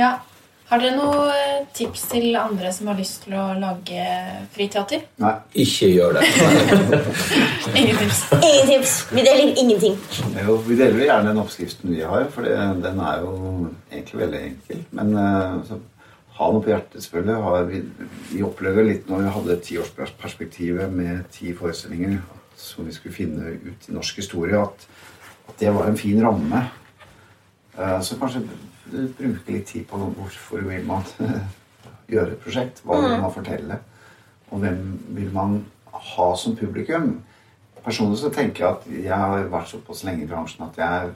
ja. 0.00 0.16
Har 0.70 0.78
dere 0.78 0.94
noen 0.94 1.30
eh, 1.34 1.62
tips 1.74 2.04
til 2.12 2.36
andre 2.38 2.70
som 2.70 2.86
har 2.92 2.98
lyst 3.00 3.24
til 3.24 3.34
å 3.34 3.48
lage 3.58 4.04
friteater? 4.54 5.00
Nei. 5.18 5.32
Ikke 5.64 5.88
gjør 5.90 6.14
det. 6.14 6.28
Ingen 7.80 7.96
tips. 7.98 8.20
Ingen 8.38 8.68
tips. 8.68 8.92
Vi 9.10 9.24
deler 9.26 9.50
ingenting. 9.58 9.96
Jo, 10.38 10.54
vi 10.68 10.76
deler 10.78 11.02
gjerne 11.08 11.32
den 11.32 11.40
oppskriften 11.42 11.90
vi 11.90 12.04
har, 12.06 12.28
for 12.30 12.46
den 12.46 13.02
er 13.02 13.24
jo 13.24 13.32
egentlig 13.90 14.20
veldig 14.22 14.42
enkel. 14.52 14.84
Men 15.00 15.10
eh, 15.18 15.58
så, 15.66 15.80
ha 16.40 16.48
noe 16.50 16.62
på 16.64 16.72
hjertet, 16.72 17.04
selvfølgelig. 17.04 17.68
Vi, 17.68 17.80
vi 18.32 18.42
opplevde 18.46 18.84
litt 18.86 19.08
når 19.10 19.24
vi 19.26 19.32
hadde 19.36 19.56
tiårsperspektivet 19.66 20.92
med 20.92 21.26
ti 21.34 21.52
forestillinger 21.56 22.18
som 22.60 22.88
vi 22.88 22.92
skulle 22.96 23.16
finne 23.16 23.54
ut 23.60 23.88
i 23.88 23.94
norsk 23.96 24.20
historie, 24.20 24.56
at, 24.60 24.86
at 25.48 25.60
det 25.60 25.72
var 25.76 25.88
en 25.88 26.00
fin 26.00 26.20
ramme. 26.24 26.62
Eh, 27.76 28.00
Så 28.04 28.18
kanskje 28.20 28.42
bruke 28.90 29.52
litt 29.54 29.68
tid 29.70 29.86
på 29.88 30.00
hvorfor 30.00 30.64
vil 30.66 30.84
man 30.88 31.04
gjøre 32.12 32.34
et 32.34 32.42
prosjekt. 32.42 32.82
Hva 32.84 33.00
vil 33.04 33.20
man 33.22 33.32
fortelle? 33.34 33.80
Og 34.50 34.64
hvem 34.64 34.80
vil 35.16 35.30
man 35.32 35.60
ha 35.94 36.30
som 36.36 36.56
publikum? 36.58 37.20
Personlig 37.84 38.18
så 38.20 38.28
tenker 38.32 38.64
jeg 38.64 38.74
at 38.74 38.88
jeg 39.06 39.16
har 39.16 39.46
vært 39.52 39.70
såpass 39.70 40.02
lenge 40.04 40.26
i 40.26 40.28
bransjen 40.28 40.66
at 40.66 40.76
jeg, 40.76 41.12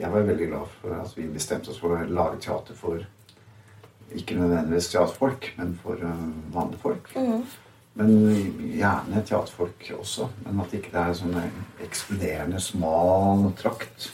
jeg 0.00 0.10
var 0.10 0.24
veldig 0.26 0.48
glad 0.50 0.72
for 0.80 0.96
at 0.98 1.12
vi 1.14 1.28
bestemte 1.30 1.70
oss 1.70 1.78
for 1.78 1.94
å 1.94 2.00
lage 2.10 2.40
teater 2.42 2.74
for 2.78 3.04
ikke 4.14 4.36
nødvendigvis 4.38 4.88
teaterfolk, 4.92 5.54
men 5.56 5.78
for 5.82 5.92
øh, 5.92 6.54
vanlige 6.54 6.80
folk. 6.80 7.10
Men 7.98 8.12
gjerne 8.76 9.24
teaterfolk 9.26 9.92
også. 9.98 10.28
Men 10.46 10.60
at 10.60 10.74
ikke 10.74 10.92
det 10.92 11.00
er 11.02 11.16
sånn 11.18 11.36
ekskluderende 11.84 12.60
smal 12.62 13.48
trakt 13.58 14.10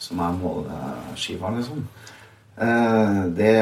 som 0.00 0.20
er 0.24 0.38
måleskiva, 0.40 1.50
liksom. 1.56 1.84
Eh, 2.56 3.22
det 3.36 3.52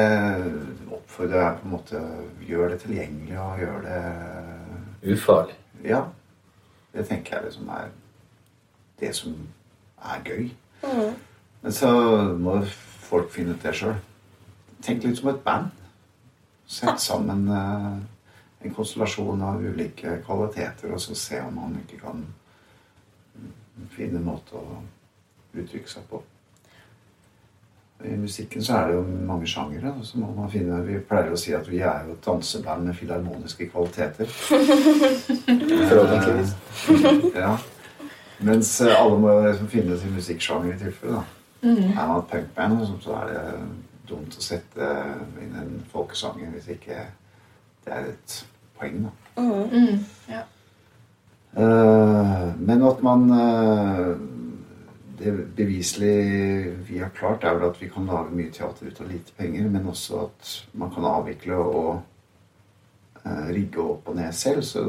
oppfordrer 0.94 1.40
jeg 1.40 1.56
på 1.58 1.66
en 1.66 1.72
måte 1.72 2.00
Gjør 2.46 2.68
det 2.70 2.76
tilgjengelig 2.84 3.38
og 3.42 3.58
gjør 3.58 3.80
det 3.82 5.14
Ufarlig. 5.14 5.56
Ja. 5.82 6.04
Det 6.94 7.06
tenker 7.08 7.36
jeg 7.36 7.48
liksom 7.48 7.68
er 7.74 7.88
det 9.00 9.10
som 9.16 9.34
er 9.98 10.20
gøy. 10.24 10.50
Men 11.62 11.72
så 11.72 11.90
må 12.38 12.60
folk 13.08 13.32
finne 13.34 13.56
ut 13.56 13.64
det 13.64 13.74
sjøl. 13.76 13.96
Tenk 14.84 15.04
litt 15.04 15.18
som 15.18 15.30
et 15.32 15.44
band. 15.44 15.70
Sett 16.66 17.00
sammen 17.00 17.48
eh, 17.48 17.92
en 18.64 18.74
konstellasjon 18.74 19.42
av 19.44 19.62
ulike 19.64 20.18
kvaliteter, 20.24 20.92
og 20.92 21.00
så 21.00 21.16
se 21.16 21.40
om 21.44 21.56
man 21.56 21.76
ikke 21.82 22.00
kan 22.02 22.24
finne 23.94 24.20
en 24.20 24.28
måte 24.28 24.56
å 24.56 24.78
uttrykke 25.54 25.90
seg 25.90 26.06
på. 26.10 26.20
I 28.04 28.16
musikken 28.20 28.64
så 28.64 28.74
er 28.76 28.88
det 28.88 28.96
jo 28.96 29.04
mange 29.28 29.46
sjangere. 29.48 29.92
Så 30.04 30.18
må 30.20 30.32
man 30.36 30.50
finne, 30.52 30.82
vi 30.84 30.98
pleier 31.08 31.32
å 31.32 31.38
si 31.40 31.54
at 31.56 31.68
vi 31.70 31.78
er 31.80 32.04
jo 32.04 32.16
et 32.16 32.26
danseband 32.26 32.88
med 32.88 32.98
filharmoniske 32.98 33.68
kvaliteter. 33.72 34.28
Forhåpentligvis. 35.88 36.54
Ja. 37.44 37.54
Mens 38.44 38.80
eh, 38.82 38.92
alle 38.98 39.16
må 39.22 39.32
liksom 39.46 39.70
finne 39.72 39.96
sin 39.98 40.12
musikksjanger 40.12 40.74
i 40.74 40.78
tilfelle. 40.78 41.22
da. 41.22 41.24
Er 41.64 42.08
man 42.10 42.18
et 42.18 42.28
punkband, 42.32 42.82
så 43.00 43.14
er 43.22 43.30
det 43.30 43.44
dumt 44.08 44.36
å 44.36 44.42
sette 44.44 44.88
inn 45.42 45.54
en 45.58 45.76
folkesang 45.92 46.42
hvis 46.52 46.70
ikke 46.76 46.98
det 47.84 47.92
er 47.92 48.10
et 48.12 48.36
poeng. 48.78 49.04
da. 49.04 49.42
Mm, 49.42 50.04
ja. 50.28 50.42
uh, 51.58 52.48
men 52.60 52.86
at 52.86 53.02
man 53.02 53.30
uh, 53.30 54.16
Det 55.14 55.30
beviselig 55.56 56.16
vi 56.88 56.98
har 56.98 57.12
klart, 57.14 57.44
er 57.44 57.54
vel 57.54 57.68
at 57.70 57.78
vi 57.80 57.88
kan 57.88 58.06
lage 58.10 58.34
mye 58.34 58.50
teater 58.52 58.90
ut 58.90 59.00
av 59.00 59.08
lite 59.08 59.32
penger, 59.38 59.68
men 59.70 59.86
også 59.88 60.24
at 60.26 60.50
man 60.74 60.90
kan 60.92 61.06
avvikle 61.06 61.54
og 61.54 61.90
uh, 63.22 63.46
rigge 63.54 63.80
opp 63.80 64.10
og 64.10 64.18
ned 64.18 64.34
selv. 64.34 64.66
Så 64.66 64.82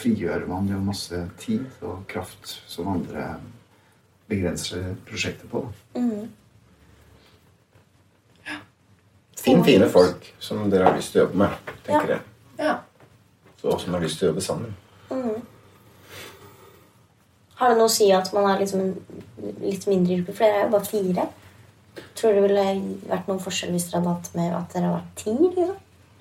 frigjør 0.00 0.48
man 0.48 0.72
jo 0.72 0.80
masse 0.82 1.20
tid 1.38 1.68
og 1.84 2.06
kraft 2.08 2.48
som 2.66 2.88
andre 2.88 3.34
begrenser 4.30 4.94
prosjektet 5.06 5.50
på. 5.52 5.66
da. 5.68 6.00
Finn 9.40 9.62
fine 9.64 9.88
folk 9.88 10.26
som 10.42 10.66
dere 10.70 10.84
har 10.90 10.96
lyst 10.98 11.12
til 11.14 11.22
å 11.22 11.24
jobbe 11.26 11.40
med, 11.44 11.74
tenker 11.86 12.08
Ja. 12.10 12.16
jeg. 12.16 12.20
ja. 12.66 12.74
Og 13.64 13.80
som 13.80 13.94
har 13.94 14.00
lyst 14.04 14.18
til 14.20 14.28
å 14.28 14.32
jobbe 14.32 14.44
sammen. 14.44 14.74
Har 17.60 17.68
det 17.68 17.76
noe 17.76 17.88
å 17.90 17.92
si 17.92 18.08
at 18.16 18.30
man 18.32 18.46
er 18.50 18.60
liksom 18.62 18.80
en 18.80 18.94
litt 19.60 19.86
mindre 19.90 20.16
gruppe? 20.20 20.32
For 20.36 20.44
dere 20.46 20.60
er 20.62 20.64
jo 20.64 20.72
bare 20.72 20.88
fire. 20.88 21.26
Tror 22.16 22.32
du 22.32 22.40
det 22.40 22.44
ville 22.46 22.66
vært 23.10 23.28
noen 23.28 23.42
forskjell 23.44 23.72
hvis 23.74 23.88
dere 23.90 24.00
hadde 24.00 24.14
hatt 24.14 24.34
med 24.38 24.54
at 24.56 24.74
dere 24.76 24.88
har 24.88 25.00
vært 25.00 25.16
ti? 25.20 25.34
Liksom? 25.36 25.76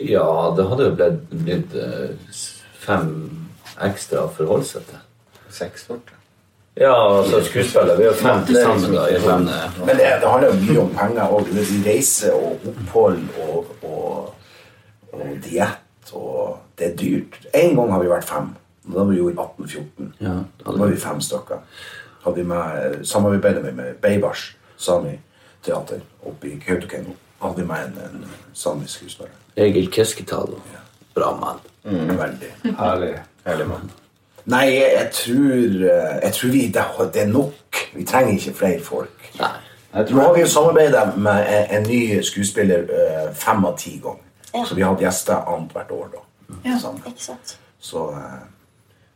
Ja, 0.10 0.26
det 0.58 0.66
hadde 0.72 0.88
jo 0.90 0.96
blitt, 1.00 1.22
blitt 1.46 1.76
eh, 1.76 2.40
fem 2.80 3.14
ekstra 3.88 4.26
å 4.26 4.34
forholde 4.36 4.68
seg 4.68 4.88
til. 4.90 5.00
Seks 5.50 5.88
folk. 5.88 6.12
Ja, 6.80 6.94
altså 7.20 7.42
skuespiller. 7.44 7.98
Vi 8.00 8.06
er 8.08 8.14
fem 8.16 8.46
til 8.48 8.56
sammen 8.56 8.94
da. 8.96 9.06
i 9.12 9.20
sånn, 9.20 9.48
eh, 9.52 9.80
Men 9.84 9.98
det, 10.00 10.08
det 10.22 10.30
handler 10.32 10.54
jo 10.54 10.60
mye 10.64 10.80
om 10.86 10.92
penger 10.96 11.34
og 11.36 11.50
reise 11.86 12.32
og 12.34 12.66
opphold 12.72 13.20
og, 13.44 13.74
og, 13.84 14.34
og 15.12 15.26
diett. 15.44 16.14
Og 16.16 16.58
det 16.80 16.88
er 16.92 16.96
dyrt. 17.02 17.36
En 17.54 17.76
gang 17.76 17.92
har 17.92 18.04
vi 18.04 18.12
vært 18.14 18.30
fem. 18.30 18.54
Da 18.90 18.96
var 19.04 19.10
vi 19.12 19.20
jo 19.20 19.28
i 19.30 19.36
1814. 19.36 20.14
Ja, 20.24 20.38
Da 20.64 20.72
var 20.72 20.88
vi. 20.88 20.96
vi 20.96 21.02
fem 21.04 21.20
stykker. 21.22 21.60
Hadde 22.24 22.36
vi 22.40 22.48
med, 22.48 23.00
samarbeidet 23.08 23.64
med, 23.64 23.76
med 23.76 24.00
Beibars 24.02 24.48
Sami 24.78 25.18
Teater 25.64 26.00
oppe 26.26 26.48
i 26.48 26.58
Kautokeino. 26.64 27.14
Hadde 27.44 27.62
vi 27.62 27.68
med 27.68 27.86
en, 27.92 28.00
en 28.08 28.26
samisk 28.54 29.02
skuespiller. 29.04 29.36
Egil 29.60 29.92
Keskitalo. 29.92 30.62
Bra 31.16 31.36
mann. 31.36 31.60
Veldig. 31.84 32.52
Herlig. 32.80 33.18
Herlig 33.46 33.68
mann. 33.68 33.92
Nei, 34.46 34.66
jeg, 34.74 34.92
jeg 34.96 35.10
tror, 35.14 35.80
eh, 35.90 36.20
jeg 36.24 36.34
tror 36.34 36.52
vi, 36.54 36.62
det, 36.74 36.86
det 37.14 37.22
er 37.22 37.28
nok. 37.28 37.82
Vi 37.96 38.06
trenger 38.06 38.34
ikke 38.34 38.54
flere 38.54 38.84
folk. 38.84 39.32
Nei. 39.40 39.56
Nå 39.94 40.22
har 40.22 40.34
vi 40.36 40.44
jo 40.44 40.48
samarbeidet 40.48 41.18
med 41.18 41.48
en, 41.50 41.66
en 41.80 41.88
ny 41.90 42.22
skuespiller 42.22 42.86
uh, 42.94 43.32
fem 43.34 43.66
av 43.66 43.74
ti 43.78 43.96
ganger. 44.04 44.22
Ja. 44.54 44.62
Så 44.66 44.76
vi 44.78 44.84
har 44.86 44.94
hatt 44.94 45.02
gjester 45.02 45.42
annethvert 45.50 45.92
år. 45.92 46.12
da. 46.14 46.22
Ja. 46.66 46.78
Sammen. 46.80 47.02
Ikke 47.10 47.24
sant? 47.24 47.58
Så 47.80 48.12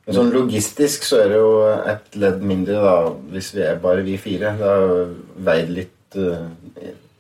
Uh, 0.03 0.09
Men 0.09 0.17
sånn 0.17 0.33
logistisk 0.35 1.05
så 1.07 1.21
er 1.23 1.29
det 1.31 1.37
jo 1.39 1.51
et 1.87 2.15
ledd 2.19 2.41
mindre 2.43 2.81
da, 2.83 2.95
hvis 3.31 3.53
vi 3.55 3.61
er 3.63 3.77
bare 3.79 4.01
vi 4.03 4.17
fire. 4.19 4.49
Det 4.59 4.67
har 4.67 5.13
veid 5.47 5.69
litt 5.71 6.17
uh, 6.19 6.43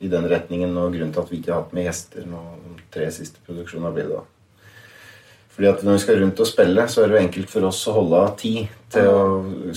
i 0.03 0.09
den 0.11 0.27
retningen, 0.27 0.75
og 0.75 0.91
grunnen 0.91 1.13
til 1.15 1.23
at 1.23 1.31
vi 1.31 1.39
ikke 1.39 1.53
har 1.53 1.61
hatt 1.61 1.71
med 1.77 1.87
gjester 1.87 2.25
nå 2.27 2.41
de 2.65 2.83
tre 2.91 3.07
siste 3.15 3.39
produksjonene 3.47 3.93
blir 3.95 4.09
det 4.09 4.17
da. 4.17 4.25
Fordi 5.53 5.67
at 5.69 5.83
når 5.85 5.97
vi 5.99 6.01
skal 6.01 6.17
rundt 6.17 6.39
og 6.41 6.47
spille, 6.49 6.83
så 6.89 7.03
er 7.03 7.11
det 7.11 7.13
jo 7.13 7.25
enkelt 7.27 7.51
for 7.51 7.67
oss 7.67 7.81
å 7.85 7.93
holde 7.93 8.21
av 8.25 8.31
tid 8.41 8.71
til 8.93 9.05
å 9.09 9.19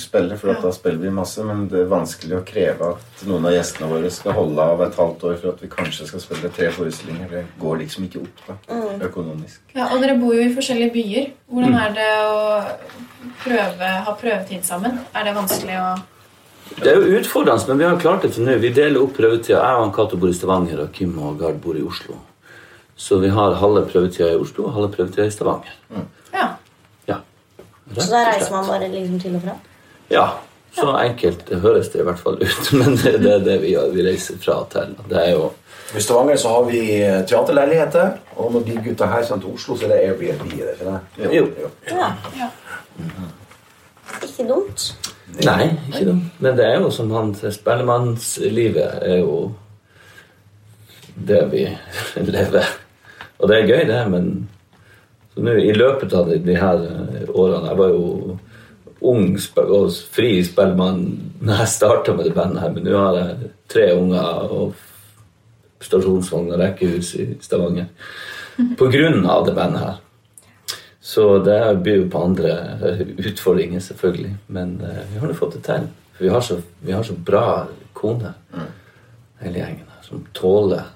spille, 0.00 0.36
for 0.40 0.52
at 0.52 0.62
da 0.64 0.70
spiller 0.72 1.02
vi 1.02 1.10
masse, 1.12 1.44
men 1.44 1.66
det 1.68 1.82
er 1.82 1.90
vanskelig 1.90 2.38
å 2.38 2.44
kreve 2.48 2.88
at 2.94 3.24
noen 3.28 3.44
av 3.48 3.52
gjestene 3.52 3.88
våre 3.90 4.10
skal 4.12 4.36
holde 4.36 4.64
av 4.72 4.82
et 4.86 4.96
halvt 4.96 5.24
år 5.28 5.36
for 5.42 5.50
at 5.52 5.60
vi 5.64 5.68
kanskje 5.72 6.08
skal 6.08 6.22
spille 6.24 6.50
tre 6.56 6.70
forestillinger. 6.72 7.28
Det 7.32 7.42
går 7.60 7.80
liksom 7.82 8.06
ikke 8.08 8.22
opp 8.24 8.42
da, 8.48 8.56
økonomisk. 9.08 9.60
ja. 9.76 9.88
Og 9.92 10.00
dere 10.04 10.16
bor 10.20 10.32
jo 10.36 10.44
i 10.46 10.52
forskjellige 10.56 10.92
byer. 10.96 11.26
Hvordan 11.52 11.76
er 11.80 11.96
det 11.96 12.10
å 12.24 12.38
prøve, 13.44 13.90
ha 14.08 14.14
prøvetid 14.20 14.64
sammen? 14.68 15.00
Er 15.12 15.28
det 15.28 15.34
vanskelig 15.36 15.76
å 15.80 15.88
Det 16.80 16.88
er 16.90 16.96
jo 16.98 17.20
utfordrende, 17.20 17.68
men 17.68 17.78
vi 17.78 17.84
har 17.84 18.00
klart 18.00 18.24
det 18.24 18.32
til 18.34 18.48
nå. 18.48 18.56
Vi 18.64 18.72
deler 18.74 19.00
opp 19.04 19.12
prøvetida. 19.16 19.60
Jeg 19.60 19.84
og 19.84 19.92
Cato 19.94 20.16
bor 20.16 20.32
i 20.32 20.34
Stavanger, 20.34 20.80
og 20.82 20.92
Kim 20.92 21.12
og 21.22 21.36
Gard 21.38 21.60
bor 21.62 21.76
i 21.78 21.84
Oslo. 21.84 22.16
Så 22.96 23.18
vi 23.20 23.28
har 23.28 23.54
halve 23.60 23.82
prøvetida 23.90 24.30
i 24.32 24.36
Oslo 24.40 24.64
og 24.70 24.72
halve 24.76 24.88
prøvetida 24.94 25.26
i 25.28 25.30
Stavanger. 25.34 25.72
Ja. 26.32 26.46
Ja. 27.08 27.18
Rett 27.92 28.02
Så 28.02 28.10
da 28.10 28.22
reiser 28.30 28.52
man 28.54 28.68
bare 28.70 28.88
liksom 28.92 29.20
til 29.20 29.36
og 29.36 29.42
fra? 29.44 29.56
Ja. 30.10 30.26
Så 30.76 30.90
enkelt 31.00 31.46
det 31.48 31.60
høres 31.62 31.88
det 31.92 32.00
i 32.02 32.04
hvert 32.04 32.20
fall 32.20 32.34
ut, 32.42 32.66
men 32.80 32.96
det, 33.00 33.14
det 33.22 33.30
er 33.32 33.44
det 33.44 33.60
vi 33.62 33.70
gjør. 33.74 33.92
Vi 33.94 34.04
reiser 34.04 34.40
fra 34.42 34.58
og 34.64 34.68
til. 34.72 34.96
Det 35.08 35.20
er 35.22 35.30
jo 35.36 35.50
I 35.96 36.02
Stavanger 36.02 36.36
så 36.40 36.48
har 36.52 36.64
vi 36.68 36.80
eh, 36.98 37.20
teaterleiligheter, 37.28 38.16
og 38.36 38.52
når 38.52 38.64
de 38.66 38.78
gutta 38.84 39.06
her 39.12 39.24
kommer 39.28 39.44
til 39.44 39.54
Oslo, 39.54 39.76
så 39.76 39.86
er 39.86 39.92
det 39.94 40.00
Airbnb. 40.04 40.50
det 40.50 40.72
ikke 40.74 40.96
det? 41.20 41.34
Jo. 41.36 41.46
Ja. 41.90 42.08
Ja. 42.36 42.48
Ikke 44.22 44.48
dumt. 44.48 44.88
Nei, 45.44 45.70
ikke 45.92 46.04
dumt. 46.10 46.40
Men 46.40 46.56
det 46.58 46.66
er 46.66 46.80
jo 46.80 46.90
som 46.90 47.10
han 47.12 47.32
Spellemannslivet 47.34 48.98
er 49.02 49.20
jo 49.20 49.52
det 51.28 51.44
vi 51.52 51.64
lever. 52.36 52.66
Og 53.38 53.50
det 53.50 53.56
er 53.56 53.70
gøy, 53.70 53.82
det, 53.88 54.02
men 54.12 54.28
så 55.34 55.44
nå 55.44 55.52
i 55.60 55.72
løpet 55.76 56.14
av 56.16 56.30
de, 56.30 56.38
de 56.40 56.56
her 56.56 56.84
eh, 56.88 57.28
årene 57.28 57.68
Jeg 57.68 57.78
var 57.80 57.90
jo 57.92 58.38
ung 59.06 59.26
og 59.36 59.90
fri 60.16 60.30
spellemann 60.44 61.02
når 61.44 61.62
jeg 61.62 61.74
starta 61.74 62.14
med 62.16 62.30
det 62.30 62.36
bandet 62.36 62.62
her, 62.62 62.72
men 62.72 62.86
nå 62.86 62.96
har 62.96 63.18
jeg 63.20 63.50
tre 63.68 63.90
unger 63.98 64.54
og 64.56 65.84
stasjonsvogn 65.84 66.54
og 66.54 66.62
rekkehus 66.62 67.12
i 67.20 67.28
Stavanger 67.44 67.90
på 68.80 68.88
grunn 68.88 69.26
av 69.28 69.44
det 69.46 69.54
bandet 69.58 69.84
her. 69.84 70.02
Så 71.06 71.26
det 71.44 71.60
byr 71.84 72.00
jo 72.00 72.08
på 72.10 72.22
andre 72.24 72.54
utfordringer, 73.28 73.84
selvfølgelig. 73.84 74.32
Men 74.50 74.72
uh, 74.80 75.04
vi 75.12 75.20
har 75.20 75.28
nå 75.30 75.36
fått 75.38 75.58
det 75.58 75.62
til. 75.68 75.84
For 76.16 76.24
vi 76.24 76.32
har 76.32 76.42
så, 76.42 76.56
vi 76.80 76.96
har 76.96 77.04
så 77.06 77.14
bra 77.28 77.44
kone, 77.94 78.32
hele 79.44 79.60
gjengen 79.60 79.84
her, 79.92 80.00
som 80.02 80.24
tåler 80.34 80.88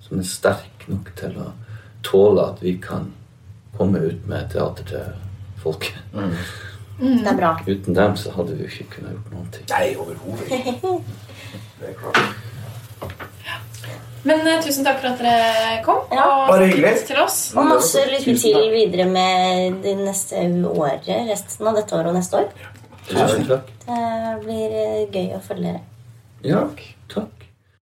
Som 0.00 0.22
er 0.22 0.24
sterk 0.30 0.86
nok 0.88 1.10
til 1.18 1.34
å 1.42 1.50
tåle 2.06 2.44
at 2.52 2.62
vi 2.62 2.76
kan 2.82 3.12
komme 3.78 3.98
ut 3.98 4.26
med 4.28 4.50
teater 4.52 4.84
til 4.88 5.62
folket. 5.62 5.96
Det 6.98 7.30
er 7.30 7.36
bra. 7.38 7.54
Uten 7.68 7.94
dem 7.94 8.16
så 8.18 8.32
hadde 8.34 8.56
vi 8.58 8.66
jo 8.66 8.70
ikke 8.72 8.90
kunnet 8.96 9.14
gjort 9.14 9.32
noen 9.34 9.50
ting. 9.54 9.66
Nei, 9.70 9.88
overhodet 9.96 10.50
ikke. 10.50 10.94
Det 11.78 11.92
er 11.92 11.94
klart. 11.94 12.18
Men 14.26 14.42
uh, 14.42 14.56
tusen 14.64 14.82
takk 14.84 14.98
for 14.98 15.12
at 15.12 15.20
dere 15.22 15.76
kom. 15.86 16.00
Ja. 16.10 16.24
Og 16.26 16.50
Bare 16.50 16.66
hyggelig. 16.66 17.04
til 17.06 17.20
oss. 17.22 17.38
Og 17.54 17.68
masse 17.70 18.02
lykke 18.10 18.34
til 18.42 18.58
videre 18.74 19.06
med 19.08 19.78
det 19.84 19.94
neste 20.00 20.42
året, 20.66 21.06
resten 21.30 21.70
av 21.70 21.78
dette 21.78 21.94
året 21.96 22.10
og 22.10 22.18
neste 22.18 22.42
år. 22.42 22.50
Tusen 23.08 23.46
takk. 23.48 23.70
Det 23.86 24.34
blir 24.42 24.74
eh, 24.82 25.04
gøy 25.14 25.36
å 25.38 25.40
følge 25.44 25.70
dere. 25.70 25.84
Ja, 26.44 26.64
takk. 27.14 27.37